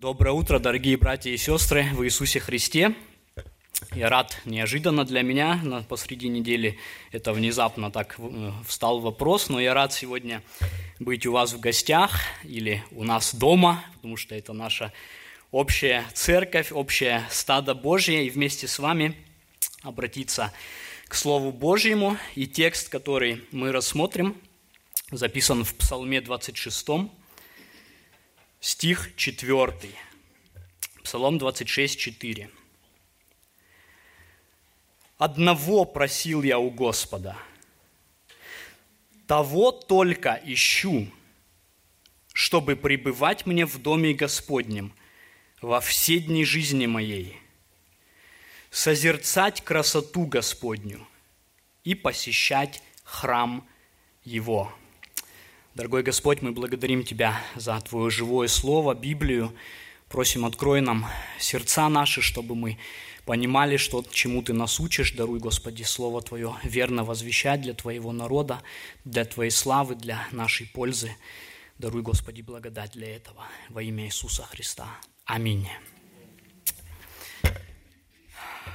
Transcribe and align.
Доброе 0.00 0.30
утро, 0.30 0.58
дорогие 0.58 0.96
братья 0.96 1.30
и 1.30 1.36
сестры 1.36 1.86
в 1.92 2.02
Иисусе 2.02 2.40
Христе. 2.40 2.94
Я 3.94 4.08
рад, 4.08 4.34
неожиданно 4.46 5.04
для 5.04 5.20
меня, 5.20 5.60
посреди 5.90 6.28
недели 6.28 6.78
это 7.12 7.34
внезапно 7.34 7.90
так 7.90 8.14
э, 8.16 8.52
встал 8.66 9.00
вопрос, 9.00 9.50
но 9.50 9.60
я 9.60 9.74
рад 9.74 9.92
сегодня 9.92 10.42
быть 11.00 11.26
у 11.26 11.32
вас 11.32 11.52
в 11.52 11.60
гостях 11.60 12.18
или 12.44 12.82
у 12.92 13.04
нас 13.04 13.34
дома, 13.34 13.84
потому 13.96 14.16
что 14.16 14.34
это 14.34 14.54
наша 14.54 14.90
общая 15.50 16.06
церковь, 16.14 16.72
общее 16.72 17.26
стадо 17.28 17.74
Божье, 17.74 18.24
и 18.24 18.30
вместе 18.30 18.68
с 18.68 18.78
вами 18.78 19.14
обратиться 19.82 20.50
к 21.08 21.14
Слову 21.14 21.52
Божьему. 21.52 22.16
И 22.36 22.46
текст, 22.46 22.88
который 22.88 23.44
мы 23.52 23.70
рассмотрим, 23.70 24.34
записан 25.12 25.62
в 25.62 25.74
Псалме 25.74 26.22
26, 26.22 26.88
стих 28.60 29.16
4. 29.16 29.72
Псалом 31.02 31.38
26, 31.38 31.98
4. 31.98 32.50
«Одного 35.16 35.84
просил 35.84 36.42
я 36.42 36.58
у 36.58 36.70
Господа, 36.70 37.36
того 39.26 39.72
только 39.72 40.40
ищу, 40.44 41.08
чтобы 42.32 42.76
пребывать 42.76 43.46
мне 43.46 43.66
в 43.66 43.78
доме 43.80 44.12
Господнем 44.12 44.94
во 45.60 45.80
все 45.80 46.18
дни 46.20 46.44
жизни 46.44 46.86
моей, 46.86 47.38
созерцать 48.70 49.62
красоту 49.62 50.26
Господню 50.26 51.06
и 51.84 51.94
посещать 51.94 52.82
храм 53.04 53.66
Его». 54.24 54.72
Дорогой 55.76 56.02
Господь, 56.02 56.42
мы 56.42 56.50
благодарим 56.50 57.04
Тебя 57.04 57.40
за 57.54 57.80
Твое 57.80 58.10
живое 58.10 58.48
Слово, 58.48 58.92
Библию. 58.92 59.54
Просим, 60.08 60.44
открой 60.44 60.80
нам 60.80 61.06
сердца 61.38 61.88
наши, 61.88 62.22
чтобы 62.22 62.56
мы 62.56 62.76
понимали, 63.24 63.76
что 63.76 64.04
чему 64.10 64.42
Ты 64.42 64.52
нас 64.52 64.80
учишь. 64.80 65.12
Даруй, 65.12 65.38
Господи, 65.38 65.84
Слово 65.84 66.22
Твое 66.22 66.56
верно 66.64 67.04
возвещать 67.04 67.60
для 67.60 67.72
Твоего 67.72 68.10
народа, 68.10 68.62
для 69.04 69.24
Твоей 69.24 69.52
славы, 69.52 69.94
для 69.94 70.26
нашей 70.32 70.66
пользы. 70.66 71.14
Даруй, 71.78 72.02
Господи, 72.02 72.42
благодать 72.42 72.90
для 72.90 73.14
этого. 73.14 73.44
Во 73.68 73.80
имя 73.80 74.06
Иисуса 74.06 74.42
Христа. 74.42 74.88
Аминь. 75.24 75.68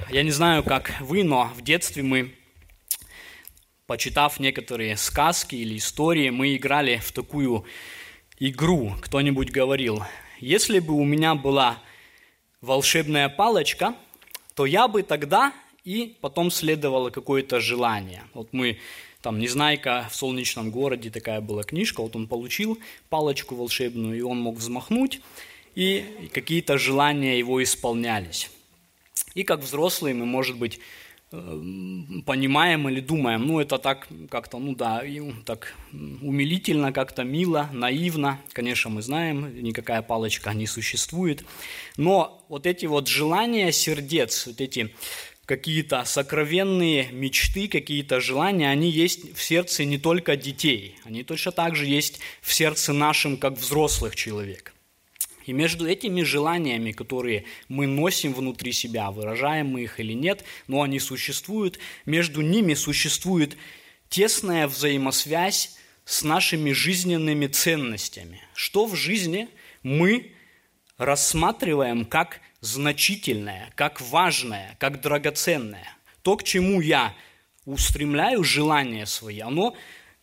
Я 0.08 0.22
не 0.22 0.30
знаю, 0.30 0.64
как 0.64 0.98
вы, 1.00 1.24
но 1.24 1.52
в 1.58 1.60
детстве 1.60 2.02
мы 2.02 2.34
почитав 3.86 4.40
некоторые 4.40 4.96
сказки 4.96 5.54
или 5.54 5.76
истории, 5.76 6.30
мы 6.30 6.56
играли 6.56 6.98
в 6.98 7.12
такую 7.12 7.64
игру. 8.38 8.94
Кто-нибудь 9.00 9.50
говорил, 9.50 10.02
если 10.40 10.80
бы 10.80 10.94
у 10.94 11.04
меня 11.04 11.34
была 11.34 11.78
волшебная 12.60 13.28
палочка, 13.28 13.94
то 14.54 14.66
я 14.66 14.88
бы 14.88 15.02
тогда 15.02 15.52
и 15.84 16.16
потом 16.20 16.50
следовало 16.50 17.10
какое-то 17.10 17.60
желание. 17.60 18.24
Вот 18.34 18.48
мы 18.52 18.78
там 19.22 19.38
Незнайка 19.38 20.08
в 20.10 20.16
солнечном 20.16 20.70
городе 20.70 21.10
такая 21.10 21.40
была 21.40 21.62
книжка, 21.62 22.00
вот 22.00 22.16
он 22.16 22.26
получил 22.26 22.78
палочку 23.08 23.54
волшебную, 23.54 24.18
и 24.18 24.20
он 24.20 24.40
мог 24.40 24.56
взмахнуть, 24.56 25.20
и 25.74 26.30
какие-то 26.32 26.78
желания 26.78 27.38
его 27.38 27.62
исполнялись. 27.62 28.50
И 29.34 29.42
как 29.44 29.60
взрослые 29.60 30.14
мы, 30.14 30.26
может 30.26 30.56
быть, 30.56 30.80
понимаем 31.30 32.88
или 32.88 33.00
думаем, 33.00 33.46
ну 33.46 33.60
это 33.60 33.78
так 33.78 34.06
как-то, 34.30 34.58
ну 34.58 34.74
да, 34.76 35.02
так 35.44 35.74
умилительно, 35.92 36.92
как-то 36.92 37.24
мило, 37.24 37.68
наивно. 37.72 38.40
Конечно, 38.52 38.90
мы 38.90 39.02
знаем, 39.02 39.62
никакая 39.62 40.02
палочка 40.02 40.54
не 40.54 40.66
существует. 40.66 41.44
Но 41.96 42.44
вот 42.48 42.66
эти 42.66 42.86
вот 42.86 43.08
желания 43.08 43.72
сердец, 43.72 44.46
вот 44.46 44.60
эти 44.60 44.94
какие-то 45.46 46.04
сокровенные 46.04 47.08
мечты, 47.10 47.66
какие-то 47.68 48.20
желания, 48.20 48.70
они 48.70 48.90
есть 48.90 49.36
в 49.36 49.42
сердце 49.42 49.84
не 49.84 49.98
только 49.98 50.36
детей, 50.36 50.96
они 51.04 51.24
точно 51.24 51.52
так 51.52 51.74
же 51.74 51.86
есть 51.86 52.20
в 52.40 52.54
сердце 52.54 52.92
нашем, 52.92 53.36
как 53.36 53.54
взрослых 53.54 54.14
человек. 54.14 54.75
И 55.46 55.52
между 55.52 55.86
этими 55.88 56.22
желаниями, 56.22 56.90
которые 56.92 57.44
мы 57.68 57.86
носим 57.86 58.34
внутри 58.34 58.72
себя, 58.72 59.10
выражаем 59.10 59.68
мы 59.68 59.82
их 59.82 60.00
или 60.00 60.12
нет, 60.12 60.44
но 60.66 60.82
они 60.82 60.98
существуют, 60.98 61.78
между 62.04 62.40
ними 62.40 62.74
существует 62.74 63.56
тесная 64.08 64.66
взаимосвязь 64.66 65.76
с 66.04 66.24
нашими 66.24 66.72
жизненными 66.72 67.46
ценностями. 67.46 68.42
Что 68.54 68.86
в 68.86 68.96
жизни 68.96 69.48
мы 69.84 70.32
рассматриваем 70.98 72.04
как 72.04 72.40
значительное, 72.60 73.72
как 73.76 74.00
важное, 74.00 74.76
как 74.80 75.00
драгоценное. 75.00 75.96
То, 76.22 76.36
к 76.36 76.42
чему 76.42 76.80
я 76.80 77.14
устремляю 77.64 78.42
желания 78.42 79.06
свои, 79.06 79.40
оно 79.40 79.76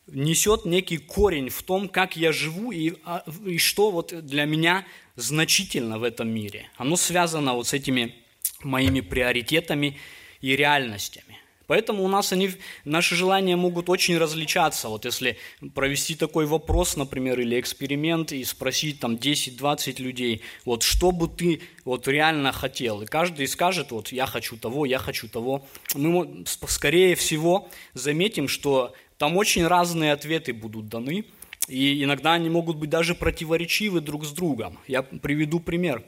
несет 0.07 0.65
некий 0.65 0.97
корень 0.97 1.49
в 1.49 1.63
том, 1.63 1.87
как 1.87 2.17
я 2.17 2.31
живу 2.31 2.71
и, 2.71 2.93
а, 3.05 3.23
и 3.45 3.57
что 3.57 3.91
вот 3.91 4.13
для 4.25 4.45
меня 4.45 4.85
значительно 5.15 5.99
в 5.99 6.03
этом 6.03 6.29
мире. 6.29 6.69
Оно 6.77 6.95
связано 6.95 7.53
вот 7.53 7.67
с 7.67 7.73
этими 7.73 8.15
моими 8.61 9.01
приоритетами 9.01 9.97
и 10.41 10.55
реальностями. 10.55 11.39
Поэтому 11.65 12.03
у 12.03 12.07
нас 12.09 12.33
они, 12.33 12.51
наши 12.83 13.15
желания 13.15 13.55
могут 13.55 13.89
очень 13.89 14.17
различаться. 14.17 14.89
Вот 14.89 15.05
если 15.05 15.37
провести 15.73 16.15
такой 16.15 16.45
вопрос, 16.45 16.97
например, 16.97 17.39
или 17.39 17.59
эксперимент, 17.59 18.33
и 18.33 18.43
спросить 18.43 18.99
там 18.99 19.15
10-20 19.15 20.01
людей, 20.01 20.41
вот 20.65 20.83
что 20.83 21.11
бы 21.11 21.29
ты 21.29 21.61
вот 21.85 22.07
реально 22.07 22.51
хотел, 22.51 23.01
и 23.01 23.05
каждый 23.05 23.47
скажет, 23.47 23.91
вот 23.91 24.11
я 24.11 24.25
хочу 24.25 24.57
того, 24.57 24.85
я 24.85 24.99
хочу 24.99 25.29
того, 25.29 25.65
мы 25.95 26.43
скорее 26.67 27.15
всего 27.15 27.69
заметим, 27.93 28.49
что 28.49 28.93
там 29.17 29.37
очень 29.37 29.65
разные 29.65 30.11
ответы 30.11 30.51
будут 30.53 30.89
даны, 30.89 31.25
и 31.67 32.03
иногда 32.03 32.33
они 32.33 32.49
могут 32.49 32.77
быть 32.77 32.89
даже 32.89 33.15
противоречивы 33.15 34.01
друг 34.01 34.25
с 34.25 34.31
другом. 34.31 34.79
Я 34.87 35.03
приведу 35.03 35.59
пример. 35.59 36.03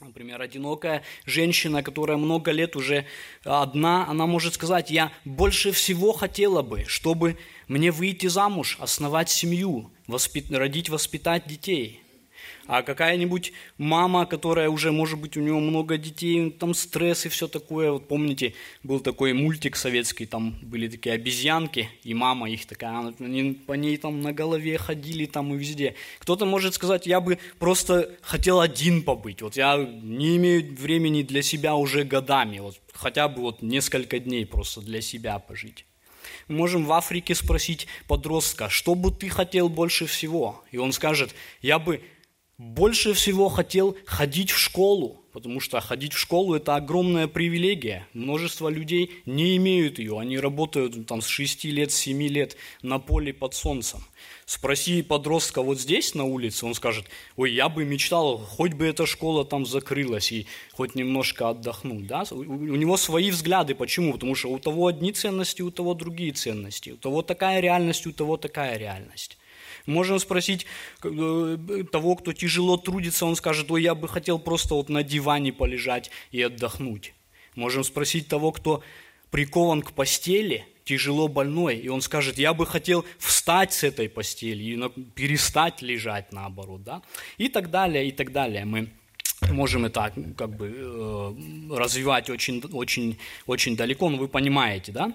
Например, 0.00 0.42
одинокая 0.42 1.02
женщина, 1.24 1.82
которая 1.82 2.16
много 2.16 2.50
лет 2.50 2.76
уже 2.76 3.06
одна, 3.44 4.06
она 4.08 4.26
может 4.26 4.54
сказать, 4.54 4.90
я 4.90 5.12
больше 5.24 5.72
всего 5.72 6.12
хотела 6.12 6.62
бы, 6.62 6.84
чтобы 6.86 7.38
мне 7.68 7.90
выйти 7.90 8.26
замуж, 8.26 8.76
основать 8.80 9.30
семью, 9.30 9.92
воспит... 10.06 10.50
родить, 10.50 10.90
воспитать 10.90 11.46
детей. 11.46 12.03
А 12.66 12.82
какая-нибудь 12.82 13.52
мама, 13.78 14.26
которая 14.26 14.70
уже, 14.70 14.92
может 14.92 15.18
быть, 15.18 15.36
у 15.36 15.40
нее 15.40 15.54
много 15.54 15.98
детей, 15.98 16.50
там 16.50 16.74
стресс 16.74 17.26
и 17.26 17.28
все 17.28 17.48
такое. 17.48 17.90
Вот 17.92 18.08
помните, 18.08 18.54
был 18.82 19.00
такой 19.00 19.32
мультик 19.32 19.76
советский, 19.76 20.26
там 20.26 20.58
были 20.62 20.88
такие 20.88 21.14
обезьянки, 21.14 21.90
и 22.02 22.14
мама 22.14 22.50
их 22.50 22.66
такая, 22.66 23.14
они 23.18 23.52
по 23.52 23.74
ней 23.74 23.96
там 23.96 24.20
на 24.20 24.32
голове 24.32 24.78
ходили 24.78 25.26
там 25.26 25.54
и 25.54 25.58
везде. 25.58 25.94
Кто-то 26.18 26.46
может 26.46 26.74
сказать, 26.74 27.06
я 27.06 27.20
бы 27.20 27.38
просто 27.58 28.10
хотел 28.22 28.60
один 28.60 29.02
побыть, 29.02 29.42
вот 29.42 29.56
я 29.56 29.76
не 29.76 30.36
имею 30.36 30.74
времени 30.74 31.22
для 31.22 31.42
себя 31.42 31.74
уже 31.74 32.04
годами, 32.04 32.58
вот 32.60 32.80
хотя 32.92 33.28
бы 33.28 33.42
вот 33.42 33.62
несколько 33.62 34.18
дней 34.18 34.46
просто 34.46 34.80
для 34.80 35.00
себя 35.00 35.38
пожить. 35.38 35.84
Мы 36.48 36.56
можем 36.56 36.84
в 36.84 36.92
Африке 36.92 37.34
спросить 37.34 37.86
подростка, 38.06 38.68
что 38.68 38.94
бы 38.94 39.10
ты 39.10 39.28
хотел 39.28 39.68
больше 39.68 40.06
всего? 40.06 40.62
И 40.70 40.78
он 40.78 40.92
скажет, 40.92 41.34
я 41.62 41.78
бы 41.78 42.02
больше 42.58 43.14
всего 43.14 43.48
хотел 43.48 43.96
ходить 44.06 44.50
в 44.50 44.58
школу, 44.58 45.24
потому 45.32 45.58
что 45.58 45.80
ходить 45.80 46.12
в 46.12 46.18
школу– 46.18 46.54
это 46.56 46.76
огромная 46.76 47.26
привилегия. 47.26 48.06
Множество 48.12 48.68
людей 48.68 49.10
не 49.26 49.56
имеют 49.56 49.98
ее, 49.98 50.18
они 50.20 50.38
работают 50.38 51.06
там 51.06 51.20
с 51.20 51.26
6 51.26 51.64
лет, 51.64 51.90
с 51.90 51.96
7 51.96 52.22
лет 52.28 52.56
на 52.82 53.00
поле 53.00 53.32
под 53.32 53.54
солнцем. 53.54 54.04
Спроси 54.46 55.02
подростка 55.02 55.62
вот 55.62 55.80
здесь 55.80 56.14
на 56.14 56.24
улице, 56.24 56.64
он 56.66 56.74
скажет, 56.74 57.06
ой, 57.36 57.52
я 57.52 57.68
бы 57.68 57.84
мечтал, 57.84 58.38
хоть 58.38 58.74
бы 58.74 58.86
эта 58.86 59.04
школа 59.06 59.44
там 59.44 59.66
закрылась 59.66 60.30
и 60.30 60.46
хоть 60.72 60.94
немножко 60.94 61.48
отдохнуть. 61.48 62.06
Да? 62.06 62.24
У 62.30 62.76
него 62.76 62.96
свои 62.96 63.30
взгляды, 63.30 63.74
почему? 63.74 64.12
Потому 64.12 64.36
что 64.36 64.50
у 64.50 64.58
того 64.58 64.86
одни 64.86 65.12
ценности, 65.12 65.62
у 65.62 65.70
того 65.70 65.94
другие 65.94 66.32
ценности. 66.32 66.90
У 66.90 66.96
того 66.96 67.22
такая 67.22 67.60
реальность, 67.60 68.06
у 68.06 68.12
того 68.12 68.36
такая 68.36 68.76
реальность. 68.76 69.38
Можем 69.86 70.18
спросить 70.18 70.66
э, 71.02 71.84
того, 71.92 72.16
кто 72.16 72.32
тяжело 72.32 72.76
трудится, 72.76 73.26
он 73.26 73.36
скажет, 73.36 73.70
ой, 73.70 73.82
я 73.82 73.94
бы 73.94 74.08
хотел 74.08 74.38
просто 74.38 74.74
вот 74.74 74.88
на 74.88 75.02
диване 75.02 75.52
полежать 75.52 76.10
и 76.30 76.40
отдохнуть. 76.40 77.12
Можем 77.54 77.84
спросить 77.84 78.26
того, 78.28 78.50
кто 78.52 78.82
прикован 79.30 79.82
к 79.82 79.92
постели, 79.92 80.66
тяжело 80.84 81.28
больной, 81.28 81.76
и 81.76 81.88
он 81.88 82.00
скажет, 82.00 82.38
я 82.38 82.54
бы 82.54 82.66
хотел 82.66 83.04
встать 83.18 83.72
с 83.72 83.84
этой 83.84 84.08
постели 84.08 84.62
и 84.62 85.02
перестать 85.14 85.82
лежать 85.82 86.32
наоборот, 86.32 86.82
да? 86.82 87.02
И 87.36 87.48
так 87.48 87.70
далее, 87.70 88.08
и 88.08 88.12
так 88.12 88.32
далее. 88.32 88.64
Мы 88.64 88.88
можем 89.50 89.84
это 89.84 90.12
как 90.36 90.56
бы 90.56 90.72
э, 90.74 91.76
развивать 91.76 92.30
очень, 92.30 92.62
очень, 92.72 93.18
очень 93.46 93.76
далеко, 93.76 94.08
но 94.08 94.16
вы 94.16 94.28
понимаете, 94.28 94.92
да? 94.92 95.12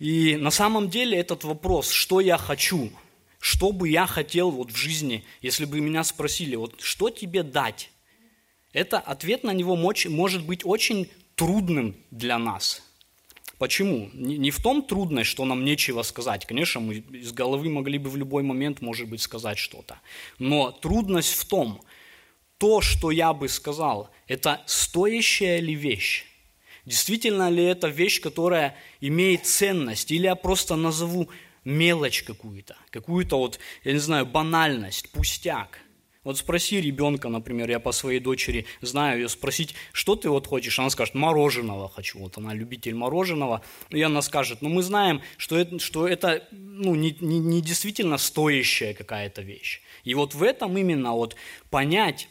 И 0.00 0.36
на 0.36 0.50
самом 0.50 0.90
деле 0.90 1.16
этот 1.16 1.44
вопрос, 1.44 1.90
что 1.90 2.18
я 2.18 2.38
хочу– 2.38 2.90
что 3.38 3.72
бы 3.72 3.88
я 3.88 4.06
хотел 4.06 4.50
вот 4.50 4.72
в 4.72 4.76
жизни, 4.76 5.24
если 5.42 5.64
бы 5.64 5.80
меня 5.80 6.04
спросили, 6.04 6.56
вот 6.56 6.80
что 6.80 7.10
тебе 7.10 7.42
дать? 7.42 7.90
это 8.72 8.98
ответ 8.98 9.44
на 9.44 9.52
него 9.52 9.76
может 9.76 10.44
быть 10.44 10.64
очень 10.64 11.08
трудным 11.34 11.96
для 12.10 12.38
нас. 12.38 12.82
Почему? 13.58 14.08
Не 14.12 14.50
в 14.52 14.62
том 14.62 14.82
трудность, 14.82 15.30
что 15.30 15.44
нам 15.44 15.64
нечего 15.64 16.02
сказать. 16.02 16.46
Конечно, 16.46 16.80
мы 16.80 16.94
из 16.94 17.32
головы 17.32 17.68
могли 17.68 17.98
бы 17.98 18.08
в 18.08 18.16
любой 18.16 18.44
момент, 18.44 18.80
может 18.80 19.08
быть, 19.08 19.20
сказать 19.20 19.58
что-то. 19.58 19.98
Но 20.38 20.70
трудность 20.70 21.34
в 21.34 21.44
том, 21.44 21.80
то, 22.58 22.80
что 22.80 23.10
я 23.10 23.32
бы 23.32 23.48
сказал, 23.48 24.10
это 24.28 24.62
стоящая 24.66 25.58
ли 25.58 25.74
вещь? 25.74 26.24
Действительно 26.84 27.50
ли 27.50 27.64
это 27.64 27.88
вещь, 27.88 28.20
которая 28.20 28.76
имеет 29.00 29.44
ценность? 29.44 30.12
Или 30.12 30.26
я 30.26 30.36
просто 30.36 30.76
назову 30.76 31.28
мелочь 31.64 32.22
какую-то, 32.22 32.76
какую-то 32.90 33.38
вот, 33.38 33.58
я 33.84 33.92
не 33.92 33.98
знаю, 33.98 34.26
банальность, 34.26 35.10
пустяк– 35.10 35.80
вот 36.28 36.36
спроси 36.36 36.78
ребенка, 36.78 37.30
например, 37.30 37.70
я 37.70 37.80
по 37.80 37.90
своей 37.90 38.20
дочери 38.20 38.66
знаю 38.82 39.20
ее 39.20 39.28
спросить, 39.30 39.74
что 39.92 40.14
ты 40.14 40.28
вот 40.28 40.46
хочешь, 40.46 40.78
она 40.78 40.90
скажет, 40.90 41.14
мороженого 41.14 41.88
хочу, 41.88 42.18
вот 42.18 42.36
она 42.36 42.52
любитель 42.52 42.94
мороженого, 42.94 43.62
и 43.88 44.02
она 44.02 44.20
скажет, 44.20 44.60
ну 44.60 44.68
мы 44.68 44.82
знаем, 44.82 45.22
что 45.38 45.56
это, 45.56 45.78
что 45.78 46.06
это 46.06 46.46
ну, 46.50 46.94
не, 46.94 47.16
не, 47.20 47.38
не 47.38 47.62
действительно 47.62 48.18
стоящая 48.18 48.92
какая-то 48.92 49.40
вещь. 49.40 49.80
И 50.04 50.14
вот 50.14 50.34
в 50.34 50.42
этом 50.42 50.76
именно 50.76 51.12
вот 51.12 51.34
понять 51.70 52.28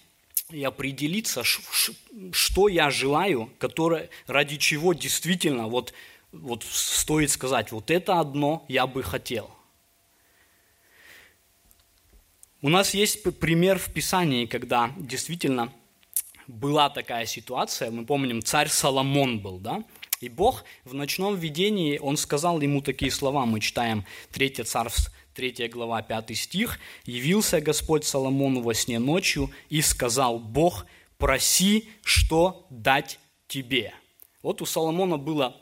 и 0.51 0.63
определиться, 0.63 1.41
что 1.43 2.67
я 2.67 2.91
желаю, 2.91 3.49
которое, 3.57 4.11
ради 4.27 4.57
чего 4.57 4.93
действительно 4.93 5.69
вот, 5.69 5.93
вот 6.41 6.63
стоит 6.63 7.31
сказать, 7.31 7.71
вот 7.71 7.91
это 7.91 8.19
одно 8.19 8.65
я 8.67 8.87
бы 8.87 9.03
хотел. 9.03 9.49
У 12.61 12.69
нас 12.69 12.93
есть 12.93 13.21
пример 13.39 13.77
в 13.77 13.93
Писании, 13.93 14.45
когда 14.45 14.91
действительно 14.97 15.71
была 16.47 16.89
такая 16.89 17.25
ситуация. 17.25 17.91
Мы 17.91 18.05
помним, 18.05 18.41
царь 18.41 18.69
Соломон 18.69 19.39
был, 19.39 19.59
да? 19.59 19.83
И 20.21 20.29
Бог 20.29 20.63
в 20.83 20.93
ночном 20.95 21.35
видении, 21.35 21.99
Он 21.99 22.17
сказал 22.17 22.59
ему 22.61 22.81
такие 22.81 23.11
слова, 23.11 23.45
мы 23.45 23.59
читаем 23.59 24.05
3 24.31 24.63
Царств, 24.63 25.11
3 25.35 25.67
глава, 25.67 26.01
5 26.01 26.35
стих. 26.35 26.79
«Явился 27.05 27.61
Господь 27.61 28.05
Соломону 28.05 28.61
во 28.61 28.73
сне 28.73 28.97
ночью 28.97 29.51
и 29.69 29.81
сказал, 29.81 30.39
Бог, 30.39 30.87
проси, 31.19 31.87
что 32.03 32.65
дать 32.71 33.19
тебе». 33.47 33.93
Вот 34.41 34.63
у 34.63 34.65
Соломона 34.65 35.17
было 35.17 35.55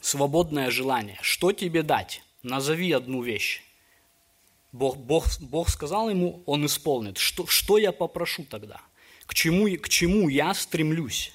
свободное 0.00 0.70
желание. 0.70 1.18
Что 1.22 1.52
тебе 1.52 1.82
дать? 1.82 2.22
Назови 2.42 2.92
одну 2.92 3.22
вещь. 3.22 3.62
Бог, 4.72 4.96
Бог, 4.96 5.26
Бог 5.40 5.68
сказал 5.68 6.10
ему, 6.10 6.42
он 6.46 6.66
исполнит. 6.66 7.18
Что, 7.18 7.46
что 7.46 7.78
я 7.78 7.92
попрошу 7.92 8.44
тогда? 8.44 8.80
К 9.26 9.34
чему, 9.34 9.66
к 9.78 9.88
чему 9.88 10.28
я 10.28 10.54
стремлюсь? 10.54 11.32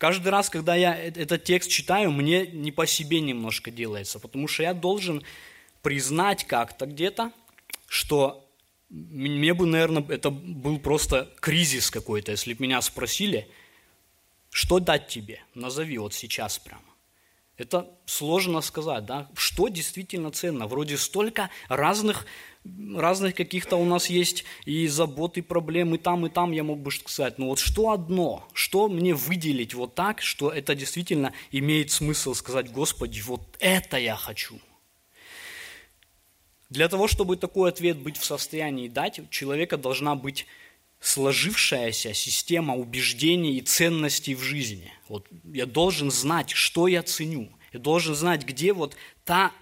Каждый 0.00 0.28
раз, 0.28 0.48
когда 0.48 0.74
я 0.74 0.96
э, 0.96 1.08
этот 1.08 1.44
текст 1.44 1.70
читаю, 1.70 2.10
мне 2.10 2.46
не 2.46 2.72
по 2.72 2.86
себе 2.86 3.20
немножко 3.20 3.70
делается, 3.70 4.18
потому 4.18 4.48
что 4.48 4.62
я 4.62 4.72
должен 4.72 5.22
признать 5.82 6.46
как-то 6.46 6.86
где-то, 6.86 7.32
что 7.86 8.46
мне 8.88 9.54
бы, 9.54 9.66
наверное, 9.66 10.04
это 10.08 10.30
был 10.30 10.78
просто 10.78 11.30
кризис 11.40 11.90
какой-то, 11.90 12.32
если 12.32 12.54
бы 12.54 12.62
меня 12.62 12.80
спросили, 12.82 13.48
что 14.50 14.80
дать 14.80 15.08
тебе, 15.08 15.42
назови 15.54 15.98
вот 15.98 16.14
сейчас 16.14 16.58
прямо. 16.58 16.89
Это 17.60 17.90
сложно 18.06 18.62
сказать, 18.62 19.04
да? 19.04 19.28
Что 19.34 19.68
действительно 19.68 20.30
ценно? 20.30 20.66
Вроде 20.66 20.96
столько 20.96 21.50
разных, 21.68 22.24
разных 22.64 23.34
каких-то 23.34 23.76
у 23.76 23.84
нас 23.84 24.06
есть 24.06 24.44
и 24.64 24.86
забот, 24.86 25.36
и 25.36 25.42
проблем, 25.42 25.94
и 25.94 25.98
там, 25.98 26.24
и 26.24 26.30
там 26.30 26.52
я 26.52 26.64
мог 26.64 26.78
бы 26.78 26.90
сказать. 26.90 27.38
Но 27.38 27.48
вот 27.48 27.58
что 27.58 27.90
одно? 27.90 28.48
Что 28.54 28.88
мне 28.88 29.12
выделить 29.14 29.74
вот 29.74 29.94
так, 29.94 30.22
что 30.22 30.48
это 30.48 30.74
действительно 30.74 31.34
имеет 31.50 31.90
смысл 31.90 32.32
сказать, 32.32 32.72
Господи, 32.72 33.20
вот 33.20 33.42
это 33.60 33.98
я 33.98 34.16
хочу? 34.16 34.58
Для 36.70 36.88
того, 36.88 37.08
чтобы 37.08 37.36
такой 37.36 37.68
ответ 37.68 37.98
быть 37.98 38.16
в 38.16 38.24
состоянии 38.24 38.88
дать, 38.88 39.18
у 39.18 39.26
человека 39.26 39.76
должна 39.76 40.14
быть 40.14 40.46
сложившаяся 41.00 42.12
система 42.12 42.76
убеждений 42.76 43.56
и 43.56 43.62
ценностей 43.62 44.34
в 44.34 44.42
жизни. 44.42 44.92
Вот 45.08 45.26
я 45.44 45.66
должен 45.66 46.10
знать, 46.10 46.50
что 46.50 46.88
я 46.88 47.02
ценю. 47.02 47.50
Я 47.72 47.80
должен 47.80 48.14
знать, 48.14 48.44
где 48.44 48.72
вот 48.72 48.96
та 49.24 49.52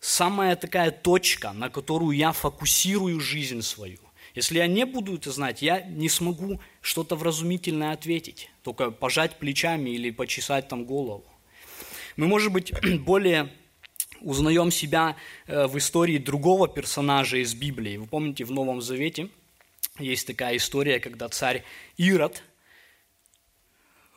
самая 0.00 0.56
такая 0.56 0.90
точка, 0.90 1.52
на 1.52 1.70
которую 1.70 2.16
я 2.16 2.32
фокусирую 2.32 3.18
жизнь 3.20 3.62
свою. 3.62 3.98
Если 4.34 4.58
я 4.58 4.66
не 4.66 4.84
буду 4.84 5.14
это 5.14 5.30
знать, 5.30 5.62
я 5.62 5.80
не 5.80 6.08
смогу 6.08 6.60
что-то 6.80 7.16
вразумительное 7.16 7.92
ответить, 7.92 8.50
только 8.62 8.90
пожать 8.90 9.38
плечами 9.38 9.90
или 9.90 10.10
почесать 10.10 10.68
там 10.68 10.84
голову. 10.84 11.24
Мы, 12.16 12.26
может 12.26 12.52
быть, 12.52 12.72
более 13.00 13.50
узнаем 14.20 14.70
себя 14.70 15.16
э, 15.46 15.66
в 15.66 15.78
истории 15.78 16.18
другого 16.18 16.66
персонажа 16.66 17.38
из 17.38 17.54
Библии. 17.54 17.96
Вы 17.96 18.06
помните, 18.06 18.44
в 18.44 18.50
Новом 18.50 18.82
Завете– 18.82 19.30
есть 19.98 20.26
такая 20.26 20.56
история, 20.56 20.98
когда 20.98 21.28
царь 21.28 21.64
Ирод 21.96 22.42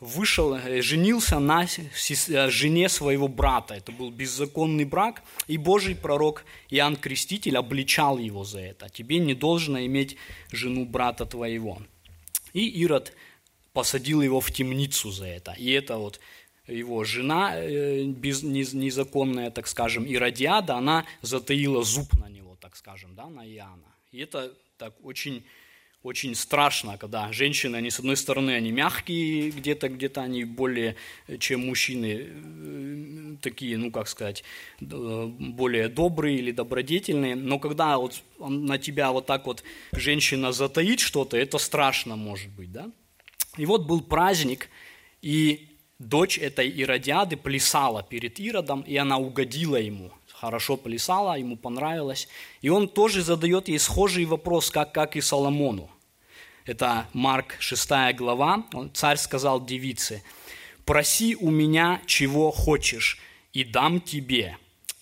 вышел, 0.00 0.54
э, 0.54 0.82
женился 0.82 1.38
на 1.38 1.64
э, 1.64 2.50
жене 2.50 2.88
своего 2.88 3.28
брата. 3.28 3.74
Это 3.74 3.92
был 3.92 4.10
беззаконный 4.10 4.84
брак, 4.84 5.22
и 5.46 5.56
Божий 5.56 5.94
пророк 5.94 6.44
Иоанн 6.70 6.96
Креститель 6.96 7.56
обличал 7.56 8.18
его 8.18 8.44
за 8.44 8.60
это. 8.60 8.88
Тебе 8.88 9.18
не 9.18 9.34
должно 9.34 9.84
иметь 9.86 10.16
жену 10.50 10.84
брата 10.84 11.26
твоего. 11.26 11.80
И 12.52 12.66
Ирод 12.66 13.12
посадил 13.72 14.22
его 14.22 14.40
в 14.40 14.50
темницу 14.50 15.10
за 15.10 15.26
это. 15.26 15.52
И 15.52 15.70
это 15.70 15.98
вот 15.98 16.20
его 16.66 17.04
жена 17.04 17.52
э, 17.54 18.04
без, 18.04 18.42
незаконная, 18.42 19.50
так 19.50 19.66
скажем, 19.66 20.04
Иродиада, 20.04 20.74
она 20.74 21.04
затаила 21.22 21.82
зуб 21.82 22.12
на 22.14 22.28
него, 22.28 22.56
так 22.60 22.76
скажем, 22.76 23.14
да, 23.14 23.28
на 23.28 23.46
Иоанна. 23.46 23.94
И 24.12 24.18
это 24.18 24.52
так 24.76 24.94
очень 25.02 25.44
очень 26.08 26.34
страшно, 26.34 26.96
когда 26.96 27.30
женщины, 27.32 27.76
они 27.76 27.90
с 27.90 27.98
одной 27.98 28.16
стороны, 28.16 28.52
они 28.52 28.72
мягкие, 28.72 29.50
где-то, 29.50 29.88
где-то 29.88 30.22
они 30.22 30.44
более, 30.44 30.96
чем 31.38 31.66
мужчины, 31.66 32.26
э, 32.26 33.36
такие, 33.42 33.76
ну, 33.76 33.90
как 33.90 34.08
сказать, 34.08 34.42
более 34.80 35.88
добрые 35.88 36.38
или 36.38 36.50
добродетельные, 36.50 37.36
но 37.36 37.58
когда 37.58 37.98
вот 37.98 38.22
на 38.38 38.78
тебя 38.78 39.12
вот 39.12 39.26
так 39.26 39.46
вот 39.46 39.62
женщина 39.92 40.52
затаит 40.52 41.00
что-то, 41.00 41.36
это 41.36 41.58
страшно 41.58 42.16
может 42.16 42.48
быть, 42.50 42.72
да? 42.72 42.90
И 43.58 43.66
вот 43.66 43.86
был 43.86 44.00
праздник, 44.00 44.70
и 45.20 45.68
дочь 45.98 46.38
этой 46.38 46.70
Иродиады 46.70 47.36
плясала 47.36 48.02
перед 48.02 48.40
Иродом, 48.40 48.80
и 48.80 48.96
она 48.96 49.18
угодила 49.18 49.76
ему– 49.76 50.10
хорошо 50.40 50.76
плясала, 50.76 51.38
ему 51.38 51.56
понравилось. 51.56 52.28
И 52.62 52.68
он 52.68 52.88
тоже 52.88 53.22
задает 53.22 53.68
ей 53.68 53.78
схожий 53.78 54.24
вопрос, 54.24 54.70
как, 54.70 54.92
как 54.92 55.16
и 55.16 55.20
Соломону. 55.20 55.90
Это 56.68 57.08
Марк 57.14 57.56
6 57.60 58.14
глава. 58.14 58.66
Царь 58.92 59.16
сказал 59.16 59.64
девице, 59.64 60.22
«Проси 60.84 61.34
у 61.34 61.48
меня, 61.48 62.02
чего 62.04 62.50
хочешь, 62.50 63.18
и 63.54 63.64
дам 63.64 64.02
тебе». 64.02 64.58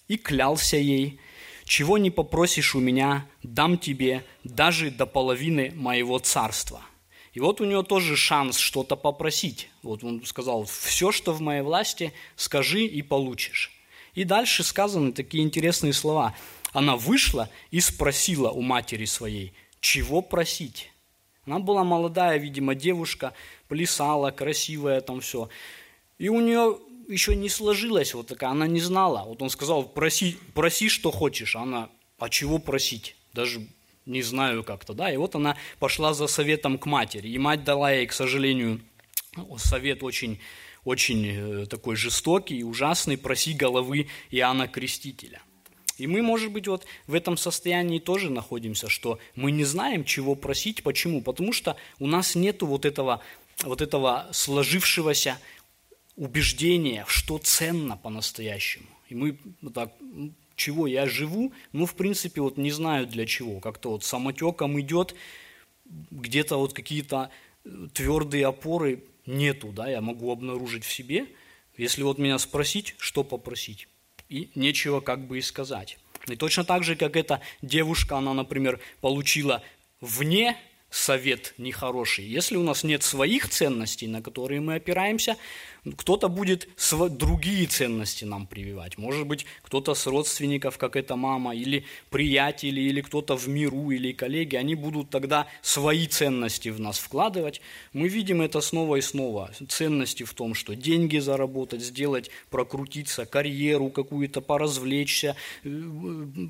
И 0.07 0.17
клялся 0.17 0.77
ей, 0.77 1.19
«Чего 1.65 1.99
не 1.99 2.13
попросишь 2.13 2.77
у 2.77 2.79
меня, 2.79 3.27
дам 3.43 3.79
тебе 3.79 4.25
даже 4.45 4.93
до 4.93 5.07
половины 5.07 5.73
моего 5.75 6.21
царства». 6.21 6.83
И 7.33 7.41
вот 7.41 7.61
у 7.61 7.65
него 7.65 7.83
тоже 7.83 8.15
шанс 8.15 8.59
что-то 8.59 8.95
попросить. 8.95 9.69
Вот 9.83 10.05
он 10.05 10.25
сказал, 10.25 10.67
все, 10.67 11.11
что 11.11 11.33
в 11.33 11.41
моей 11.41 11.63
власти, 11.63 12.13
скажи 12.37 12.85
и 12.85 13.03
получишь. 13.03 13.73
И 14.15 14.23
дальше 14.23 14.63
сказаны 14.63 15.11
такие 15.11 15.43
интересные 15.43 15.95
слова. 15.95 16.33
Она 16.73 16.95
вышла 16.95 17.51
и 17.73 17.81
спросила 17.81 18.51
у 18.51 18.61
матери 18.61 19.05
своей, 19.05 19.53
чего 19.81 20.23
просить. 20.23 20.93
Она 21.47 21.61
была 21.61 21.85
молодая, 21.85 22.39
видимо, 22.39 22.75
девушка, 22.75 23.33
плясала, 23.69 24.33
красивая 24.33 25.01
там 25.01 25.21
все. 25.21 25.49
И 26.19 26.29
у 26.29 26.41
нее 26.41 26.79
еще 27.09 27.37
не 27.37 27.49
сложилось 27.49 28.15
вот 28.15 28.27
такая, 28.27 28.51
она 28.51 28.67
не 28.67 28.81
знала. 28.81 29.25
Вот 29.25 29.41
он 29.43 29.51
сказал, 29.51 29.85
проси, 29.85 30.39
проси, 30.55 30.89
что 30.89 31.13
хочешь. 31.13 31.55
Она, 31.55 31.89
а 32.19 32.29
чего 32.29 32.59
просить? 32.59 33.17
Даже 33.33 33.61
не 34.07 34.23
знаю 34.23 34.65
как-то, 34.65 34.93
да. 34.93 35.13
И 35.13 35.17
вот 35.17 35.37
она 35.37 35.57
пошла 35.79 36.15
за 36.15 36.27
советом 36.27 36.79
к 36.79 36.87
матери. 36.87 37.29
И 37.29 37.39
мать 37.39 37.65
дала 37.65 37.93
ей, 37.93 38.07
к 38.07 38.13
сожалению, 38.13 38.81
совет 39.59 40.03
очень 40.03 40.41
очень 40.85 41.27
э, 41.27 41.67
такой 41.67 41.97
жестокий 41.97 42.59
и 42.59 42.63
ужасный, 42.63 43.19
проси 43.19 43.55
головы 43.55 44.07
Иоанна 44.31 44.69
Крестителя. 44.69 45.43
И 45.99 46.07
мы, 46.07 46.23
может 46.23 46.53
быть, 46.53 46.69
вот 46.69 46.87
в 47.07 47.15
этом 47.15 47.37
состоянии 47.37 47.99
тоже 47.99 48.31
находимся, 48.31 48.89
что 48.89 49.19
мы 49.35 49.51
не 49.51 49.65
знаем, 49.65 50.05
чего 50.05 50.35
просить. 50.35 50.83
Почему? 50.83 51.23
Потому 51.23 51.53
что 51.53 51.77
у 51.99 52.07
нас 52.07 52.35
нет 52.35 52.63
вот 52.63 52.85
этого, 52.85 53.23
вот 53.63 53.81
этого 53.81 54.29
сложившегося 54.33 55.39
убеждения, 56.17 57.05
что 57.09 57.39
ценно 57.39 57.97
по-настоящему. 57.97 58.87
И 59.09 59.15
мы 59.15 59.39
так, 59.73 59.93
чего 60.55 60.87
я 60.87 61.07
живу, 61.07 61.53
ну, 61.73 61.87
в 61.87 61.95
принципе, 61.95 62.41
вот 62.41 62.57
не 62.57 62.71
знаю 62.71 63.07
для 63.07 63.27
чего. 63.27 63.61
Как-то 63.61 63.91
вот 63.91 64.05
самотеком 64.05 64.81
идет, 64.81 65.15
где-то 66.11 66.57
вот 66.57 66.73
какие-то 66.73 67.31
твердые 67.93 68.47
опоры 68.47 69.05
нету, 69.27 69.69
да, 69.69 69.89
я 69.89 70.01
могу 70.01 70.33
обнаружить 70.33 70.85
в 70.85 70.93
себе. 70.93 71.27
Если 71.77 72.03
вот 72.03 72.19
меня 72.19 72.39
спросить, 72.39 72.95
что 72.99 73.23
попросить, 73.23 73.89
и 74.29 74.51
нечего 74.55 75.01
как 75.01 75.27
бы 75.27 75.39
и 75.39 75.43
сказать. 75.43 75.99
И 76.29 76.37
точно 76.37 76.65
так 76.65 76.83
же, 76.83 76.97
как 76.97 77.17
эта 77.17 77.41
девушка, 77.63 78.17
она, 78.17 78.35
например, 78.35 78.81
получила 79.01 79.63
вне 80.01 80.57
совет 80.91 81.55
нехороший. 81.59 82.25
Если 82.25 82.57
у 82.57 82.63
нас 82.63 82.85
нет 82.85 83.03
своих 83.03 83.49
ценностей, 83.49 84.09
на 84.09 84.23
которые 84.23 84.61
мы 84.61 84.77
опираемся, 84.77 85.37
кто-то 85.95 86.29
будет 86.29 86.69
другие 87.11 87.67
ценности 87.67 88.25
нам 88.25 88.47
прививать. 88.47 88.99
Может 88.99 89.27
быть, 89.27 89.47
кто-то 89.63 89.95
с 89.95 90.07
родственников, 90.07 90.79
как 90.79 90.97
эта 90.97 91.17
мама, 91.17 91.55
или 91.55 91.85
приятели, 92.11 92.81
или 92.81 93.01
кто-то 93.01 93.37
в 93.37 93.49
миру, 93.49 93.91
или 93.91 94.13
коллеги, 94.13 94.57
они 94.57 94.75
будут 94.75 95.11
тогда 95.11 95.47
свои 95.63 96.07
ценности 96.07 96.71
в 96.71 96.81
нас 96.81 96.99
вкладывать. 96.99 97.61
Мы 97.93 98.09
видим 98.09 98.43
это 98.43 98.61
снова 98.61 98.97
и 98.97 99.01
снова. 99.01 99.51
Ценности 99.69 100.25
в 100.25 100.35
том, 100.35 100.55
что 100.55 100.75
деньги 100.75 101.19
заработать, 101.19 101.83
сделать, 101.83 102.31
прокрутиться, 102.51 103.27
карьеру 103.27 103.91
какую-то, 103.91 104.41
поразвлечься, 104.41 105.37
э, 105.65 105.69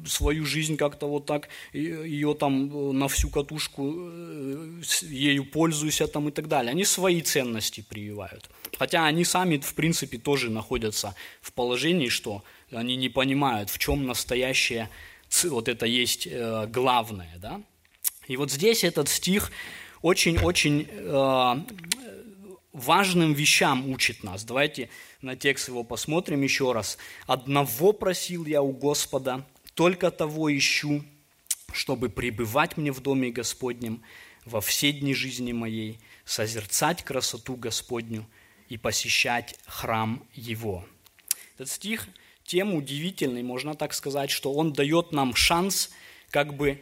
свою 0.07 0.47
жизнь 0.47 0.76
как-то 0.76 1.07
вот 1.07 1.26
так, 1.26 1.49
ее 1.73 2.35
там 2.35 2.71
э, 2.71 2.93
на 2.93 3.09
всю 3.09 3.28
катушку, 3.28 3.95
э, 3.97 4.83
ею 5.02 5.45
пользуюсь 5.45 6.00
там 6.12 6.28
и 6.28 6.31
так 6.31 6.49
далее. 6.49 6.71
Они 6.71 6.85
свои 6.85 7.21
ценности 7.21 7.85
прививают. 7.88 8.49
Хотя 8.78 9.07
они 9.07 9.25
сами, 9.26 9.59
в 9.59 9.75
принципе, 9.75 10.16
тоже 10.16 10.50
находятся 10.50 11.14
в 11.42 11.52
положении, 11.52 12.09
что 12.09 12.42
они 12.71 12.97
не 12.97 13.11
понимают, 13.11 13.68
в 13.68 13.78
чем 13.78 14.06
настоящее, 14.06 14.88
вот 15.45 15.68
это 15.68 15.85
есть 15.85 16.26
э, 16.26 16.66
главное. 16.68 17.35
Да? 17.37 17.61
И 18.28 18.37
вот 18.37 18.50
здесь 18.50 18.85
этот 18.85 19.09
стих 19.09 19.52
очень-очень 20.02 20.88
э, 20.88 21.56
важным 22.73 23.33
вещам 23.33 23.90
учит 23.90 24.23
нас. 24.23 24.45
Давайте 24.45 24.90
на 25.23 25.37
текст 25.37 25.68
его 25.68 25.83
посмотрим 25.83 26.42
еще 26.42 26.73
раз. 26.73 26.99
«Одного 27.26 27.92
просил 27.92 28.45
я 28.45 28.62
у 28.62 28.73
Господа, 28.73 29.47
только 29.75 30.11
того 30.11 30.54
ищу, 30.56 31.04
чтобы 31.73 32.09
пребывать 32.09 32.76
мне 32.76 32.92
в 32.92 33.00
доме 33.00 33.30
Господнем 33.30 34.02
во 34.45 34.61
все 34.61 34.92
дни 34.92 35.14
жизни 35.14 35.52
моей, 35.52 35.99
созерцать 36.25 37.02
красоту 37.02 37.56
Господню 37.56 38.26
и 38.68 38.76
посещать 38.76 39.58
храм 39.66 40.23
Его. 40.35 40.85
Этот 41.54 41.70
стих 41.70 42.08
тем 42.44 42.75
удивительный, 42.75 43.42
можно 43.42 43.75
так 43.75 43.92
сказать, 43.92 44.30
что 44.30 44.52
он 44.52 44.73
дает 44.73 45.12
нам 45.12 45.35
шанс 45.35 45.90
как 46.30 46.54
бы 46.54 46.80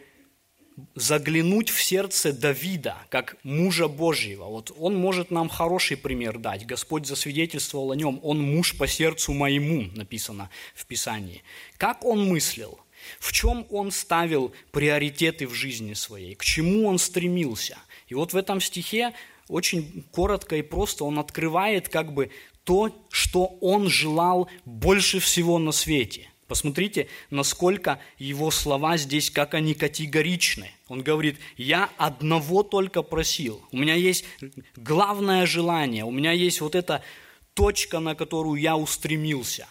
заглянуть 0.95 1.71
в 1.71 1.83
сердце 1.83 2.33
Давида, 2.33 2.97
как 3.09 3.37
мужа 3.45 3.89
Божьего. 3.89 4.45
Вот 4.45 4.73
он 4.77 4.97
может 4.97 5.31
нам 5.31 5.49
хороший 5.49 5.97
пример 5.97 6.39
дать. 6.39 6.67
Господь 6.67 7.07
засвидетельствовал 7.07 7.93
о 7.93 7.97
нем. 7.97 8.19
Он 8.23 8.41
муж 8.41 8.77
по 8.77 8.87
сердцу 8.87 9.33
моему, 9.33 9.91
написано 9.95 10.51
в 10.75 10.87
Писании. 10.87 11.43
Как 11.77 12.05
он 12.05 12.29
мыслил? 12.29 12.81
В 13.21 13.33
чем 13.33 13.67
он 13.71 13.91
ставил 13.91 14.53
приоритеты 14.73 15.47
в 15.47 15.55
жизни 15.55 15.95
своей? 15.95 16.35
К 16.35 16.45
чему 16.45 16.89
он 16.89 16.99
стремился? 16.99 17.79
И 18.09 18.15
вот 18.15 18.33
в 18.33 18.37
этом 18.37 18.61
стихе 18.61 19.13
очень 19.49 20.05
коротко 20.11 20.57
и 20.57 20.63
просто 20.63 21.05
он 21.05 21.19
открывает 21.19 21.89
как 21.89 22.13
бы 22.13 22.31
то, 22.65 22.91
что 23.11 23.57
он 23.61 23.89
желал 23.89 24.49
больше 24.65 25.21
всего 25.21 25.59
на 25.59 25.73
свете. 25.73 26.29
Посмотрите, 26.47 27.09
насколько 27.31 27.99
его 28.19 28.51
слова 28.51 28.97
здесь, 28.97 29.31
как 29.31 29.55
они 29.55 29.75
категоричны. 29.75 30.71
Он 30.89 31.03
говорит, 31.03 31.39
я 31.57 31.91
одного 31.97 32.63
только 32.63 33.03
просил. 33.03 33.63
У 33.73 33.79
меня 33.79 33.95
есть 33.95 34.25
главное 34.77 35.47
желание, 35.47 36.05
у 36.05 36.11
меня 36.11 36.33
есть 36.33 36.61
вот 36.61 36.75
эта 36.75 37.03
точка, 37.55 37.99
на 37.99 38.15
которую 38.15 38.61
я 38.61 38.77
устремился. 38.77 39.67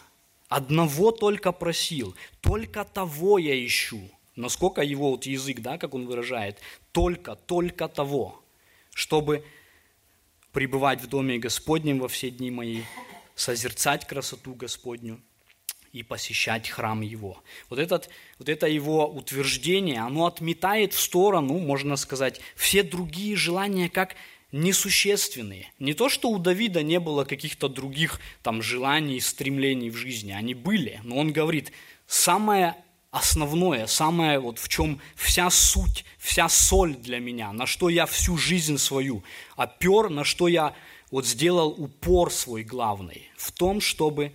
Одного 0.48 1.12
только 1.12 1.52
просил, 1.52 2.14
только 2.40 2.84
того 2.84 3.38
я 3.38 3.64
ищу. 3.64 4.00
Насколько 4.36 4.82
его 4.82 5.12
вот 5.12 5.26
язык, 5.26 5.60
да, 5.60 5.78
как 5.78 5.94
он 5.94 6.06
выражает, 6.06 6.58
только, 6.90 7.36
только 7.36 7.86
того, 7.88 8.42
чтобы 8.92 9.44
пребывать 10.54 11.02
в 11.02 11.08
доме 11.08 11.38
Господнем 11.38 11.98
во 11.98 12.08
все 12.08 12.30
дни 12.30 12.50
мои, 12.50 12.82
созерцать 13.34 14.06
красоту 14.06 14.54
Господню 14.54 15.20
и 15.92 16.02
посещать 16.02 16.70
храм 16.70 17.00
Его. 17.02 17.42
Вот, 17.68 17.78
этот, 17.78 18.08
вот 18.38 18.48
это 18.48 18.66
его 18.66 19.06
утверждение, 19.06 20.00
оно 20.00 20.26
отметает 20.26 20.94
в 20.94 21.00
сторону, 21.00 21.58
можно 21.58 21.96
сказать, 21.96 22.40
все 22.54 22.84
другие 22.84 23.36
желания 23.36 23.90
как 23.90 24.14
несущественные. 24.52 25.72
Не 25.80 25.94
то, 25.94 26.08
что 26.08 26.30
у 26.30 26.38
Давида 26.38 26.84
не 26.84 27.00
было 27.00 27.24
каких-то 27.24 27.68
других 27.68 28.20
там 28.42 28.62
желаний, 28.62 29.20
стремлений 29.20 29.90
в 29.90 29.96
жизни, 29.96 30.30
они 30.30 30.54
были, 30.54 31.00
но 31.02 31.16
он 31.16 31.32
говорит, 31.32 31.72
самое 32.06 32.76
основное, 33.14 33.86
самое 33.86 34.40
вот 34.40 34.58
в 34.58 34.68
чем 34.68 35.00
вся 35.14 35.48
суть, 35.48 36.04
вся 36.18 36.48
соль 36.48 36.96
для 36.96 37.20
меня, 37.20 37.52
на 37.52 37.64
что 37.64 37.88
я 37.88 38.06
всю 38.06 38.36
жизнь 38.36 38.76
свою 38.76 39.22
опер, 39.56 40.10
на 40.10 40.24
что 40.24 40.48
я 40.48 40.74
вот 41.12 41.24
сделал 41.24 41.68
упор 41.68 42.32
свой 42.32 42.64
главный, 42.64 43.30
в 43.36 43.52
том, 43.52 43.80
чтобы 43.80 44.32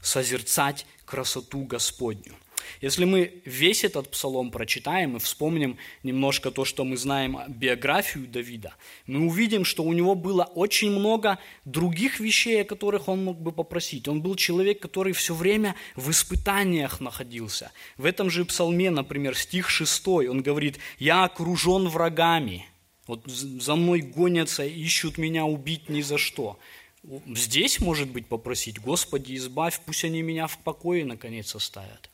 созерцать 0.00 0.86
красоту 1.04 1.64
Господню. 1.64 2.34
Если 2.80 3.04
мы 3.04 3.42
весь 3.44 3.84
этот 3.84 4.10
псалом 4.10 4.50
прочитаем 4.50 5.16
и 5.16 5.18
вспомним 5.18 5.78
немножко 6.02 6.50
то, 6.50 6.64
что 6.64 6.84
мы 6.84 6.96
знаем 6.96 7.38
биографию 7.48 8.26
Давида, 8.26 8.74
мы 9.06 9.26
увидим, 9.26 9.64
что 9.64 9.82
у 9.82 9.92
него 9.92 10.14
было 10.14 10.44
очень 10.44 10.90
много 10.90 11.38
других 11.64 12.20
вещей, 12.20 12.62
о 12.62 12.64
которых 12.64 13.08
он 13.08 13.24
мог 13.24 13.40
бы 13.40 13.52
попросить. 13.52 14.06
Он 14.08 14.22
был 14.22 14.36
человек, 14.36 14.80
который 14.80 15.12
все 15.12 15.34
время 15.34 15.74
в 15.96 16.10
испытаниях 16.10 17.00
находился. 17.00 17.72
В 17.96 18.04
этом 18.04 18.30
же 18.30 18.44
псалме, 18.44 18.90
например, 18.90 19.36
стих 19.36 19.68
6, 19.68 20.08
он 20.08 20.42
говорит, 20.42 20.78
«Я 20.98 21.24
окружен 21.24 21.88
врагами, 21.88 22.66
вот 23.06 23.26
за 23.26 23.74
мной 23.74 24.00
гонятся, 24.00 24.64
ищут 24.64 25.18
меня 25.18 25.44
убить 25.44 25.88
ни 25.88 26.02
за 26.02 26.18
что». 26.18 26.58
Здесь, 27.26 27.80
может 27.80 28.10
быть, 28.10 28.26
попросить, 28.26 28.80
Господи, 28.80 29.36
избавь, 29.36 29.80
пусть 29.86 30.04
они 30.04 30.20
меня 30.20 30.46
в 30.46 30.58
покое 30.58 31.04
наконец 31.04 31.54
оставят. 31.54 32.10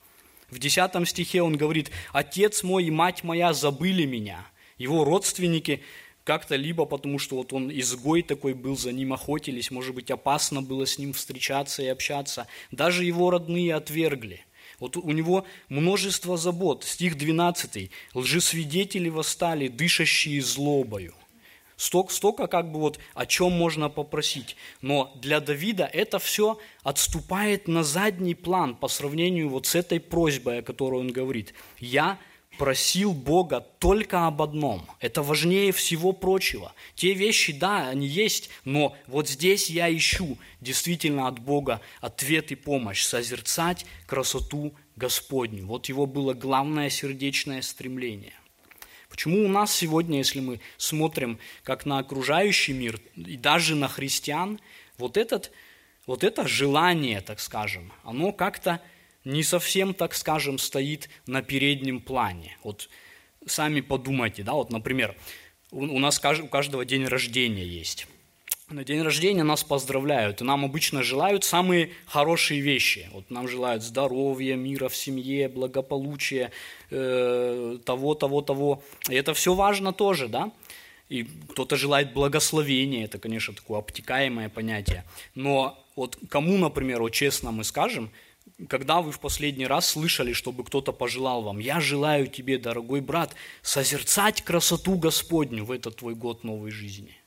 В 0.55 0.61
10 0.61 1.09
стихе 1.09 1.43
он 1.43 1.57
говорит, 1.57 1.91
«Отец 2.13 2.63
мой 2.63 2.85
и 2.85 2.91
мать 2.93 3.25
моя 3.25 3.53
забыли 3.53 4.05
меня». 4.05 4.47
Его 4.79 5.03
родственники 5.03 5.83
как-то 6.23 6.55
либо 6.55 6.85
потому, 6.85 7.19
что 7.19 7.35
вот 7.39 7.53
он 7.53 7.73
изгой 7.73 8.23
такой 8.23 8.55
был, 8.55 8.77
за 8.77 8.93
ним 8.93 9.13
охотились, 9.13 9.73
может 9.73 9.97
быть, 9.97 10.13
опасно 10.13 10.63
было 10.63 10.87
с 10.87 10.97
ним 10.97 11.13
встречаться 11.13 11.83
и 11.83 11.89
общаться. 11.89 12.47
Даже 12.71 13.05
его 13.05 13.31
родные 13.31 13.75
отвергли. 13.75 14.47
Вот 14.79 14.97
у 14.97 15.11
него 15.11 15.45
множество 15.69 16.37
забот. 16.37 16.85
Стих 16.85 17.19
12. 17.19 17.91
«Лжесвидетели 18.15 19.09
восстали, 19.09 19.67
дышащие 19.67 20.41
злобою». 20.41 21.15
Столько, 21.77 22.13
столько 22.13 22.47
как 22.47 22.71
бы 22.71 22.81
вот 22.81 22.99
о 23.15 23.27
чем 23.27 23.53
можно 23.53 23.89
попросить. 23.89 24.57
Но 24.81 25.13
для 25.17 25.41
Давида 25.41 25.85
это 25.85 26.19
все 26.19 26.59
отступает 26.83 27.69
на 27.69 27.83
задний 27.83 28.35
план 28.35 28.77
по 28.77 28.89
сравнению 28.89 29.49
вот 29.49 29.67
с 29.67 29.75
этой 29.75 30.01
просьбой, 30.01 30.61
о 30.61 30.63
которой 30.63 31.01
он 31.01 31.11
говорит. 31.11 31.55
Я 31.79 32.19
просил 32.59 33.13
Бога 33.13 33.67
только 33.79 34.27
об 34.27 34.43
одном. 34.43 34.87
Это 35.01 35.23
важнее 35.23 35.73
всего 35.73 36.13
прочего. 36.13 36.73
Те 36.95 37.13
вещи, 37.15 37.53
да, 37.53 37.89
они 37.89 38.07
есть, 38.07 38.51
но 38.65 38.97
вот 39.07 39.29
здесь 39.29 39.71
я 39.71 39.95
ищу 39.95 40.39
действительно 40.61 41.29
от 41.29 41.39
Бога 41.39 41.81
ответ 42.01 42.53
и 42.53 42.55
помощь, 42.55 43.03
созерцать 43.03 43.87
красоту 44.07 44.75
Господню. 44.97 45.67
Вот 45.67 45.87
его 45.87 46.07
было 46.07 46.35
главное 46.35 46.91
сердечное 46.91 47.63
стремление. 47.63 48.35
Почему 49.15 49.45
у 49.45 49.49
нас 49.49 49.73
сегодня, 49.73 50.19
если 50.19 50.41
мы 50.41 50.59
смотрим 50.77 51.39
как 51.63 51.87
на 51.87 52.01
окружающий 52.01 52.73
мир 52.73 53.01
и 53.15 53.37
даже 53.37 53.77
на 53.77 53.87
христиан, 53.87 54.59
вот, 54.99 55.17
этот, 55.17 55.53
вот 56.05 56.25
это 56.25 56.49
желание, 56.49 57.21
так 57.21 57.39
скажем, 57.39 57.93
оно 58.03 58.33
как-то 58.33 58.83
не 59.25 59.45
совсем, 59.45 59.95
так 59.95 60.15
скажем, 60.15 60.59
стоит 60.59 61.09
на 61.27 61.43
переднем 61.43 62.01
плане. 62.01 62.59
Вот 62.65 62.91
сами 63.47 63.83
подумайте, 63.83 64.43
да, 64.43 64.55
вот, 64.55 64.73
например, 64.73 65.17
у 65.71 66.01
нас 66.01 66.19
у 66.19 66.49
каждого 66.49 66.85
день 66.85 67.07
рождения 67.07 67.65
есть. 67.65 68.09
На 68.71 68.83
день 68.83 69.03
рождения 69.03 69.43
нас 69.43 69.63
поздравляют, 69.63 70.41
и 70.41 70.45
нам 70.45 70.65
обычно 70.65 71.03
желают 71.03 71.45
самые 71.45 71.91
хорошие 72.07 72.61
вещи. 72.61 73.11
Вот 73.13 73.31
нам 73.31 73.47
желают 73.47 73.83
здоровья, 73.83 74.57
мира 74.57 74.89
в 74.89 74.97
семье, 74.97 75.51
благополучия, 75.51 76.51
э, 76.91 77.79
того, 77.85 78.15
того, 78.15 78.41
того. 78.41 78.83
И 79.11 79.15
это 79.15 79.35
все 79.35 79.53
важно 79.53 79.93
тоже, 79.93 80.29
да? 80.29 80.51
И 81.11 81.25
кто-то 81.51 81.77
желает 81.77 82.15
благословения, 82.15 83.05
это, 83.05 83.19
конечно, 83.19 83.53
такое 83.53 83.81
обтекаемое 83.81 84.49
понятие. 84.49 85.05
Но 85.35 85.79
вот 85.95 86.19
кому, 86.31 86.57
например, 86.57 87.03
вот 87.03 87.11
честно 87.11 87.51
мы 87.51 87.65
скажем, 87.65 88.11
когда 88.69 89.03
вы 89.03 89.13
в 89.13 89.21
последний 89.21 89.67
раз 89.67 89.89
слышали, 89.89 90.33
чтобы 90.33 90.65
кто-то 90.65 90.93
пожелал 90.93 91.43
вам, 91.43 91.59
я 91.59 91.81
желаю 91.81 92.29
тебе, 92.29 92.57
дорогой 92.57 93.03
брат, 93.03 93.35
созерцать 93.61 94.41
красоту 94.41 94.97
Господню 94.97 95.67
в 95.67 95.71
этот 95.71 95.97
твой 95.97 96.15
год 96.15 96.45
новой 96.45 96.71
жизни– 96.71 97.15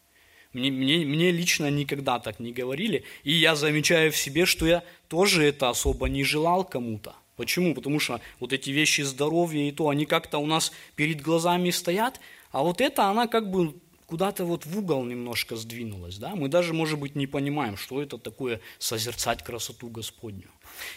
Мне, 0.57 0.71
мне, 0.71 1.05
мне 1.05 1.31
лично 1.31 1.69
никогда 1.69 2.19
так 2.19 2.39
не 2.39 2.51
говорили. 2.51 3.03
И 3.23 3.31
я 3.31 3.55
замечаю 3.55 4.11
в 4.11 4.17
себе, 4.17 4.45
что 4.45 4.65
я 4.65 4.83
тоже 5.07 5.43
это 5.43 5.69
особо 5.69 6.09
не 6.09 6.23
желал 6.23 6.63
кому-то. 6.63 7.15
Почему? 7.35 7.75
Потому 7.75 7.99
что 7.99 8.19
вот 8.39 8.51
эти 8.53 8.71
вещи 8.71 9.01
здоровья 9.01 9.69
и 9.69 9.71
то, 9.71 9.89
они 9.89 10.07
как-то 10.07 10.39
у 10.39 10.47
нас 10.47 10.71
перед 10.95 11.21
глазами 11.21 11.69
стоят, 11.69 12.19
а 12.51 12.63
вот 12.63 12.81
это, 12.81 13.03
она 13.03 13.27
как 13.27 13.51
бы 13.51 13.75
куда-то 14.07 14.45
вот 14.45 14.65
в 14.65 14.79
угол 14.79 15.03
немножко 15.03 15.55
сдвинулась. 15.55 16.17
Да? 16.17 16.35
Мы 16.35 16.47
даже, 16.47 16.73
может 16.73 16.97
быть, 16.97 17.15
не 17.15 17.27
понимаем, 17.27 17.77
что 17.77 18.01
это 18.01 18.17
такое 18.17 18.59
созерцать 18.79 19.43
красоту 19.43 19.89
Господню. 19.89 20.49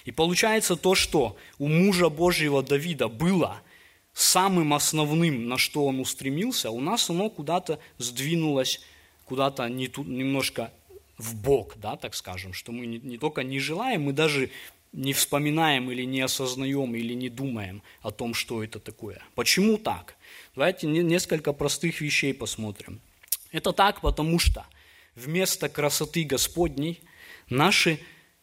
И 0.07 0.13
получается 0.13 0.77
то, 0.77 0.95
что 0.95 1.37
у 1.59 1.69
мужа 1.69 2.09
Божьего 2.09 2.63
Давида 2.63 3.09
было 3.09 3.61
самым 4.15 4.73
основным, 4.75 5.49
на 5.49 5.59
что 5.59 5.87
он 5.87 6.01
устремился, 6.01 6.71
у 6.71 6.81
нас 6.81 7.11
оно 7.11 7.31
куда-то 7.31 7.79
сдвинулось, 7.99 8.81
куда-то 9.31 9.69
не 9.69 9.87
тут, 9.87 10.09
немножко 10.09 10.73
в 11.17 11.37
бок, 11.37 11.75
да, 11.77 11.97
так 11.97 12.17
скажем, 12.17 12.53
что 12.53 12.73
мы 12.73 12.85
не, 12.87 12.99
не 12.99 13.17
только 13.17 13.45
не 13.45 13.61
желаем, 13.61 14.03
мы 14.03 14.13
даже 14.13 14.51
не 14.93 15.13
вспоминаем 15.13 15.89
или 15.93 16.03
не 16.03 16.21
осознаем 16.21 16.97
или 16.97 17.15
не 17.15 17.29
думаем 17.29 17.81
о 18.03 18.11
том, 18.11 18.35
что 18.35 18.65
это 18.65 18.81
такое. 18.81 19.23
Почему 19.37 19.79
так? 19.79 20.17
Давайте 20.57 20.89
несколько 20.89 21.53
простых 21.53 22.01
вещей 22.01 22.35
посмотрим. 22.35 23.01
Это 23.53 23.73
так, 23.73 24.01
потому 24.01 24.41
что 24.41 24.67
вместо 25.15 25.69
красоты 25.69 26.25
Господней 26.25 27.01
наши 27.49 28.01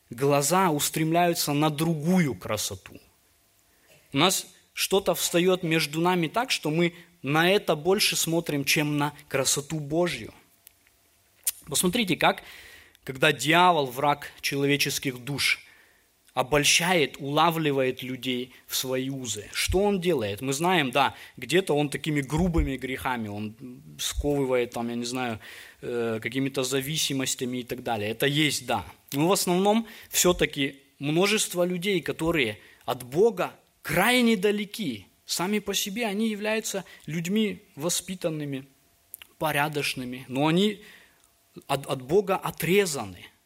глаза 0.10 0.70
устремляются 0.70 1.52
на 1.52 1.70
другую 1.70 2.34
красоту. 2.34 2.98
У 4.14 4.18
нас 4.18 4.48
что-то 4.72 5.14
встает 5.16 5.64
между 5.64 6.00
нами 6.00 6.28
так, 6.28 6.50
что 6.50 6.72
мы 6.72 6.94
на 7.22 7.52
это 7.52 7.76
больше 7.76 8.16
смотрим, 8.16 8.64
чем 8.64 8.98
на 8.98 9.12
красоту 9.28 9.82
Божью. 9.82 10.34
Посмотрите, 11.70 12.16
как, 12.16 12.44
когда 13.04 13.32
дьявол, 13.32 13.88
враг 13.88 14.32
человеческих 14.42 15.20
душ, 15.20 15.60
обольщает, 16.38 17.16
улавливает 17.18 18.04
людей 18.04 18.54
в 18.68 18.76
свои 18.76 19.10
узы. 19.10 19.50
Что 19.54 19.80
он 19.80 20.00
делает? 20.00 20.42
Мы 20.42 20.54
знаем, 20.54 20.92
да, 20.92 21.16
где-то 21.36 21.74
он 21.74 21.90
такими 21.90 22.22
грубыми 22.22 22.78
грехами, 22.78 23.28
он 23.28 23.56
сковывает, 23.98 24.70
там, 24.70 24.90
я 24.90 24.96
не 24.96 25.06
знаю, 25.06 25.40
э, 25.82 26.20
какими-то 26.22 26.64
зависимостями 26.64 27.58
и 27.58 27.64
так 27.64 27.82
далее. 27.82 28.12
Это 28.12 28.28
есть, 28.28 28.68
да. 28.68 28.86
Но 29.14 29.28
в 29.28 29.32
основном 29.32 29.88
все-таки 30.10 30.80
множество 31.00 31.64
людей, 31.64 32.02
которые 32.02 32.60
от 32.86 33.02
Бога 33.02 33.56
крайне 33.82 34.38
далеки, 34.38 35.08
сами 35.26 35.58
по 35.58 35.74
себе 35.74 36.06
они 36.06 36.30
являются 36.30 36.86
людьми 37.08 37.64
воспитанными, 37.76 38.68
порядочными, 39.40 40.26
но 40.28 40.46
они 40.46 40.84
от, 41.68 41.86
от 41.86 42.02
Бога 42.02 42.36
отрезаны– 42.36 43.26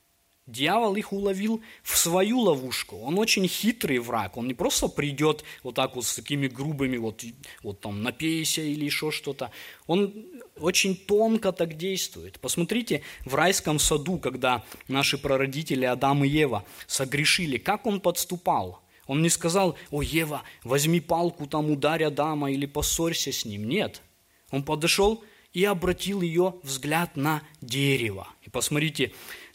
Дьявол 0.51 0.95
их 0.95 1.13
уловил 1.13 1.61
в 1.81 1.97
свою 1.97 2.39
ловушку. 2.39 2.97
Он 2.97 3.17
очень 3.19 3.47
хитрый 3.47 3.99
враг. 3.99 4.37
Он 4.37 4.47
не 4.47 4.53
просто 4.53 4.87
придет 4.87 5.45
вот 5.63 5.75
так 5.75 5.95
вот 5.95 6.03
с 6.03 6.15
такими 6.15 6.47
грубыми, 6.47 6.97
вот, 6.97 7.23
вот 7.63 7.79
там 7.79 8.03
напейся 8.03 8.61
или 8.61 8.83
еще 8.83 9.11
что-то. 9.11 9.51
Он 9.87 10.13
очень 10.57 10.95
тонко 10.95 11.53
так 11.53 11.77
действует. 11.77 12.39
Посмотрите, 12.39 13.01
в 13.23 13.35
райском 13.35 13.79
саду, 13.79 14.17
когда 14.17 14.63
наши 14.87 15.17
прародители 15.17 15.85
Адам 15.85 16.25
и 16.25 16.27
Ева 16.27 16.65
согрешили, 16.87 17.57
как 17.57 17.85
он 17.85 18.01
подступал. 18.01 18.81
Он 19.07 19.21
не 19.21 19.29
сказал, 19.29 19.77
о, 19.89 20.01
Ева, 20.01 20.41
возьми 20.63 20.99
палку, 20.99 21.45
там 21.45 21.69
ударь 21.69 22.03
Адама 22.03 22.51
или 22.51 22.65
поссорься 22.65 23.31
с 23.31 23.45
ним. 23.45 23.69
Нет. 23.69 24.01
Он 24.49 24.63
подошел 24.63 25.23
и 25.53 25.65
обратил 25.65 26.21
ее 26.21 26.55
взгляд 26.63 27.17
на 27.17 27.41
дерево. 27.61 28.27
И 28.43 28.49
посмотрите, 28.49 29.11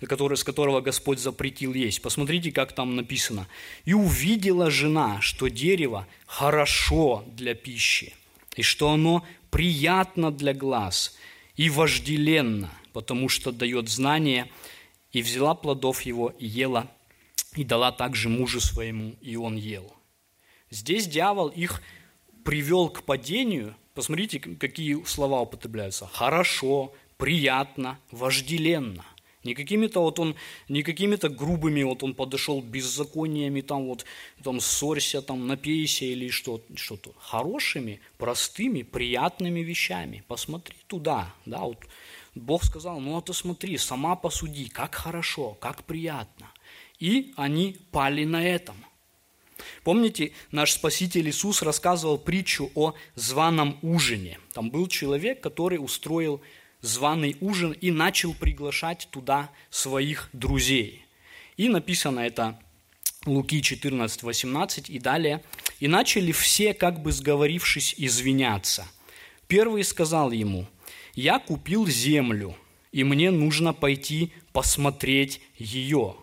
который, 0.07 0.37
с 0.37 0.45
которого 0.45 0.81
Господь 0.81 1.19
запретил 1.19 1.73
есть. 1.75 2.03
Посмотрите, 2.03 2.53
как 2.53 2.73
там 2.73 2.97
написано. 2.97 3.49
«И 3.85 3.95
увидела 3.95 4.71
жена, 4.71 5.21
что 5.21 5.49
дерево 5.49 6.07
хорошо 6.27 7.25
для 7.29 7.55
пищи, 7.55 8.15
и 8.57 8.63
что 8.63 8.91
оно 8.91 9.25
приятно 9.51 10.31
для 10.31 10.53
глаз 10.53 11.17
и 11.55 11.71
вожделенно, 11.71 12.71
потому 12.93 13.29
что 13.29 13.53
дает 13.53 13.89
знание, 13.89 14.51
и 15.13 15.23
взяла 15.23 15.55
плодов 15.55 16.03
его 16.03 16.35
и 16.39 16.47
ела, 16.47 16.91
и 17.55 17.65
дала 17.65 17.91
также 17.91 18.29
мужу 18.29 18.61
своему, 18.61 19.17
и 19.23 19.37
он 19.37 19.57
ел». 19.57 19.97
Здесь 20.71 21.07
дьявол 21.07 21.49
их 21.49 21.81
привел 22.45 22.89
к 22.89 23.03
падению. 23.05 23.75
Посмотрите, 23.97 24.39
какие 24.39 25.03
слова 25.05 25.41
употребляются. 25.41 26.07
Хорошо, 26.07 26.93
приятно, 27.17 27.99
вожделенно– 28.13 29.05
не 29.47 29.55
какими-то 29.55 30.01
вот 30.01 30.19
он, 30.19 30.35
не 30.69 30.83
какими-то 30.83 31.29
грубыми 31.29 31.85
вот 31.85 32.03
он 32.03 32.15
подошел 32.15 32.61
беззакониями, 32.61 33.61
там 33.61 33.87
вот, 33.87 34.05
там 34.43 34.61
ссорься, 34.61 35.23
там 35.23 35.47
напейся 35.47 36.05
или 36.05 36.29
что, 36.29 36.61
что-то. 36.75 37.13
Хорошими, 37.19 38.01
простыми, 38.19 38.83
приятными 38.83 39.61
вещами. 39.61 40.25
Посмотри 40.27 40.77
туда, 40.89 41.33
да, 41.47 41.61
вот 41.61 41.79
Бог 42.35 42.65
сказал, 42.65 42.99
ну 42.99 43.19
это 43.19 43.33
смотри, 43.33 43.79
сама 43.79 44.17
посуди, 44.17 44.69
как 44.69 44.97
хорошо, 44.97 45.57
как 45.61 45.85
приятно. 45.85 46.51
И 46.99 47.33
они 47.37 47.77
пали 47.93 48.25
на 48.25 48.45
этом. 48.45 48.77
Помните, 49.85 50.33
наш 50.51 50.73
Спаситель 50.73 51.29
Иисус 51.29 51.63
рассказывал 51.63 52.19
притчу 52.19 52.71
о 52.75 52.95
званом 53.15 53.79
ужине. 53.83 54.39
Там 54.53 54.71
был 54.71 54.87
человек, 54.87 55.41
который 55.41 55.77
устроил 55.77 56.41
званый 56.81 57.37
ужин 57.41 57.73
и 57.73 57.91
начал 57.91 58.35
приглашать 58.35 59.09
туда 59.11 59.51
своих 59.71 60.29
друзей. 60.33 61.05
И 61.57 61.69
написано 61.69 62.21
это 62.21 62.59
Луки 63.27 63.61
14, 63.61 64.23
18 64.23 64.91
и 64.91 64.99
далее. 64.99 65.43
«И 65.81 65.89
начали 65.89 66.33
все, 66.33 66.73
как 66.73 67.03
бы 67.03 67.13
сговорившись, 67.13 67.95
извиняться. 67.99 68.87
Первый 69.47 69.85
сказал 69.85 70.31
ему, 70.31 70.67
«Я 71.15 71.39
купил 71.39 71.87
землю, 71.87 72.57
и 72.93 73.05
мне 73.05 73.31
нужно 73.31 73.75
пойти 73.75 74.33
посмотреть 74.53 75.41
ее. 75.59 76.17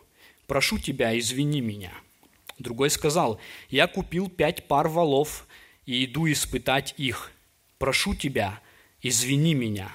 Прошу 0.48 0.80
тебя, 0.80 1.18
извини 1.18 1.62
меня». 1.62 1.92
Другой 2.60 2.90
сказал, 2.90 3.40
«Я 3.70 3.88
купил 3.88 4.30
пять 4.30 4.68
пар 4.68 4.88
валов 4.88 5.48
и 5.86 6.06
иду 6.06 6.32
испытать 6.32 6.94
их. 6.98 7.32
Прошу 7.78 8.16
тебя, 8.16 8.60
извини 9.02 9.54
меня». 9.54 9.92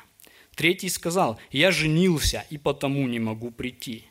Третий 0.59 0.88
сказал, 0.88 1.38
я 1.53 1.71
женился 1.71 2.44
и 2.51 2.59
потому 2.59 3.07
не 3.07 3.21
могу 3.21 3.53
прийти. 3.53 4.07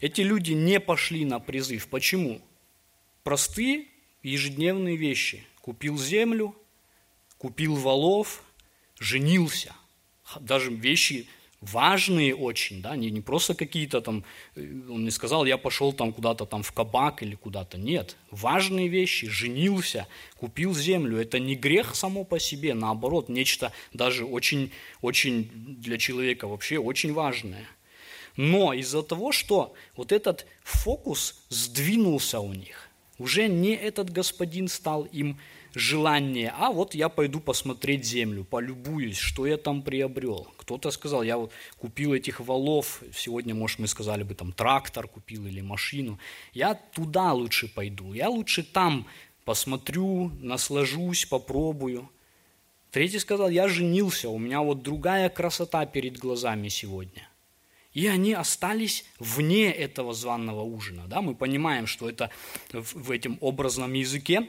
Эти 0.00 0.20
люди 0.20 0.52
не 0.52 0.78
пошли 0.78 1.24
на 1.24 1.40
призыв. 1.40 1.88
Почему? 1.88 2.40
Простые 3.24 3.86
ежедневные 4.22 4.94
вещи. 4.94 5.44
Купил 5.60 5.98
землю, 5.98 6.54
купил 7.38 7.74
валов, 7.74 8.44
женился. 9.00 9.74
Даже 10.38 10.72
вещи 10.72 11.26
важные 11.60 12.34
очень, 12.34 12.82
да, 12.82 12.96
не, 12.96 13.10
не 13.10 13.20
просто 13.20 13.54
какие-то 13.54 14.00
там, 14.00 14.24
э, 14.54 14.60
он 14.88 15.04
не 15.04 15.10
сказал, 15.10 15.44
я 15.46 15.58
пошел 15.58 15.92
там 15.92 16.12
куда-то 16.12 16.46
там 16.46 16.62
в 16.62 16.72
кабак 16.72 17.22
или 17.22 17.34
куда-то, 17.34 17.78
нет, 17.78 18.16
важные 18.30 18.88
вещи, 18.88 19.28
женился, 19.28 20.06
купил 20.36 20.74
землю, 20.74 21.18
это 21.18 21.38
не 21.38 21.56
грех 21.56 21.94
само 21.94 22.24
по 22.24 22.38
себе, 22.38 22.74
наоборот, 22.74 23.28
нечто 23.28 23.72
даже 23.92 24.24
очень, 24.24 24.70
очень 25.02 25.50
для 25.54 25.98
человека 25.98 26.46
вообще 26.46 26.78
очень 26.78 27.12
важное. 27.12 27.66
Но 28.36 28.72
из-за 28.72 29.02
того, 29.02 29.32
что 29.32 29.74
вот 29.96 30.12
этот 30.12 30.46
фокус 30.62 31.42
сдвинулся 31.48 32.38
у 32.38 32.52
них, 32.54 32.88
уже 33.18 33.48
не 33.48 33.74
этот 33.74 34.10
господин 34.10 34.68
стал 34.68 35.04
им 35.04 35.40
желание, 35.74 36.52
а 36.56 36.70
вот 36.70 36.94
я 36.94 37.08
пойду 37.08 37.40
посмотреть 37.40 38.04
землю, 38.04 38.44
полюбуюсь, 38.44 39.18
что 39.18 39.46
я 39.46 39.56
там 39.56 39.82
приобрел. 39.82 40.48
Кто-то 40.56 40.90
сказал, 40.90 41.22
я 41.22 41.36
вот 41.36 41.52
купил 41.78 42.14
этих 42.14 42.40
валов, 42.40 43.02
сегодня, 43.14 43.54
может, 43.54 43.78
мы 43.78 43.86
сказали 43.86 44.22
бы, 44.22 44.34
там, 44.34 44.52
трактор 44.52 45.06
купил 45.08 45.46
или 45.46 45.60
машину. 45.60 46.18
Я 46.52 46.74
туда 46.74 47.32
лучше 47.32 47.68
пойду, 47.68 48.12
я 48.12 48.28
лучше 48.28 48.62
там 48.62 49.06
посмотрю, 49.44 50.30
наслажусь, 50.40 51.26
попробую. 51.26 52.10
Третий 52.90 53.18
сказал, 53.18 53.50
я 53.50 53.68
женился, 53.68 54.28
у 54.28 54.38
меня 54.38 54.60
вот 54.62 54.82
другая 54.82 55.28
красота 55.28 55.86
перед 55.86 56.18
глазами 56.18 56.68
сегодня. 56.68 57.28
И 57.92 58.06
они 58.06 58.32
остались 58.32 59.04
вне 59.18 59.70
этого 59.72 60.14
званного 60.14 60.62
ужина. 60.62 61.06
Да? 61.06 61.20
Мы 61.20 61.34
понимаем, 61.34 61.86
что 61.86 62.08
это 62.08 62.30
в 62.72 63.10
этом 63.10 63.38
образном 63.40 63.92
языке 63.94 64.48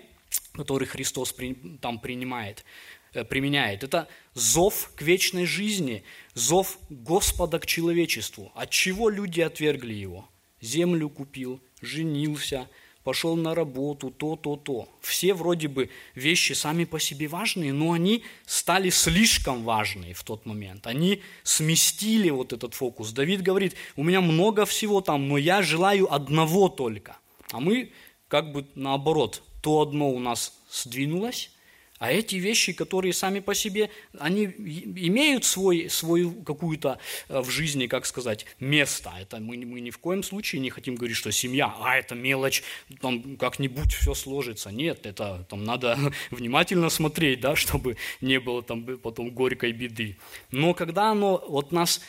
который 0.54 0.88
Христос 0.88 1.36
там 1.82 2.00
принимает, 2.00 2.66
э, 3.14 3.24
применяет. 3.24 3.84
Это 3.84 4.08
зов 4.34 4.92
к 4.96 5.02
вечной 5.02 5.46
жизни, 5.46 6.04
зов 6.34 6.78
Господа 6.90 7.60
к 7.60 7.66
человечеству. 7.66 8.52
От 8.56 8.70
чего 8.70 9.10
люди 9.10 9.42
отвергли 9.42 9.94
его? 9.94 10.30
Землю 10.62 11.10
купил, 11.10 11.62
женился, 11.82 12.68
пошел 13.04 13.36
на 13.36 13.56
работу, 13.56 14.12
то, 14.12 14.36
то, 14.36 14.56
то. 14.56 14.90
Все 15.02 15.34
вроде 15.34 15.68
бы 15.68 15.90
вещи 16.16 16.54
сами 16.54 16.86
по 16.86 17.00
себе 17.00 17.28
важные, 17.28 17.74
но 17.74 17.94
они 17.94 18.24
стали 18.46 18.90
слишком 18.90 19.64
важные 19.64 20.14
в 20.14 20.24
тот 20.24 20.46
момент. 20.46 20.86
Они 20.86 21.22
сместили 21.44 22.30
вот 22.30 22.54
этот 22.54 22.74
фокус. 22.74 23.12
Давид 23.12 23.42
говорит, 23.42 23.76
у 23.96 24.04
меня 24.04 24.22
много 24.22 24.66
всего 24.66 25.02
там, 25.02 25.28
но 25.28 25.38
я 25.38 25.62
желаю 25.62 26.14
одного 26.14 26.70
только. 26.70 27.18
А 27.52 27.60
мы 27.60 27.92
как 28.28 28.52
бы 28.52 28.68
наоборот, 28.76 29.42
то 29.62 29.82
одно 29.82 30.10
у 30.10 30.20
нас 30.20 30.54
сдвинулось, 30.72 31.52
а 32.00 32.14
эти 32.14 32.36
вещи, 32.36 32.72
которые 32.72 33.12
сами 33.12 33.42
по 33.42 33.54
себе, 33.54 33.90
они 34.18 34.46
имеют 34.46 35.44
свой, 35.44 35.90
свою 35.90 36.32
какую-то 36.32 36.98
э, 37.28 37.42
в 37.42 37.50
жизни, 37.50 37.88
как 37.88 38.06
сказать, 38.06 38.46
место. 38.62 39.12
Это 39.20 39.40
мы, 39.42 39.58
мы 39.58 39.82
ни 39.82 39.90
в 39.90 39.98
коем 39.98 40.24
случае 40.24 40.62
не 40.62 40.70
хотим 40.70 40.96
говорить, 40.96 41.18
что 41.18 41.30
семья, 41.34 41.76
а 41.82 41.98
это 41.98 42.16
мелочь, 42.16 42.64
там 43.02 43.36
как-нибудь 43.36 43.94
все 43.94 44.14
сложится. 44.14 44.72
Нет, 44.72 45.06
это 45.06 45.46
там 45.50 45.66
надо 45.66 46.00
внимательно 46.32 46.90
смотреть, 46.90 47.42
да, 47.42 47.58
чтобы 47.58 47.98
не 48.22 48.40
было 48.40 48.64
там 48.64 48.98
потом 48.98 49.32
горькой 49.32 49.74
беды. 49.74 50.18
Но 50.52 50.74
когда 50.74 51.12
оно 51.12 51.44
вот 51.50 51.74
нас, 51.74 52.00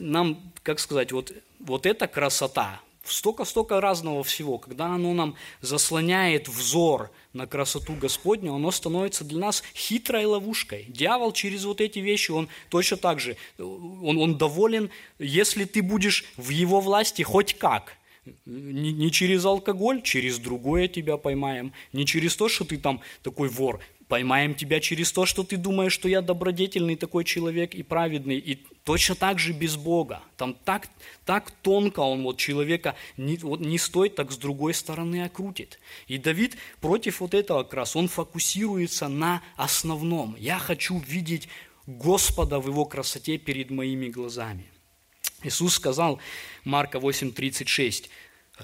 нам, 0.00 0.52
как 0.64 0.80
сказать, 0.80 1.12
вот, 1.12 1.32
вот 1.60 1.86
эта 1.86 2.08
красота, 2.08 2.80
столько-столько 3.04 3.80
разного 3.80 4.22
всего, 4.22 4.58
когда 4.58 4.86
оно 4.86 5.12
нам 5.12 5.34
заслоняет 5.60 6.48
взор 6.48 7.10
на 7.32 7.46
красоту 7.46 7.94
Господню, 7.94 8.54
оно 8.54 8.70
становится 8.70 9.24
для 9.24 9.38
нас 9.38 9.62
хитрой 9.74 10.24
ловушкой. 10.24 10.86
Дьявол 10.88 11.32
через 11.32 11.64
вот 11.64 11.80
эти 11.80 11.98
вещи, 11.98 12.30
он 12.30 12.48
точно 12.68 12.96
так 12.96 13.20
же, 13.20 13.36
он, 13.58 14.18
он 14.18 14.38
доволен, 14.38 14.90
если 15.18 15.64
ты 15.64 15.82
будешь 15.82 16.24
в 16.36 16.50
его 16.50 16.80
власти 16.80 17.22
хоть 17.22 17.54
как– 17.58 17.96
не, 18.46 18.92
не 18.92 19.10
через 19.10 19.44
алкоголь, 19.44 20.02
через 20.02 20.38
другое 20.38 20.88
тебя 20.88 21.16
поймаем. 21.16 21.72
Не 21.92 22.06
через 22.06 22.36
то, 22.36 22.48
что 22.48 22.64
ты 22.64 22.78
там 22.78 23.00
такой 23.22 23.48
вор. 23.48 23.80
Поймаем 24.12 24.54
тебя 24.54 24.78
через 24.78 25.10
то, 25.10 25.24
что 25.24 25.42
ты 25.42 25.56
думаешь, 25.56 25.94
что 25.94 26.06
я 26.06 26.20
добродетельный 26.20 26.96
такой 26.96 27.24
человек 27.24 27.74
и 27.74 27.82
праведный. 27.82 28.36
И 28.36 28.62
точно 28.84 29.14
так 29.14 29.38
же 29.38 29.54
без 29.54 29.76
Бога. 29.76 30.20
Там 30.36 30.52
так, 30.52 30.90
так 31.24 31.50
тонко 31.50 32.00
он 32.00 32.22
вот 32.22 32.36
человека 32.36 32.94
не, 33.16 33.38
вот 33.38 33.60
не 33.60 33.78
стоит, 33.78 34.14
так 34.14 34.30
с 34.30 34.36
другой 34.36 34.74
стороны 34.74 35.24
окрутит. 35.24 35.78
И 36.08 36.18
Давид 36.18 36.58
против 36.82 37.20
вот 37.20 37.32
этого 37.32 37.62
как 37.62 37.72
раз, 37.72 37.96
он 37.96 38.06
фокусируется 38.06 39.08
на 39.08 39.42
основном. 39.56 40.36
Я 40.38 40.58
хочу 40.58 40.98
видеть 40.98 41.48
Господа 41.86 42.60
в 42.60 42.68
его 42.68 42.84
красоте 42.84 43.38
перед 43.38 43.70
моими 43.70 44.10
глазами. 44.10 44.66
Иисус 45.42 45.76
сказал, 45.76 46.20
Марка 46.64 46.98
8:36, 46.98 48.10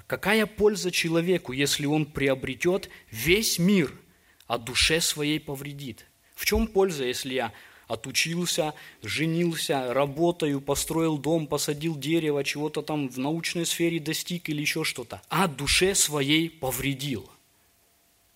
какая 0.06 0.44
польза 0.44 0.90
человеку, 0.90 1.52
если 1.52 1.86
он 1.86 2.04
приобретет 2.04 2.90
весь 3.10 3.58
мир– 3.58 3.94
а 4.48 4.58
душе 4.58 5.00
своей 5.00 5.38
повредит. 5.38 6.06
В 6.34 6.44
чем 6.44 6.66
польза, 6.66 7.04
если 7.04 7.34
я 7.34 7.52
отучился, 7.86 8.74
женился, 9.02 9.94
работаю, 9.94 10.60
построил 10.60 11.18
дом, 11.18 11.46
посадил 11.46 11.96
дерево, 11.96 12.42
чего-то 12.42 12.82
там 12.82 13.08
в 13.08 13.18
научной 13.18 13.66
сфере 13.66 14.00
достиг 14.00 14.48
или 14.48 14.60
еще 14.60 14.84
что-то, 14.84 15.22
а 15.28 15.46
душе 15.46 15.94
своей 15.94 16.50
повредил? 16.50 17.30